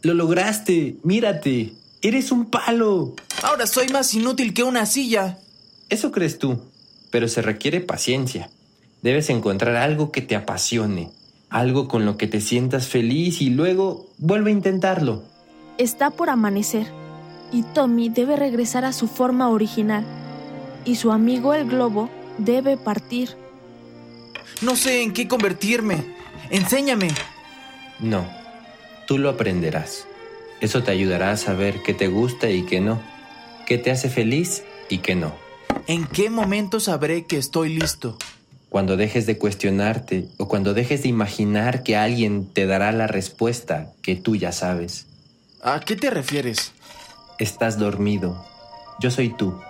[0.02, 3.15] Lo lograste, mírate, eres un palo.
[3.43, 5.38] Ahora soy más inútil que una silla.
[5.89, 6.60] Eso crees tú,
[7.11, 8.49] pero se requiere paciencia.
[9.02, 11.11] Debes encontrar algo que te apasione,
[11.49, 15.23] algo con lo que te sientas feliz y luego vuelve a intentarlo.
[15.81, 16.85] Está por amanecer
[17.51, 20.05] y Tommy debe regresar a su forma original
[20.85, 23.35] y su amigo el globo debe partir.
[24.61, 26.05] No sé en qué convertirme.
[26.51, 27.07] Enséñame.
[27.99, 28.27] No,
[29.07, 30.05] tú lo aprenderás.
[30.59, 33.01] Eso te ayudará a saber qué te gusta y qué no,
[33.65, 35.33] qué te hace feliz y qué no.
[35.87, 38.19] ¿En qué momento sabré que estoy listo?
[38.69, 43.91] Cuando dejes de cuestionarte o cuando dejes de imaginar que alguien te dará la respuesta
[44.03, 45.07] que tú ya sabes.
[45.63, 46.71] ¿A qué te refieres?
[47.38, 48.43] Estás dormido.
[48.99, 49.61] Yo soy tú.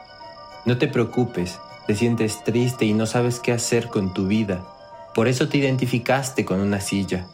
[0.64, 4.64] No te preocupes, te sientes triste y no sabes qué hacer con tu vida.
[5.14, 7.28] Por eso te identificaste con una silla.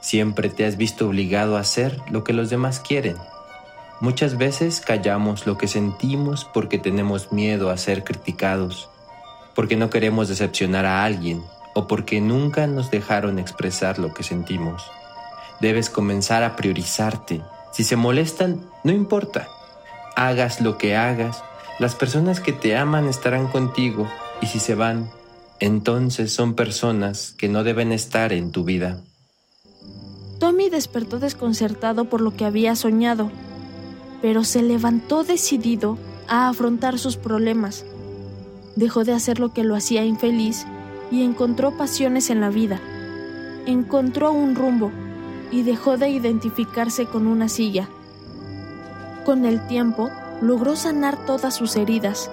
[0.00, 3.18] Siempre te has visto obligado a hacer lo que los demás quieren.
[4.00, 8.88] Muchas veces callamos lo que sentimos porque tenemos miedo a ser criticados,
[9.54, 11.42] porque no queremos decepcionar a alguien
[11.74, 14.90] o porque nunca nos dejaron expresar lo que sentimos.
[15.60, 17.42] Debes comenzar a priorizarte.
[17.78, 19.46] Si se molestan, no importa.
[20.16, 21.44] Hagas lo que hagas,
[21.78, 24.08] las personas que te aman estarán contigo
[24.40, 25.08] y si se van,
[25.60, 29.00] entonces son personas que no deben estar en tu vida.
[30.40, 33.30] Tommy despertó desconcertado por lo que había soñado,
[34.22, 37.84] pero se levantó decidido a afrontar sus problemas.
[38.74, 40.66] Dejó de hacer lo que lo hacía infeliz
[41.12, 42.80] y encontró pasiones en la vida.
[43.66, 44.90] Encontró un rumbo
[45.50, 47.88] y dejó de identificarse con una silla.
[49.24, 50.10] Con el tiempo,
[50.40, 52.30] logró sanar todas sus heridas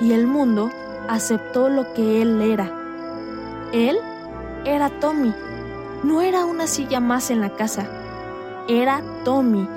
[0.00, 0.70] y el mundo
[1.08, 2.70] aceptó lo que él era.
[3.72, 3.98] Él
[4.64, 5.32] era Tommy.
[6.02, 7.86] No era una silla más en la casa.
[8.68, 9.68] Era Tommy.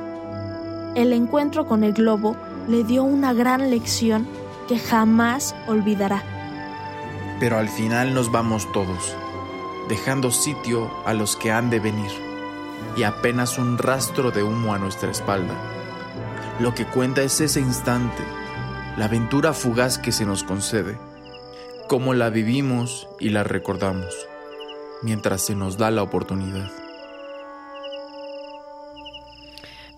[0.96, 2.36] El encuentro con el globo
[2.68, 4.28] le dio una gran lección
[4.68, 6.24] que jamás olvidará.
[7.40, 9.16] Pero al final nos vamos todos,
[9.90, 12.12] dejando sitio a los que han de venir,
[12.96, 15.56] y apenas un rastro de humo a nuestra espalda.
[16.60, 18.24] Lo que cuenta es ese instante,
[18.98, 21.00] la aventura fugaz que se nos concede,
[21.88, 24.14] cómo la vivimos y la recordamos,
[25.02, 26.83] mientras se nos da la oportunidad.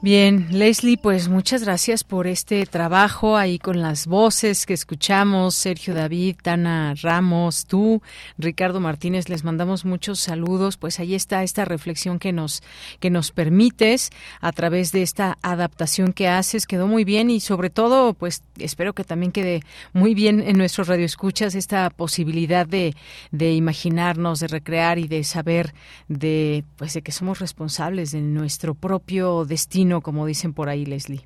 [0.01, 5.95] Bien, Leslie, pues muchas gracias por este trabajo ahí con las voces que escuchamos, Sergio
[5.95, 8.03] David, Tana Ramos, tú,
[8.37, 12.61] Ricardo Martínez, les mandamos muchos saludos, pues ahí está esta reflexión que nos
[12.99, 14.11] que nos permites
[14.41, 18.93] a través de esta adaptación que haces, quedó muy bien y sobre todo, pues espero
[18.93, 19.61] que también quede
[19.93, 22.95] muy bien en nuestros radioescuchas esta posibilidad de,
[23.31, 25.73] de imaginarnos, de recrear y de saber
[26.09, 31.21] de pues de que somos responsables de nuestro propio destino como dicen por ahí, Leslie.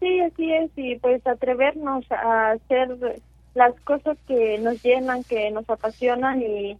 [0.00, 3.20] Sí, así es, y pues atrevernos a hacer
[3.54, 6.76] las cosas que nos llenan, que nos apasionan y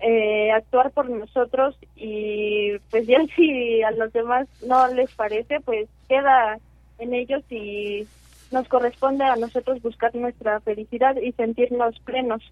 [0.00, 5.88] eh, actuar por nosotros y pues ya si a los demás no les parece, pues
[6.08, 6.58] queda
[6.98, 8.06] en ellos y
[8.50, 12.42] nos corresponde a nosotros buscar nuestra felicidad y sentirnos plenos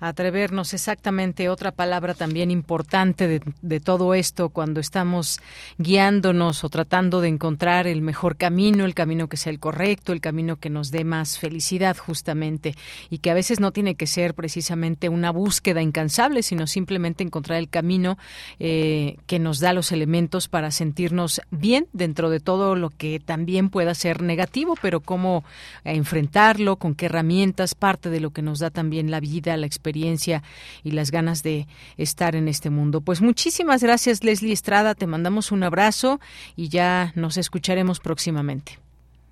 [0.00, 5.40] atrevernos exactamente otra palabra también importante de, todo esto cuando estamos
[5.78, 10.20] guiándonos o tratando de encontrar el mejor camino, el camino que sea el correcto, el
[10.20, 12.74] camino que nos dé más felicidad justamente.
[13.10, 17.58] Y que a veces no tiene que ser precisamente una búsqueda incansable, sino simplemente encontrar
[17.58, 18.18] el camino
[18.58, 23.70] eh, que nos da los elementos para sentirnos bien dentro de todo lo que también
[23.70, 25.44] pueda ser negativo, pero cómo
[25.84, 29.87] enfrentarlo, con qué herramientas, parte de lo que nos da también la vida, la experiencia
[29.88, 30.42] experiencia
[30.84, 31.66] y las ganas de
[31.96, 33.00] estar en este mundo.
[33.00, 34.94] Pues muchísimas gracias, Leslie Estrada.
[34.94, 36.20] Te mandamos un abrazo
[36.56, 38.78] y ya nos escucharemos próximamente.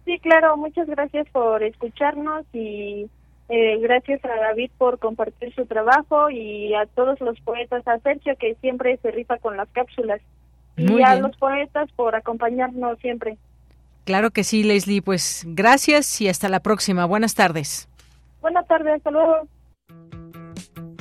[0.04, 0.56] Sí, claro.
[0.56, 3.06] Muchas gracias por escucharnos y
[3.48, 8.34] eh, gracias a David por compartir su trabajo y a todos los poetas, a Sergio
[8.38, 10.20] que siempre se rifa con las cápsulas
[10.76, 13.36] y a los poetas por acompañarnos siempre.
[14.04, 15.02] Claro que sí, Leslie.
[15.02, 17.04] Pues gracias y hasta la próxima.
[17.06, 17.88] Buenas tardes.
[18.40, 19.48] Buenas tardes, hasta luego.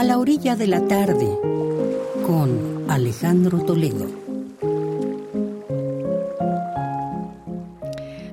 [0.00, 1.28] A la orilla de la tarde
[2.26, 4.06] con Alejandro Toledo.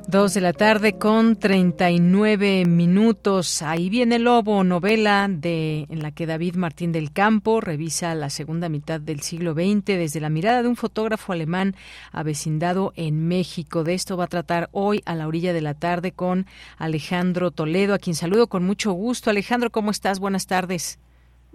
[0.08, 3.62] Dos de la tarde con 39 minutos.
[3.64, 8.30] Ahí viene el Lobo, novela de, en la que David Martín del Campo revisa la
[8.30, 11.76] segunda mitad del siglo XX desde la mirada de un fotógrafo alemán
[12.14, 13.84] avecindado en México.
[13.84, 16.46] De esto va a tratar hoy a la orilla de la tarde con
[16.78, 19.30] Alejandro Toledo, a quien saludo con mucho gusto.
[19.30, 20.20] Alejandro, ¿cómo estás?
[20.22, 20.98] Buenas tardes.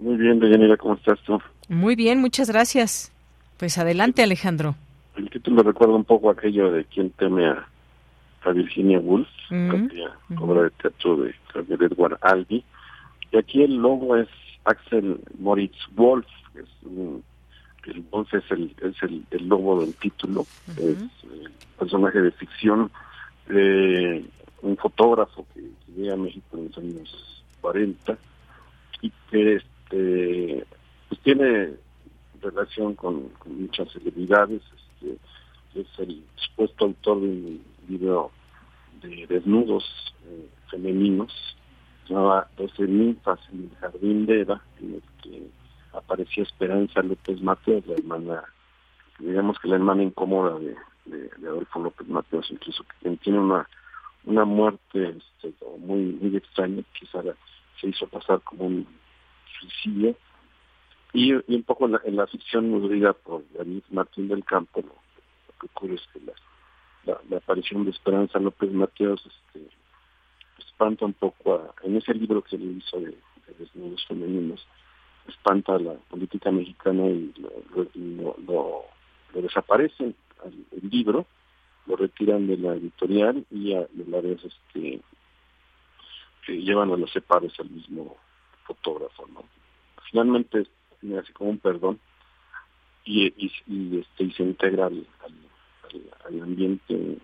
[0.03, 1.41] Muy bien, Deyanira, ¿cómo estás tú?
[1.69, 3.13] Muy bien, muchas gracias.
[3.57, 4.75] Pues adelante, Alejandro.
[5.15, 7.65] El título me recuerda un poco aquello de quien teme a,
[8.53, 9.29] Virginia Woolf,
[10.37, 12.65] obra de teatro de Edward Albee.
[13.31, 14.27] Y aquí el logo es
[14.65, 16.67] Axel Moritz Wolf, es
[17.85, 21.49] el Wolf es el, es el, el logo del título, es el
[21.79, 22.91] personaje de ficción
[23.47, 24.25] de
[24.61, 28.17] un fotógrafo que, que llega a México en los años 40
[29.01, 29.61] y que
[29.93, 30.65] este,
[31.09, 31.73] pues tiene
[32.41, 34.61] relación con, muchas celebridades.
[35.01, 35.17] Este,
[35.75, 38.31] es el supuesto autor de un video
[39.01, 39.83] de desnudos
[40.25, 41.31] eh, femeninos,
[42.07, 45.47] se llamaba 12 ninfas en el jardín de Eva, en el que
[45.93, 48.43] aparecía Esperanza López Mateos, la hermana
[49.19, 50.75] digamos que la hermana incómoda de,
[51.05, 53.67] de, Adolfo López Mateos, incluso que tiene una
[54.25, 57.21] una muerte este, muy muy extraña, quizá
[57.79, 58.87] se hizo pasar como un
[61.13, 64.95] y, un poco en la, ficción nudrida por David Martín del Campo, lo,
[65.59, 66.19] que ocurre es que
[67.05, 69.67] la, la, aparición de Esperanza López Mateos este,
[70.57, 74.65] espanta un poco, en ese libro que le hizo de, de desnudos femeninos,
[75.27, 78.85] espanta a la política mexicana y lo, lo,
[79.33, 80.15] desaparecen
[80.45, 81.25] el libro,
[81.85, 85.01] lo retiran de la editorial y a, la vez este,
[86.47, 88.17] llevan a los separos al mismo
[88.63, 89.27] fotógrafo.
[89.27, 89.43] ¿no?
[90.09, 90.67] Finalmente
[91.01, 91.99] me hace como un perdón
[93.05, 95.05] y, este, y se integra al,
[96.41, 97.17] ambiente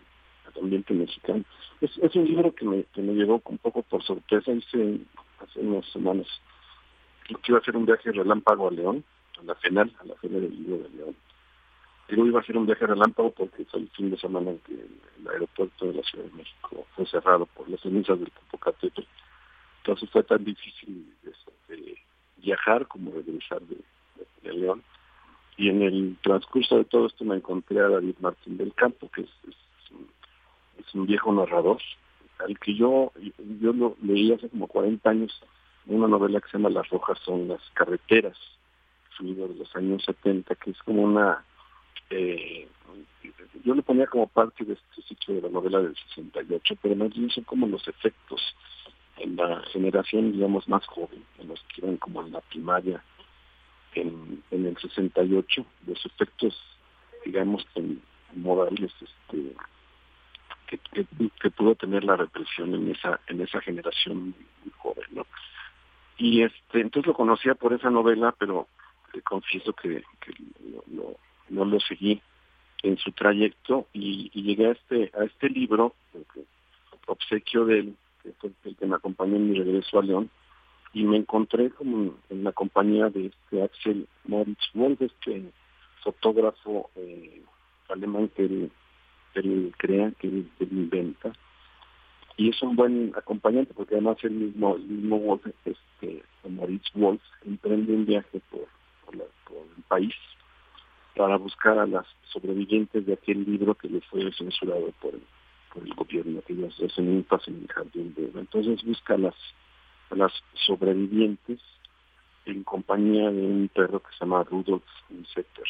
[0.45, 1.43] al ambiente mexicano.
[1.81, 4.99] Es, un libro que me, que me llegó un poco por sorpresa, hice
[5.39, 6.27] hace unas semanas
[7.23, 9.03] que iba a hacer un viaje relámpago a León,
[9.39, 11.15] a la final, a la final del libro de León.
[12.09, 14.73] Digo, iba a ser un viaje relámpago porque fue el fin de semana en que
[14.73, 19.07] el aeropuerto de la Ciudad de México fue cerrado por las cenizas del Popocatépetl.
[19.89, 21.97] Entonces fue tan difícil de,
[22.37, 24.83] viajar como regresar de, León.
[25.57, 29.21] Y en el transcurso de todo esto me encontré a David Martín del Campo, que
[29.21, 29.29] es,
[30.93, 31.79] un, viejo narrador,
[32.37, 33.11] al que yo,
[33.59, 35.41] yo lo leí hace como 40 años
[35.87, 38.37] una novela que se llama Las Rojas son las carreteras,
[39.17, 41.43] su libro de los años 70, que es como una...
[42.11, 42.67] Eh,
[43.63, 47.09] yo le ponía como parte de este sitio de la novela del 68, pero más
[47.09, 48.39] bien son como los efectos
[49.19, 53.03] en la generación, digamos, más joven, en los que iban como en la primaria,
[53.93, 56.59] en, en el 68, los efectos,
[57.25, 58.01] digamos, en,
[58.33, 59.55] modales este,
[60.67, 61.05] que,
[61.41, 65.25] que, pudo tener la represión en esa en esa generación muy joven, ¿no?
[66.17, 68.67] Y este, entonces lo conocía por esa novela, pero
[69.13, 70.03] le confieso que,
[71.49, 72.21] no lo seguí
[72.83, 75.95] en su trayecto y, llegué a este a este libro,
[77.07, 77.95] obsequio de él,
[78.29, 80.29] que fue el que me acompañó en mi regreso a León,
[80.93, 85.51] y me encontré como en la compañía de este Axel Moritz Wolf, este
[86.03, 87.43] fotógrafo eh,
[87.89, 88.71] alemán que él,
[89.77, 91.31] crea, que él inventa,
[92.37, 97.21] y es un buen acompañante porque además el mismo el mismo Wolf, este Moritz Wolf
[97.45, 98.65] emprende un viaje por,
[99.05, 100.13] por, el país
[101.15, 105.21] para buscar a las sobrevivientes de aquel libro que le fue censurado por el,
[105.73, 109.35] por el gobierno que ellos hacen un en el jardín de entonces busca a las
[110.09, 110.31] a las
[110.65, 111.59] sobrevivientes
[112.45, 114.83] en compañía de un perro que se llama Rudolf
[115.33, 115.65] Setter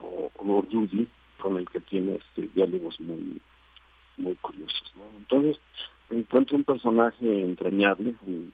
[0.00, 1.08] o, o Rudy
[1.38, 3.40] con el que tiene este diálogos muy
[4.16, 4.92] muy curiosos.
[5.16, 5.60] Entonces,
[6.10, 8.52] encuentro un personaje entrañable, un,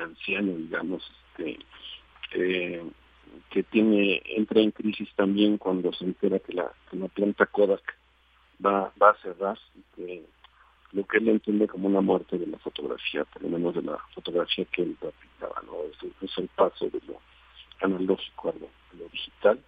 [0.00, 1.58] anciano, digamos, este,
[2.32, 2.82] eh,
[3.50, 7.96] que tiene entra en crisis también cuando se entera que la, que la planta Kodak
[8.64, 9.58] va, va a cerrar
[10.92, 13.98] lo que él entiende como una muerte de la fotografía, por lo menos de la
[14.14, 15.72] fotografía que él practicaba, ¿no?
[16.20, 17.18] Es, el paso de lo
[17.80, 18.52] analógico a
[18.96, 19.58] lo digital,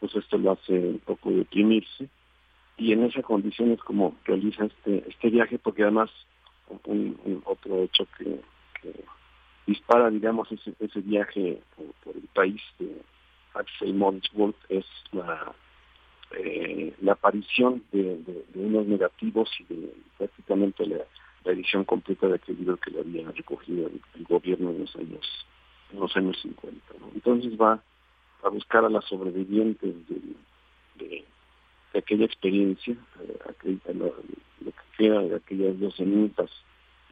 [0.00, 2.08] pues esto lo hace un poco deprimirse
[2.76, 6.10] y en esa condición es como realiza este este viaje porque además
[6.84, 8.40] un, otro hecho que,
[9.66, 13.02] dispara digamos ese, ese viaje por, el país de
[13.54, 14.30] Axel Moritz
[14.68, 15.54] es la
[16.32, 18.18] eh, la aparición de,
[18.54, 21.04] unos negativos y de prácticamente la,
[21.44, 25.46] edición completa de aquel libro que le había recogido el, gobierno en los años
[25.92, 26.76] en los años 50
[27.14, 27.80] entonces va
[28.42, 31.24] a buscar a las sobrevivientes de
[31.98, 32.94] aquella experiencia,
[33.64, 34.12] eh, lo,
[34.64, 36.50] que queda de aquellas dos cenizas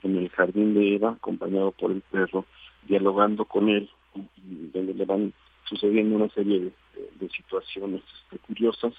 [0.02, 2.44] en el jardín de Eva, acompañado por el perro,
[2.86, 5.32] dialogando con él, y, donde le van
[5.74, 6.72] sucediendo una serie
[7.18, 8.92] de, situaciones este, curiosas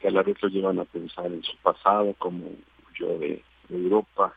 [0.00, 2.50] que a la vez lo llevan a pensar en su pasado, como
[2.98, 4.34] yo de, Europa,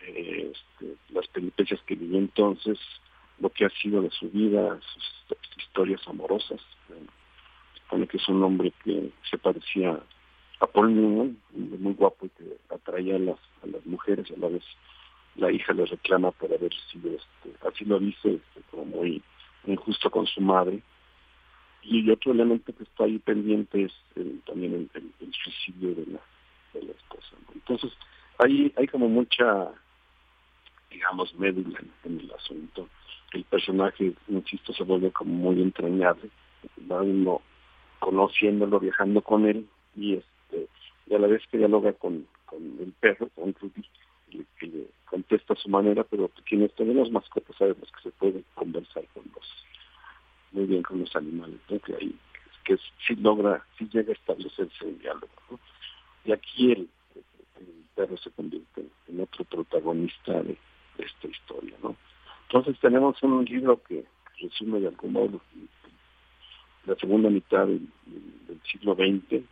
[0.00, 2.78] eh, este, las peripecias que vivió entonces,
[3.38, 6.60] lo que ha sido de su vida, sus, historias amorosas
[7.74, 10.00] supone que es un hombre que se parecía
[10.60, 13.38] a Paul Newman, muy guapo y que atraía a las,
[13.84, 14.64] mujeres, a la vez
[15.36, 19.22] la hija le reclama por haber sido, este, así lo dice, este, como muy
[19.66, 20.80] injusto con su madre.
[21.88, 23.92] Y otro elemento que está ahí pendiente es
[24.44, 26.20] también el, suicidio de la,
[26.74, 27.36] de esposa.
[27.54, 27.92] Entonces,
[28.38, 29.70] hay, hay como mucha,
[30.90, 32.88] digamos, médula en, el asunto.
[33.32, 36.28] El personaje, insisto, se vuelve como muy entrañable.
[36.90, 37.40] Va uno
[38.00, 40.68] conociéndolo, viajando con él y este
[41.06, 43.84] y a la vez que dialoga con, con el perro, con Rudy,
[44.58, 49.04] que le contesta a su manera, pero quienes tenemos mascotas sabemos que se puede conversar
[49.14, 49.44] con los
[50.52, 51.78] muy bien con los animales, ¿no?
[51.80, 52.14] que hay
[52.64, 55.28] que sí logra, sí llega a establecerse el diálogo.
[56.24, 56.88] Y aquí el,
[57.94, 60.58] perro se convierte en otro protagonista de,
[60.98, 61.74] esta historia.
[62.48, 64.04] Entonces tenemos un libro que
[64.40, 65.40] resume de algún modo
[66.86, 67.88] la segunda mitad del,
[68.70, 69.42] siglo XX,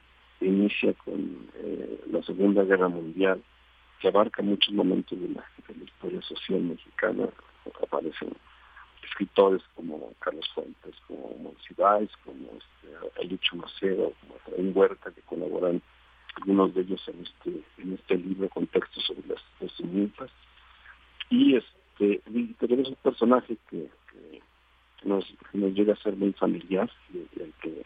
[0.41, 3.43] inicia con eh, la Segunda Guerra Mundial,
[4.01, 5.45] que abarca muchos momentos de la,
[5.85, 7.29] historia social mexicana.
[7.83, 8.31] Aparecen
[9.05, 15.83] escritores como Carlos Fuentes, como Monsiváis, como este, Macedo, como Efraín Huerta, que colaboran
[16.37, 20.31] algunos de ellos en este en este libro con textos sobre las, las
[21.31, 22.23] y este
[22.59, 23.89] tenemos un personaje que,
[25.05, 27.85] nos, llega a ser muy familiar y, el que de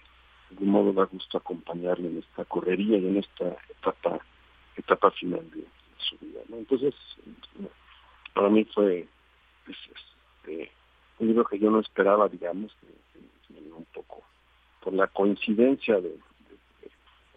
[0.50, 4.20] algún modo da gusto acompañarle en esta correría y en esta etapa
[4.76, 5.64] etapa final de,
[5.98, 6.94] su vida entonces
[8.34, 9.06] para mí fue
[9.68, 10.70] este,
[11.18, 12.74] un libro que yo no esperaba digamos
[13.76, 14.22] un poco
[14.82, 16.14] por la coincidencia de,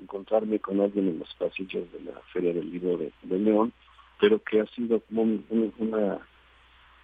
[0.01, 3.71] encontrarme con alguien en los pasillos de la Feria del Libro de, León,
[4.19, 6.19] pero que ha sido como una,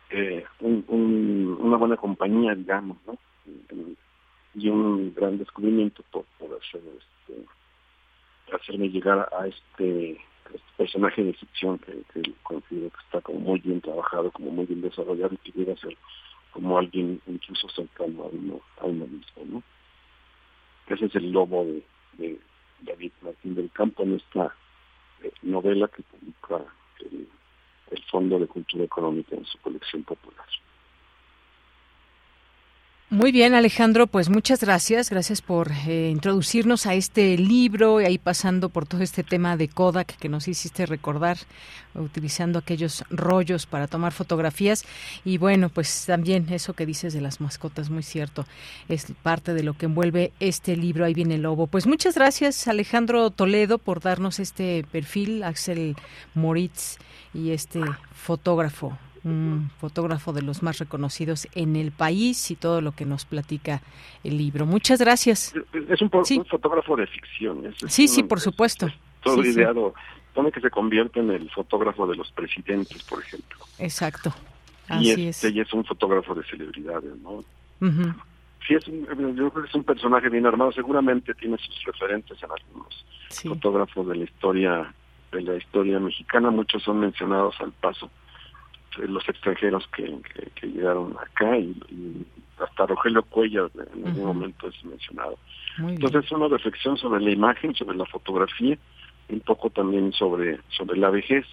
[0.09, 3.17] eh, una buena compañía, digamos, ¿no?
[4.55, 7.45] Y un gran descubrimiento por, hacer, este,
[8.51, 12.03] hacerme llegar a este, este personaje de ficción que,
[12.41, 15.77] considero que está como muy bien trabajado, como muy bien desarrollado y que llega a
[15.77, 15.95] ser
[16.51, 19.63] como alguien incluso cercano a uno, a uno mismo.
[20.87, 21.65] Ese es el lobo
[22.13, 22.39] de
[22.81, 24.55] David Martín del Campo en esta
[25.21, 26.63] eh, novela que publica
[26.99, 27.27] el,
[27.91, 30.45] el Fondo de Cultura Económica en su colección popular.
[33.09, 35.09] Muy bien, Alejandro, pues muchas gracias.
[35.09, 39.69] Gracias por eh, introducirnos a este libro y ahí pasando por todo este tema de
[39.69, 41.37] Kodak que nos hiciste recordar,
[41.95, 44.83] utilizando aquellos rollos para tomar fotografías.
[45.23, 48.45] Y bueno, pues también eso que dices de las mascotas, muy cierto,
[48.89, 51.05] es parte de lo que envuelve este libro.
[51.05, 51.67] Ahí viene el lobo.
[51.67, 55.95] Pues muchas gracias, Alejandro Toledo, por darnos este perfil, Axel
[56.35, 56.97] Moritz
[57.33, 57.79] y este
[58.13, 58.97] fotógrafo
[59.27, 63.81] un fotógrafo de los más reconocidos en el país y todo lo que nos platica
[64.23, 64.65] el libro.
[64.65, 65.53] Muchas gracias.
[65.73, 66.09] Es un,
[66.45, 67.73] fotógrafo de ficción.
[67.87, 68.87] sí, sí, por supuesto.
[69.23, 69.93] todo ideado.
[70.33, 73.57] Pone que se convierte en el fotógrafo de los presidentes, por ejemplo.
[73.79, 74.33] Exacto.
[74.99, 75.55] y este, es.
[75.57, 77.43] es un fotógrafo de celebridades, ¿no?
[78.67, 79.05] Sí, es un,
[79.35, 80.71] yo creo que es un personaje bien armado.
[80.71, 83.05] Seguramente tiene sus referentes en algunos
[83.43, 84.93] fotógrafos de la historia
[85.31, 86.51] de la historia mexicana.
[86.51, 88.09] Muchos son mencionados al paso
[89.07, 90.19] los extranjeros que,
[90.67, 91.75] llegaron acá y,
[92.59, 95.37] hasta Rogelio Cuellar en algún momento es mencionado.
[95.77, 98.77] Entonces es una reflexión sobre la imagen, sobre la fotografía,
[99.29, 101.45] un poco también sobre sobre la vejez,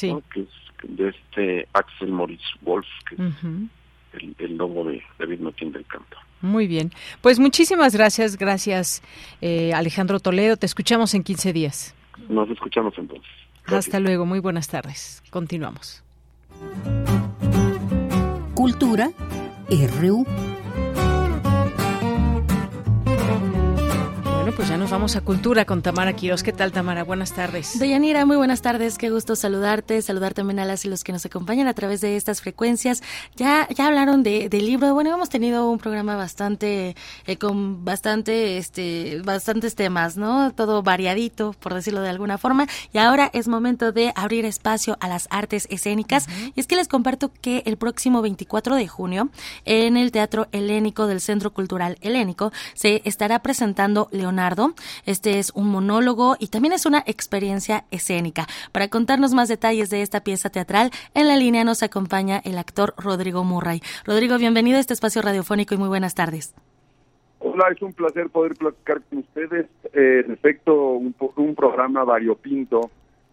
[0.00, 0.48] que es
[0.82, 6.16] de este Axel Moritz Wolf, que es el, lobo de David Martín del Campo.
[6.40, 6.90] Muy bien.
[7.20, 9.02] Pues muchísimas gracias, gracias
[9.40, 10.56] eh, Alejandro Toledo.
[10.56, 11.94] Te escuchamos en 15 días.
[12.28, 13.30] Nos escuchamos entonces.
[13.66, 15.22] Hasta luego, muy buenas tardes.
[15.30, 16.02] Continuamos.
[18.54, 19.10] Cultura
[19.70, 20.26] RU.
[24.56, 26.42] Pues ya nos vamos a Cultura con Tamara Quiroz.
[26.42, 27.04] ¿Qué tal, Tamara?
[27.04, 27.78] Buenas tardes.
[27.78, 28.98] Deyanira, muy buenas tardes.
[28.98, 32.16] Qué gusto saludarte, saludar también a las y los que nos acompañan a través de
[32.16, 33.02] estas frecuencias.
[33.36, 34.92] Ya, ya hablaron de, del libro.
[34.94, 36.96] Bueno, hemos tenido un programa bastante,
[37.26, 40.52] eh, con bastante, este, bastantes temas, ¿no?
[40.52, 42.66] Todo variadito, por decirlo de alguna forma.
[42.92, 46.26] Y ahora es momento de abrir espacio a las artes escénicas.
[46.54, 49.28] Y es que les comparto que el próximo 24 de junio,
[49.64, 54.39] en el Teatro Helénico del Centro Cultural Helénico, se estará presentando Leonardo
[55.06, 58.46] este es un monólogo y también es una experiencia escénica.
[58.72, 62.94] Para contarnos más detalles de esta pieza teatral, en la línea nos acompaña el actor
[62.96, 63.80] Rodrigo Murray.
[64.04, 66.54] Rodrigo, bienvenido a este espacio radiofónico y muy buenas tardes.
[67.38, 70.24] Hola, es un placer poder platicar con ustedes eh,
[70.66, 72.90] a un, un programa variopinto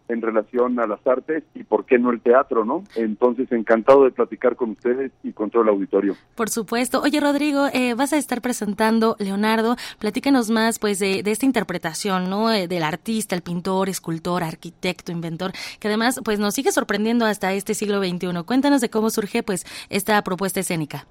[0.09, 2.83] en relación a las artes y por qué no el teatro, ¿no?
[2.95, 6.15] Entonces, encantado de platicar con ustedes y con todo el auditorio.
[6.35, 7.01] Por supuesto.
[7.01, 12.51] Oye, Rodrigo, eh, vas a estar presentando, Leonardo, platícanos más, pues, de, esta interpretación, ¿no?
[12.51, 17.53] Eh, del artista, el pintor, escultor, arquitecto, inventor, que además, pues, nos sigue sorprendiendo hasta
[17.53, 18.43] este siglo XXI.
[18.45, 21.05] Cuéntanos de cómo surge, pues, esta propuesta escénica.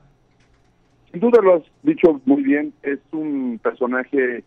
[1.11, 4.45] Sin duda lo has dicho muy bien, es un personaje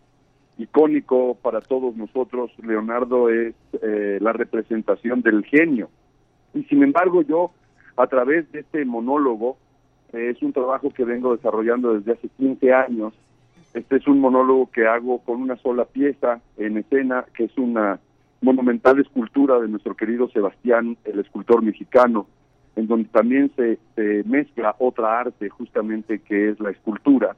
[0.60, 2.52] icónico para todos nosotros.
[2.62, 5.90] Leonardo es eh, la representación del genio.
[6.54, 7.52] Y sin embargo yo,
[7.96, 9.58] a través de este monólogo,
[10.14, 13.14] eh, es un trabajo que vengo desarrollando desde hace 15 años.
[13.74, 18.00] Este es un monólogo que hago con una sola pieza en escena, que es una
[18.42, 22.28] monumental escultura de nuestro querido Sebastián, el escultor mexicano,
[22.76, 27.36] en donde también se, se mezcla otra arte justamente que es la escultura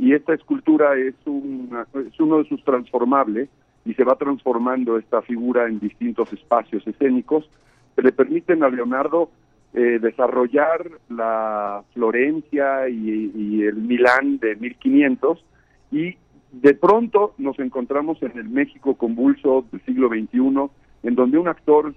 [0.00, 3.50] y esta escultura es, es uno de sus transformables
[3.84, 7.48] y se va transformando esta figura en distintos espacios escénicos
[7.94, 9.30] que le permiten a Leonardo
[9.74, 15.44] eh, desarrollar la Florencia y, el Milán de 1500
[15.92, 16.16] y
[16.50, 20.70] de pronto nos encontramos en el México convulso del siglo XXI,
[21.02, 21.94] en donde un actor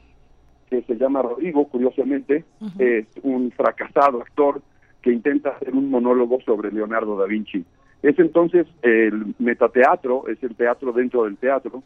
[0.70, 2.44] que se llama Rodrigo, curiosamente,
[2.78, 4.62] es un fracasado actor
[5.02, 7.64] que intenta hacer un monólogo sobre Leonardo da Vinci.
[8.04, 11.82] Es entonces el metateatro, es el teatro dentro del teatro,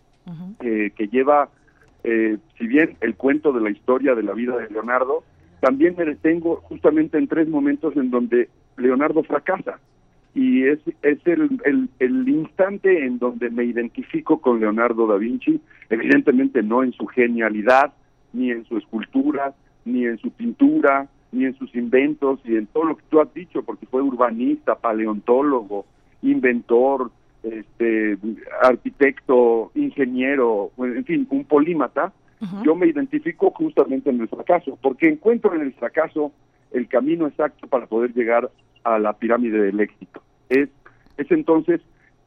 [0.61, 1.49] eh, que lleva,
[2.03, 5.23] eh, si bien el cuento de la historia de la vida de Leonardo,
[5.59, 9.79] también me detengo justamente en tres momentos en donde Leonardo fracasa.
[10.33, 16.63] Y es, es el, el instante en donde me identifico con Leonardo da Vinci, evidentemente
[16.63, 17.93] no en su genialidad,
[18.33, 19.53] ni en su escultura,
[19.85, 23.31] ni en su pintura, ni en sus inventos, y en todo lo que tú has
[23.35, 25.85] dicho, porque fue urbanista, paleontólogo,
[26.21, 27.11] inventor,
[27.43, 28.17] este,
[28.61, 32.13] arquitecto, ingeniero, en fin, un polímata,
[32.63, 36.31] yo me identifico justamente en el fracaso, porque encuentro en el fracaso
[36.71, 38.51] el camino exacto para poder llegar
[38.83, 40.21] a la pirámide del éxito.
[40.49, 40.69] Es,
[41.17, 41.81] es entonces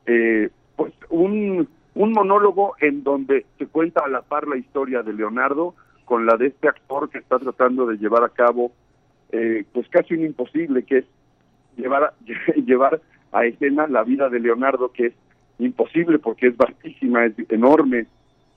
[0.07, 5.13] eh, pues un, un monólogo en donde se cuenta a la par la historia de
[5.13, 8.73] Leonardo con la de este actor que está tratando de llevar a cabo
[9.31, 11.05] eh, pues casi un imposible que es
[11.77, 12.15] llevar
[12.67, 13.01] llevar
[13.33, 15.15] a escena la vida de Leonardo, que es
[15.59, 18.07] imposible porque es vastísima, es enorme,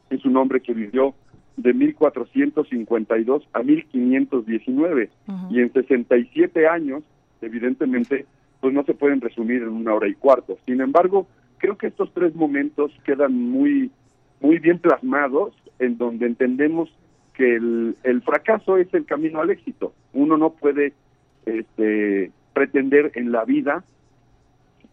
[0.10, 1.14] es un hombre que vivió
[1.58, 5.10] de 1452 a 1519
[5.50, 7.04] y en 67 años,
[7.42, 8.26] evidentemente,
[8.60, 10.58] pues no se pueden resumir en una hora y cuarto.
[10.66, 11.28] Sin embargo,
[11.58, 13.92] creo que estos tres momentos quedan muy,
[14.40, 16.90] muy bien plasmados en donde entendemos
[17.34, 19.94] que el, el fracaso es el camino al éxito.
[20.14, 20.94] Uno no puede
[21.46, 23.84] este, pretender en la vida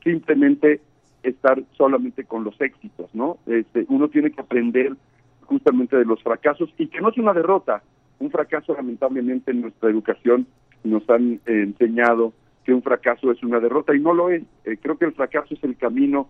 [0.03, 0.81] simplemente
[1.23, 3.39] estar solamente con los éxitos, ¿no?
[3.47, 4.95] Este, uno tiene que aprender
[5.43, 7.83] justamente de los fracasos y que no es una derrota.
[8.19, 10.47] Un fracaso, lamentablemente, en nuestra educación
[10.85, 12.33] nos han eh, enseñado
[12.65, 14.43] que un fracaso es una derrota y no lo es.
[14.65, 16.29] Eh, creo que el fracaso es el camino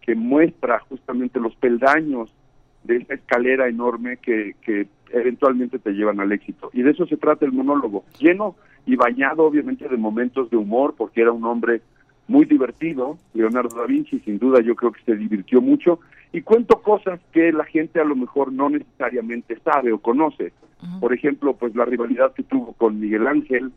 [0.00, 2.32] que muestra justamente los peldaños
[2.84, 6.70] de esa escalera enorme que, que eventualmente te llevan al éxito.
[6.72, 10.94] Y de eso se trata el monólogo, lleno y bañado obviamente de momentos de humor,
[10.96, 11.82] porque era un hombre
[12.28, 16.00] muy divertido, Leonardo da Vinci, sin duda yo creo que se divirtió mucho,
[16.32, 20.52] y cuento cosas que la gente a lo mejor no necesariamente sabe o conoce.
[20.98, 23.70] Por ejemplo, pues la rivalidad que tuvo con Miguel Ángel,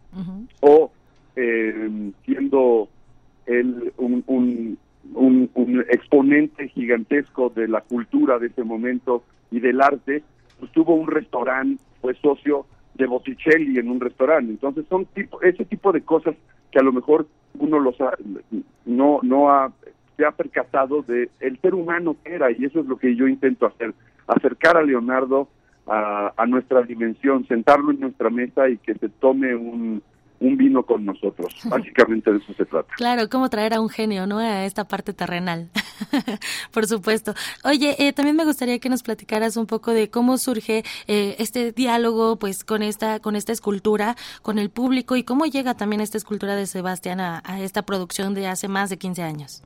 [0.61, 0.91] o
[1.35, 2.89] eh, siendo
[3.45, 4.79] él un, un,
[5.13, 10.23] un, exponente gigantesco de la cultura de ese momento y del arte,
[10.59, 12.65] pues tuvo un restaurante, fue socio
[12.95, 14.51] de Botticelli en un restaurante.
[14.51, 16.35] Entonces son tipo, ese tipo de cosas
[16.75, 17.25] que a lo mejor
[17.57, 17.95] uno los
[18.85, 19.71] no no ha,
[20.17, 23.29] se ha percatado de el ser humano que era y eso es lo que yo
[23.29, 23.93] intento hacer,
[24.27, 25.47] acercar a Leonardo
[25.87, 30.03] a nuestra dimensión, sentarlo en nuestra mesa y que se tome un,
[30.45, 31.53] un vino con nosotros.
[31.69, 32.93] Básicamente de eso se trata.
[32.95, 34.39] Claro, cómo traer a un genio, ¿no?
[34.39, 35.69] A esta parte terrenal.
[36.71, 37.33] Por supuesto.
[37.63, 41.71] Oye, eh, también me gustaría que nos platicaras un poco de cómo surge eh, este
[41.71, 46.17] diálogo, pues, con esta, con esta escultura, con el público y cómo llega también esta
[46.17, 49.63] escultura de Sebastián a, esta producción de hace más de 15 años.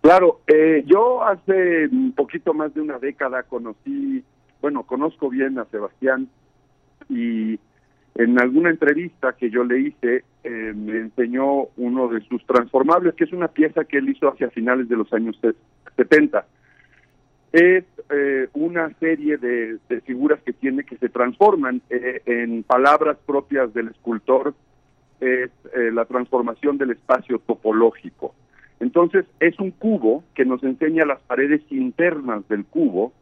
[0.00, 4.24] Claro, eh, yo hace un poquito más de una década conocí,
[4.60, 6.28] bueno, conozco bien a Sebastián
[7.08, 7.58] y
[8.14, 13.24] en alguna entrevista que yo le hice, eh, me enseñó uno de sus transformables, que
[13.24, 15.38] es una pieza que él hizo hacia finales de los años
[15.96, 16.44] 70.
[17.52, 23.72] Es eh, una serie de, figuras que tiene que se transforman eh, en palabras propias
[23.72, 24.54] del escultor,
[25.20, 25.50] es
[25.92, 28.34] la transformación del espacio topológico.
[28.80, 33.12] Entonces, es un cubo que nos enseña las paredes internas del cubo,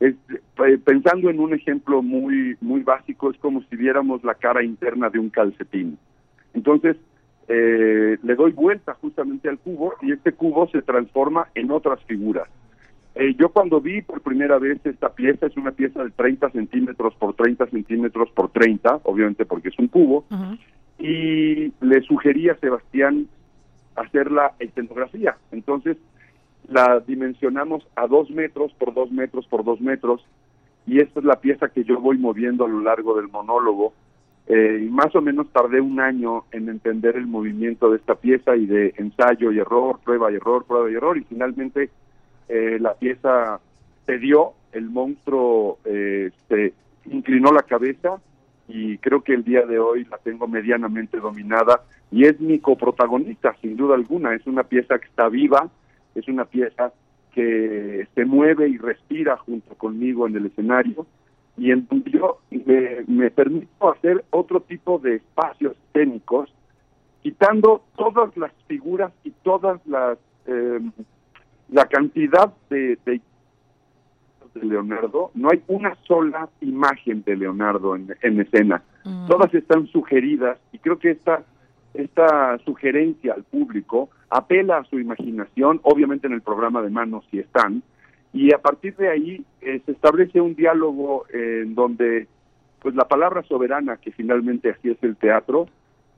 [0.00, 4.64] es, eh, pensando en un ejemplo muy muy básico, es como si viéramos la cara
[4.64, 5.98] interna de un calcetín.
[6.54, 6.96] Entonces,
[7.48, 12.48] eh, le doy vuelta justamente al cubo y este cubo se transforma en otras figuras.
[13.14, 17.14] Eh, yo cuando vi por primera vez esta pieza, es una pieza de 30 centímetros
[17.16, 20.24] por 30 centímetros por 30, obviamente porque es un cubo,
[20.98, 23.26] y le sugerí a Sebastián
[23.96, 25.36] hacer la escenografía.
[25.50, 25.96] Entonces,
[26.70, 30.24] la dimensionamos a dos metros por dos metros por dos metros
[30.86, 33.92] y esta es la pieza que yo voy moviendo a lo largo del monólogo.
[34.46, 38.56] Eh, y más o menos tardé un año en entender el movimiento de esta pieza
[38.56, 41.90] y de ensayo y error, prueba y error, prueba y error y finalmente
[42.48, 43.60] eh, la pieza
[44.06, 46.72] se dio, el monstruo eh, se
[47.06, 48.20] inclinó la cabeza
[48.66, 53.54] y creo que el día de hoy la tengo medianamente dominada y es mi coprotagonista,
[53.60, 54.34] sin duda alguna.
[54.34, 55.68] Es una pieza que está viva,
[56.14, 56.92] es una pieza
[57.32, 61.06] que se mueve y respira junto conmigo en el escenario
[61.56, 66.52] y en donde yo me, permito hacer otro tipo de espacios escénicos,
[67.22, 70.80] quitando todas las figuras y todas las eh,
[71.70, 73.20] la cantidad de, de,
[74.54, 78.82] Leonardo, no hay una sola imagen de Leonardo en, escena.
[79.04, 79.28] Mm.
[79.28, 81.44] Todas están sugeridas y creo que esta,
[81.94, 87.40] esta sugerencia al público apela a su imaginación, obviamente en el programa de manos si
[87.40, 87.82] están,
[88.32, 92.28] y a partir de ahí eh, se establece un diálogo en donde
[92.80, 95.66] pues la palabra soberana, que finalmente así es el teatro,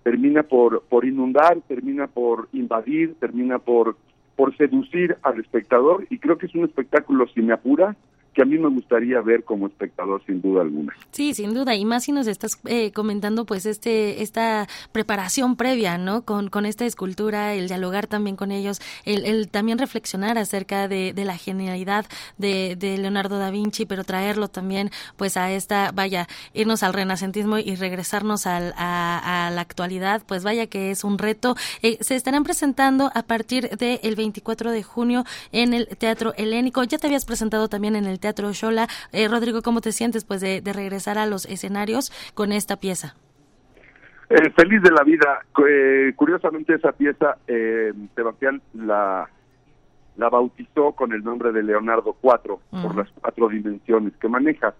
[0.02, 3.96] termina por, por inundar, termina por invadir, termina por,
[4.36, 7.96] por seducir al espectador y creo que es un espectáculo, si me apura,
[8.34, 10.94] que a mí me gustaría ver como espectador sin duda alguna.
[11.10, 15.98] Sí, sin duda, y más si nos estás eh, comentando pues este esta preparación previa,
[15.98, 16.22] ¿no?
[16.22, 21.12] Con, con esta escultura, el dialogar también con ellos, el, el también reflexionar acerca de,
[21.12, 22.06] de la genialidad
[22.38, 27.58] de, de, Leonardo da Vinci, pero traerlo también pues a esta, vaya, irnos al renacentismo
[27.58, 31.56] y regresarnos al, a, la actualidad, pues vaya que es un reto.
[31.82, 36.82] Eh, se estarán presentando a partir del 24 de junio en el Teatro Helénico.
[36.84, 38.86] Ya te habías presentado también en el Teatro Shola.
[39.12, 43.14] Eh, Rodrigo, ¿cómo te sientes pues de, regresar a los escenarios con esta pieza?
[44.30, 45.40] Eh, feliz de la vida.
[45.68, 47.36] Eh, curiosamente esa pieza,
[48.14, 49.28] Sebastián la,
[50.16, 54.74] la bautizó con el nombre de Leonardo 4, por las cuatro dimensiones que maneja.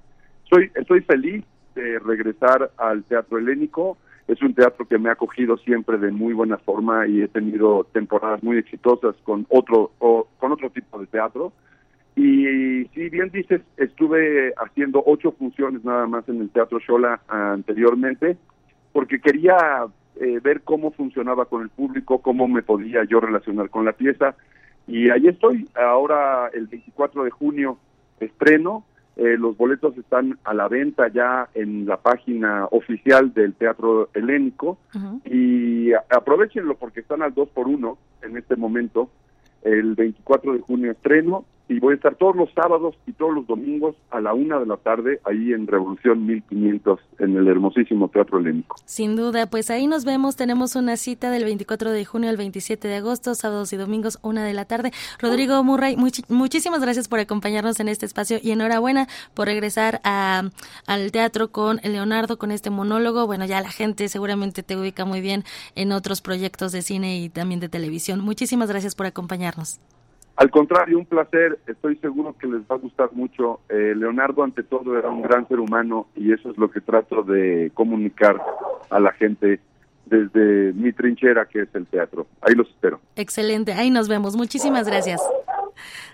[0.48, 1.44] Soy, estoy feliz
[1.74, 3.98] de regresar al Teatro Helénico.
[4.28, 7.84] Es un teatro que me ha acogido siempre de muy buena forma y he tenido
[7.92, 11.52] temporadas muy exitosas con otro, o, con otro tipo de teatro.
[12.14, 18.36] Y si bien dices, estuve haciendo ocho funciones nada más en el Teatro Shola anteriormente,
[18.92, 19.86] porque quería
[20.20, 24.34] eh, ver cómo funcionaba con el público, cómo me podía yo relacionar con la pieza.
[24.86, 27.78] Y ahí estoy, ahora el 24 de junio
[28.20, 28.84] estreno,
[29.16, 34.78] eh, los boletos están a la venta ya en la página oficial del Teatro Helénico
[35.26, 39.10] y aprovechenlo porque están al 2 por 1 en este momento.
[39.62, 43.46] El 24 de junio estreno y voy a estar todos los sábados y todos los
[43.46, 48.38] domingos a la una de la tarde ahí en Revolución 1500 en el hermosísimo Teatro
[48.38, 48.76] Helénico.
[48.84, 50.36] Sin duda, pues ahí nos vemos.
[50.36, 54.44] Tenemos una cita del 24 de junio al 27 de agosto, sábados y domingos, una
[54.44, 54.92] de la tarde.
[55.18, 55.96] Rodrigo Murray,
[56.28, 60.42] muchísimas gracias por acompañarnos en este espacio y enhorabuena por regresar a,
[60.86, 63.26] al teatro con Leonardo, con este monólogo.
[63.26, 65.44] Bueno, ya la gente seguramente te ubica muy bien
[65.74, 68.20] en otros proyectos de cine y también de televisión.
[68.20, 69.80] Muchísimas gracias por acompañarnos.
[70.36, 73.60] Al contrario, un placer, estoy seguro que les va a gustar mucho.
[73.68, 77.22] Eh, Leonardo ante todo era un gran ser humano y eso es lo que trato
[77.22, 78.40] de comunicar
[78.90, 79.60] a la gente
[80.06, 82.26] desde mi trinchera que es el teatro.
[82.40, 83.00] Ahí los espero.
[83.16, 84.34] Excelente, ahí nos vemos.
[84.34, 85.20] Muchísimas gracias.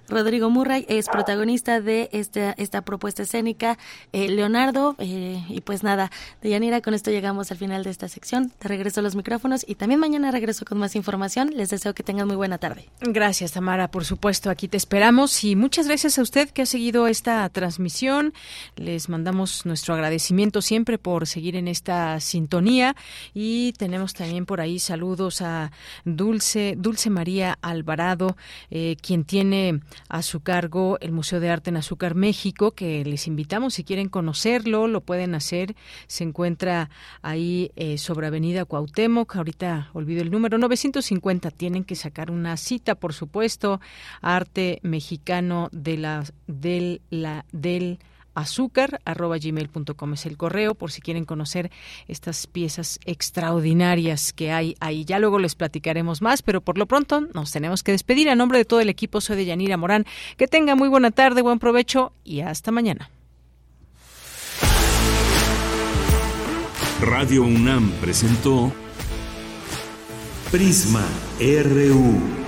[0.08, 3.78] Rodrigo Murray es protagonista de esta, esta propuesta escénica.
[4.12, 6.10] Eh, Leonardo, eh, y pues nada,
[6.42, 8.50] de Yanira, con esto llegamos al final de esta sección.
[8.58, 11.50] Te regreso los micrófonos y también mañana regreso con más información.
[11.54, 12.88] Les deseo que tengan muy buena tarde.
[13.00, 13.90] Gracias, Tamara.
[13.90, 18.32] Por supuesto, aquí te esperamos y muchas gracias a usted que ha seguido esta transmisión.
[18.76, 22.96] Les mandamos nuestro agradecimiento siempre por seguir en esta sintonía
[23.34, 25.70] y tenemos también por ahí saludos a
[26.04, 28.36] Dulce, Dulce María Alvarado,
[28.70, 33.26] eh, quien tiene a su cargo el Museo de Arte en Azúcar México, que les
[33.26, 35.76] invitamos si quieren conocerlo, lo pueden hacer.
[36.06, 36.90] Se encuentra
[37.22, 41.50] ahí eh, sobre Avenida Cuauhtémoc, ahorita olvido el número 950.
[41.50, 43.80] Tienen que sacar una cita, por supuesto.
[44.20, 47.98] Arte mexicano de la del la del
[48.40, 51.70] azúcar arroba gmail.com es el correo por si quieren conocer
[52.06, 55.04] estas piezas extraordinarias que hay ahí.
[55.04, 58.28] Ya luego les platicaremos más, pero por lo pronto nos tenemos que despedir.
[58.28, 60.06] A nombre de todo el equipo soy de Yanira Morán.
[60.36, 63.10] Que tenga muy buena tarde, buen provecho y hasta mañana.
[67.00, 68.72] Radio UNAM presentó
[70.50, 71.06] Prisma
[71.38, 72.47] RU.